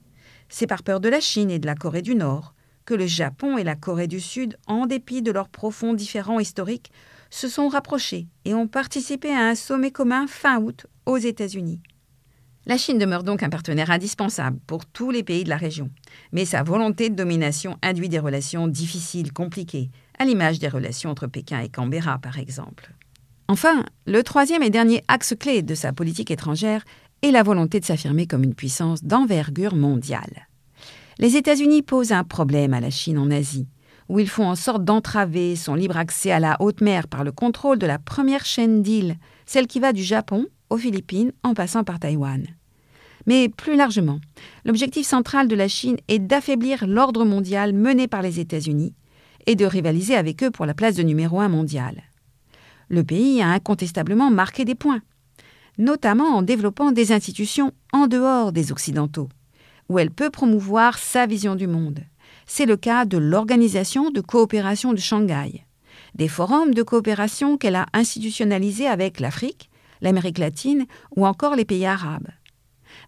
C'est 0.54 0.66
par 0.66 0.82
peur 0.82 1.00
de 1.00 1.08
la 1.08 1.20
Chine 1.20 1.50
et 1.50 1.58
de 1.58 1.64
la 1.64 1.74
Corée 1.74 2.02
du 2.02 2.14
Nord 2.14 2.52
que 2.84 2.92
le 2.92 3.06
Japon 3.06 3.56
et 3.56 3.64
la 3.64 3.74
Corée 3.74 4.06
du 4.06 4.20
Sud, 4.20 4.58
en 4.66 4.84
dépit 4.84 5.22
de 5.22 5.32
leurs 5.32 5.48
profonds 5.48 5.94
différends 5.94 6.40
historiques, 6.40 6.92
se 7.30 7.48
sont 7.48 7.68
rapprochés 7.68 8.26
et 8.44 8.52
ont 8.52 8.68
participé 8.68 9.30
à 9.30 9.48
un 9.48 9.54
sommet 9.54 9.90
commun 9.90 10.26
fin 10.26 10.60
août 10.60 10.86
aux 11.06 11.16
États-Unis. 11.16 11.80
La 12.66 12.76
Chine 12.76 12.98
demeure 12.98 13.22
donc 13.22 13.42
un 13.42 13.48
partenaire 13.48 13.90
indispensable 13.90 14.58
pour 14.66 14.84
tous 14.84 15.10
les 15.10 15.22
pays 15.22 15.44
de 15.44 15.48
la 15.48 15.56
région, 15.56 15.90
mais 16.32 16.44
sa 16.44 16.62
volonté 16.62 17.08
de 17.08 17.14
domination 17.14 17.78
induit 17.80 18.10
des 18.10 18.18
relations 18.18 18.68
difficiles, 18.68 19.32
compliquées, 19.32 19.90
à 20.18 20.26
l'image 20.26 20.58
des 20.58 20.68
relations 20.68 21.08
entre 21.08 21.28
Pékin 21.28 21.60
et 21.60 21.70
Canberra 21.70 22.18
par 22.18 22.38
exemple. 22.38 22.92
Enfin, 23.48 23.86
le 24.06 24.22
troisième 24.22 24.62
et 24.62 24.70
dernier 24.70 25.02
axe 25.08 25.34
clé 25.38 25.62
de 25.62 25.74
sa 25.74 25.94
politique 25.94 26.30
étrangère 26.30 26.84
et 27.22 27.30
la 27.30 27.42
volonté 27.42 27.80
de 27.80 27.84
s'affirmer 27.84 28.26
comme 28.26 28.44
une 28.44 28.54
puissance 28.54 29.04
d'envergure 29.04 29.76
mondiale. 29.76 30.48
Les 31.18 31.36
États-Unis 31.36 31.82
posent 31.82 32.12
un 32.12 32.24
problème 32.24 32.74
à 32.74 32.80
la 32.80 32.90
Chine 32.90 33.18
en 33.18 33.30
Asie, 33.30 33.68
où 34.08 34.18
ils 34.18 34.28
font 34.28 34.46
en 34.46 34.56
sorte 34.56 34.84
d'entraver 34.84 35.56
son 35.56 35.74
libre 35.74 35.96
accès 35.96 36.32
à 36.32 36.40
la 36.40 36.56
haute 36.60 36.80
mer 36.80 37.06
par 37.06 37.24
le 37.24 37.32
contrôle 37.32 37.78
de 37.78 37.86
la 37.86 37.98
première 37.98 38.44
chaîne 38.44 38.82
d'îles, 38.82 39.16
celle 39.46 39.66
qui 39.66 39.80
va 39.80 39.92
du 39.92 40.02
Japon 40.02 40.46
aux 40.70 40.76
Philippines 40.76 41.32
en 41.42 41.54
passant 41.54 41.84
par 41.84 42.00
Taïwan. 42.00 42.44
Mais 43.26 43.48
plus 43.48 43.76
largement, 43.76 44.20
l'objectif 44.64 45.06
central 45.06 45.46
de 45.46 45.54
la 45.54 45.68
Chine 45.68 45.96
est 46.08 46.18
d'affaiblir 46.18 46.86
l'ordre 46.86 47.24
mondial 47.24 47.72
mené 47.72 48.08
par 48.08 48.22
les 48.22 48.40
États-Unis 48.40 48.94
et 49.46 49.54
de 49.54 49.64
rivaliser 49.64 50.16
avec 50.16 50.42
eux 50.42 50.50
pour 50.50 50.66
la 50.66 50.74
place 50.74 50.96
de 50.96 51.02
numéro 51.02 51.40
un 51.40 51.48
mondial. 51.48 52.02
Le 52.88 53.04
pays 53.04 53.40
a 53.40 53.48
incontestablement 53.48 54.30
marqué 54.30 54.64
des 54.64 54.74
points 54.74 55.02
notamment 55.78 56.36
en 56.36 56.42
développant 56.42 56.92
des 56.92 57.12
institutions 57.12 57.72
en 57.92 58.06
dehors 58.06 58.52
des 58.52 58.72
Occidentaux, 58.72 59.28
où 59.88 59.98
elle 59.98 60.10
peut 60.10 60.30
promouvoir 60.30 60.98
sa 60.98 61.26
vision 61.26 61.54
du 61.54 61.66
monde. 61.66 62.00
C'est 62.46 62.66
le 62.66 62.76
cas 62.76 63.04
de 63.04 63.18
l'Organisation 63.18 64.10
de 64.10 64.20
coopération 64.20 64.92
de 64.92 64.98
Shanghai, 64.98 65.64
des 66.14 66.28
forums 66.28 66.74
de 66.74 66.82
coopération 66.82 67.56
qu'elle 67.56 67.76
a 67.76 67.86
institutionnalisés 67.92 68.86
avec 68.86 69.20
l'Afrique, 69.20 69.70
l'Amérique 70.00 70.38
latine 70.38 70.86
ou 71.16 71.26
encore 71.26 71.56
les 71.56 71.64
pays 71.64 71.86
arabes. 71.86 72.28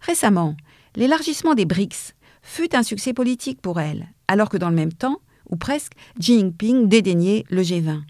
Récemment, 0.00 0.56
l'élargissement 0.96 1.54
des 1.54 1.66
BRICS 1.66 2.14
fut 2.42 2.74
un 2.76 2.82
succès 2.82 3.12
politique 3.12 3.60
pour 3.60 3.80
elle, 3.80 4.08
alors 4.28 4.48
que 4.48 4.56
dans 4.56 4.70
le 4.70 4.76
même 4.76 4.92
temps, 4.92 5.20
ou 5.50 5.56
presque, 5.56 5.92
Xi 6.18 6.38
Jinping 6.38 6.88
dédaignait 6.88 7.44
le 7.50 7.62
G20. 7.62 8.02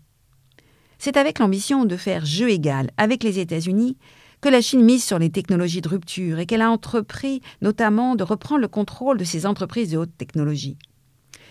C'est 0.98 1.16
avec 1.16 1.38
l'ambition 1.38 1.84
de 1.84 1.96
faire 1.96 2.24
jeu 2.24 2.50
égal 2.50 2.90
avec 2.96 3.22
les 3.22 3.38
États-Unis 3.38 3.96
que 4.44 4.50
la 4.50 4.60
Chine 4.60 4.84
mise 4.84 5.02
sur 5.02 5.18
les 5.18 5.30
technologies 5.30 5.80
de 5.80 5.88
rupture 5.88 6.38
et 6.38 6.44
qu'elle 6.44 6.60
a 6.60 6.70
entrepris 6.70 7.40
notamment 7.62 8.14
de 8.14 8.24
reprendre 8.24 8.60
le 8.60 8.68
contrôle 8.68 9.16
de 9.16 9.24
ses 9.24 9.46
entreprises 9.46 9.92
de 9.92 9.96
haute 9.96 10.14
technologie. 10.18 10.76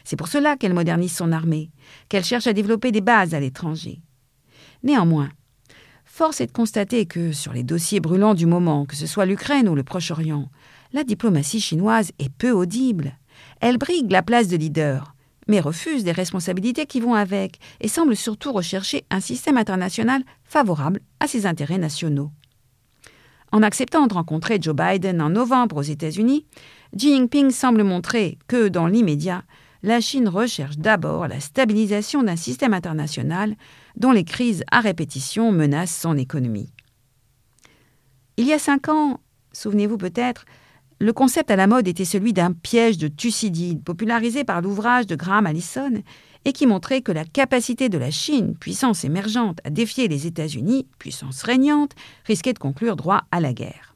C'est 0.03 0.15
pour 0.15 0.27
cela 0.27 0.57
qu'elle 0.57 0.75
modernise 0.75 1.15
son 1.15 1.31
armée, 1.31 1.71
qu'elle 2.07 2.23
cherche 2.23 2.45
à 2.45 2.53
développer 2.53 2.91
des 2.91 3.01
bases 3.01 3.33
à 3.33 3.39
l'étranger. 3.39 4.03
Néanmoins, 4.83 5.31
force 6.05 6.39
est 6.39 6.45
de 6.45 6.51
constater 6.51 7.07
que 7.07 7.31
sur 7.31 7.51
les 7.51 7.63
dossiers 7.63 7.99
brûlants 7.99 8.35
du 8.35 8.45
moment, 8.45 8.85
que 8.85 8.95
ce 8.95 9.07
soit 9.07 9.25
l'Ukraine 9.25 9.67
ou 9.67 9.73
le 9.73 9.81
Proche-Orient, 9.81 10.51
la 10.91 11.03
diplomatie 11.03 11.61
chinoise 11.61 12.11
est 12.19 12.31
peu 12.31 12.51
audible. 12.51 13.17
Elle 13.59 13.79
brigue 13.79 14.11
la 14.11 14.21
place 14.21 14.49
de 14.49 14.57
leader, 14.57 15.15
mais 15.47 15.61
refuse 15.61 16.03
des 16.03 16.11
responsabilités 16.11 16.85
qui 16.85 16.99
vont 16.99 17.15
avec 17.15 17.57
et 17.81 17.87
semble 17.87 18.15
surtout 18.15 18.53
rechercher 18.53 19.03
un 19.09 19.19
système 19.19 19.57
international 19.57 20.21
favorable 20.43 20.99
à 21.19 21.25
ses 21.25 21.47
intérêts 21.47 21.79
nationaux. 21.79 22.29
En 23.53 23.61
acceptant 23.61 24.07
de 24.07 24.15
rencontrer 24.15 24.57
Joe 24.59 24.75
Biden 24.75 25.21
en 25.21 25.29
novembre 25.29 25.77
aux 25.77 25.83
États-Unis, 25.83 26.47
Xi 26.97 27.13
Jinping 27.13 27.51
semble 27.51 27.83
montrer 27.83 28.39
que, 28.47 28.67
dans 28.67 28.87
l'immédiat, 28.87 29.43
la 29.83 30.01
Chine 30.01 30.27
recherche 30.27 30.79
d'abord 30.79 31.27
la 31.27 31.39
stabilisation 31.39 32.23
d'un 32.23 32.35
système 32.35 32.73
international 32.73 33.53
dont 33.95 34.11
les 34.11 34.23
crises 34.23 34.63
à 34.71 34.79
répétition 34.79 35.51
menacent 35.51 35.95
son 35.95 36.17
économie. 36.17 36.73
Il 38.37 38.47
y 38.47 38.53
a 38.53 38.59
cinq 38.59 38.89
ans, 38.89 39.19
souvenez-vous 39.51 39.99
peut-être, 39.99 40.45
le 40.99 41.13
concept 41.13 41.51
à 41.51 41.55
la 41.55 41.67
mode 41.67 41.87
était 41.87 42.05
celui 42.05 42.33
d'un 42.33 42.53
piège 42.53 42.97
de 42.97 43.07
Thucydide, 43.07 43.83
popularisé 43.83 44.43
par 44.43 44.63
l'ouvrage 44.63 45.05
de 45.05 45.15
Graham 45.15 45.45
Allison 45.45 46.01
et 46.45 46.53
qui 46.53 46.67
montrait 46.67 47.01
que 47.01 47.11
la 47.11 47.25
capacité 47.25 47.89
de 47.89 47.97
la 47.97 48.11
Chine, 48.11 48.55
puissance 48.57 49.03
émergente, 49.03 49.59
à 49.63 49.69
défier 49.69 50.07
les 50.07 50.27
États-Unis, 50.27 50.87
puissance 50.99 51.43
régnante, 51.43 51.91
risquait 52.25 52.53
de 52.53 52.59
conclure 52.59 52.95
droit 52.95 53.23
à 53.31 53.39
la 53.39 53.53
guerre. 53.53 53.95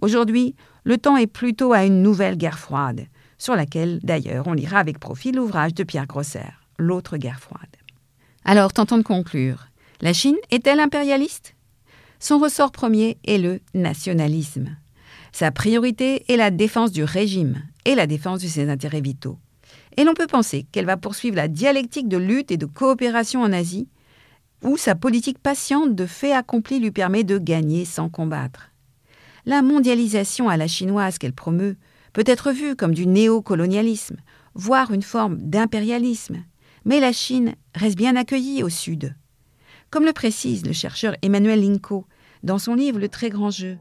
Aujourd'hui, 0.00 0.54
le 0.84 0.98
temps 0.98 1.16
est 1.16 1.26
plutôt 1.26 1.72
à 1.72 1.84
une 1.84 2.02
nouvelle 2.02 2.36
guerre 2.36 2.58
froide, 2.58 3.06
sur 3.38 3.56
laquelle 3.56 4.00
d'ailleurs 4.02 4.46
on 4.46 4.52
lira 4.52 4.78
avec 4.78 4.98
profit 4.98 5.32
l'ouvrage 5.32 5.74
de 5.74 5.84
Pierre 5.84 6.06
Grosser, 6.06 6.50
L'autre 6.76 7.16
guerre 7.18 7.40
froide. 7.40 7.76
Alors, 8.44 8.72
tentons 8.72 8.98
de 8.98 9.02
conclure. 9.02 9.68
La 10.00 10.12
Chine 10.12 10.36
est-elle 10.50 10.80
impérialiste? 10.80 11.54
Son 12.18 12.38
ressort 12.38 12.72
premier 12.72 13.18
est 13.24 13.38
le 13.38 13.60
nationalisme. 13.74 14.76
Sa 15.32 15.50
priorité 15.50 16.30
est 16.32 16.36
la 16.36 16.50
défense 16.50 16.90
du 16.90 17.04
régime 17.04 17.62
et 17.84 17.94
la 17.94 18.06
défense 18.06 18.40
de 18.42 18.48
ses 18.48 18.68
intérêts 18.68 19.00
vitaux. 19.00 19.38
Et 19.96 20.04
l'on 20.04 20.14
peut 20.14 20.26
penser 20.26 20.66
qu'elle 20.72 20.86
va 20.86 20.96
poursuivre 20.96 21.36
la 21.36 21.48
dialectique 21.48 22.08
de 22.08 22.16
lutte 22.16 22.50
et 22.50 22.56
de 22.56 22.66
coopération 22.66 23.42
en 23.42 23.52
Asie, 23.52 23.88
où 24.62 24.76
sa 24.76 24.94
politique 24.94 25.38
patiente 25.38 25.94
de 25.94 26.06
fait 26.06 26.32
accompli 26.32 26.80
lui 26.80 26.90
permet 26.90 27.22
de 27.22 27.38
gagner 27.38 27.84
sans 27.84 28.08
combattre. 28.08 28.70
La 29.46 29.62
mondialisation 29.62 30.48
à 30.48 30.56
la 30.56 30.66
chinoise 30.66 31.18
qu'elle 31.18 31.34
promeut 31.34 31.76
peut 32.12 32.24
être 32.26 32.50
vue 32.50 32.76
comme 32.76 32.94
du 32.94 33.06
néocolonialisme, 33.06 34.16
voire 34.54 34.92
une 34.92 35.02
forme 35.02 35.36
d'impérialisme, 35.38 36.44
mais 36.84 37.00
la 37.00 37.12
Chine 37.12 37.54
reste 37.74 37.96
bien 37.96 38.16
accueillie 38.16 38.62
au 38.62 38.68
Sud. 38.68 39.14
Comme 39.90 40.04
le 40.04 40.12
précise 40.12 40.64
le 40.64 40.72
chercheur 40.72 41.14
Emmanuel 41.22 41.60
Linko 41.60 42.06
dans 42.42 42.58
son 42.58 42.74
livre 42.74 42.98
Le 42.98 43.08
très 43.08 43.30
grand 43.30 43.50
jeu, 43.50 43.78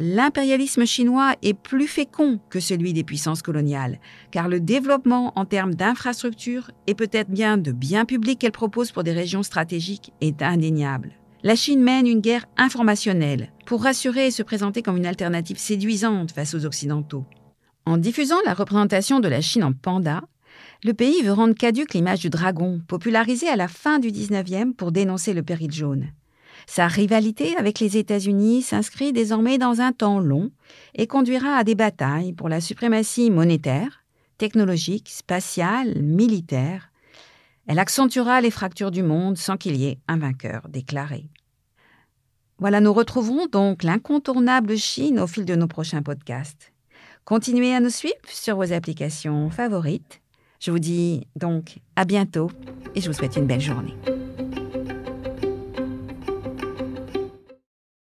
l'impérialisme 0.00 0.86
chinois 0.86 1.36
est 1.42 1.54
plus 1.54 1.86
fécond 1.86 2.40
que 2.48 2.58
celui 2.58 2.94
des 2.94 3.04
puissances 3.04 3.42
coloniales, 3.42 4.00
car 4.30 4.48
le 4.48 4.58
développement 4.58 5.32
en 5.38 5.44
termes 5.44 5.74
d'infrastructures 5.74 6.70
et 6.86 6.94
peut-être 6.94 7.30
bien 7.30 7.58
de 7.58 7.70
biens 7.70 8.06
publics 8.06 8.38
qu'elle 8.38 8.50
propose 8.50 8.90
pour 8.90 9.04
des 9.04 9.12
régions 9.12 9.42
stratégiques 9.42 10.12
est 10.22 10.42
indéniable. 10.42 11.12
La 11.42 11.54
Chine 11.54 11.82
mène 11.82 12.06
une 12.06 12.20
guerre 12.20 12.46
informationnelle 12.56 13.52
pour 13.66 13.82
rassurer 13.82 14.26
et 14.26 14.30
se 14.30 14.42
présenter 14.42 14.82
comme 14.82 14.96
une 14.96 15.06
alternative 15.06 15.58
séduisante 15.58 16.32
face 16.32 16.54
aux 16.54 16.64
Occidentaux. 16.64 17.24
En 17.84 17.98
diffusant 17.98 18.36
la 18.46 18.54
représentation 18.54 19.20
de 19.20 19.28
la 19.28 19.40
Chine 19.40 19.64
en 19.64 19.72
panda, 19.72 20.22
le 20.82 20.94
pays 20.94 21.22
veut 21.22 21.32
rendre 21.32 21.54
caduque 21.54 21.92
l'image 21.92 22.20
du 22.20 22.30
dragon, 22.30 22.80
popularisée 22.88 23.48
à 23.48 23.56
la 23.56 23.68
fin 23.68 23.98
du 23.98 24.08
19e 24.08 24.74
pour 24.74 24.92
dénoncer 24.92 25.34
le 25.34 25.42
péril 25.42 25.72
jaune. 25.72 26.10
Sa 26.66 26.86
rivalité 26.86 27.56
avec 27.56 27.80
les 27.80 27.96
États-Unis 27.96 28.62
s'inscrit 28.62 29.12
désormais 29.12 29.58
dans 29.58 29.80
un 29.80 29.92
temps 29.92 30.20
long 30.20 30.50
et 30.94 31.06
conduira 31.06 31.56
à 31.56 31.64
des 31.64 31.74
batailles 31.74 32.32
pour 32.32 32.48
la 32.48 32.60
suprématie 32.60 33.30
monétaire, 33.30 34.04
technologique, 34.38 35.08
spatiale, 35.08 36.00
militaire. 36.02 36.90
Elle 37.66 37.78
accentuera 37.78 38.40
les 38.40 38.50
fractures 38.50 38.90
du 38.90 39.02
monde 39.02 39.36
sans 39.36 39.56
qu'il 39.56 39.76
y 39.76 39.86
ait 39.86 39.98
un 40.08 40.18
vainqueur 40.18 40.68
déclaré. 40.68 41.26
Voilà, 42.58 42.80
nous 42.80 42.92
retrouverons 42.92 43.46
donc 43.46 43.82
l'incontournable 43.82 44.76
Chine 44.76 45.18
au 45.18 45.26
fil 45.26 45.44
de 45.44 45.54
nos 45.54 45.66
prochains 45.66 46.02
podcasts. 46.02 46.72
Continuez 47.24 47.74
à 47.74 47.80
nous 47.80 47.90
suivre 47.90 48.14
sur 48.26 48.56
vos 48.56 48.72
applications 48.72 49.50
favorites. 49.50 50.20
Je 50.58 50.70
vous 50.70 50.78
dis 50.78 51.26
donc 51.36 51.78
à 51.96 52.04
bientôt 52.04 52.50
et 52.94 53.00
je 53.00 53.06
vous 53.06 53.16
souhaite 53.16 53.36
une 53.36 53.46
belle 53.46 53.62
journée. 53.62 53.94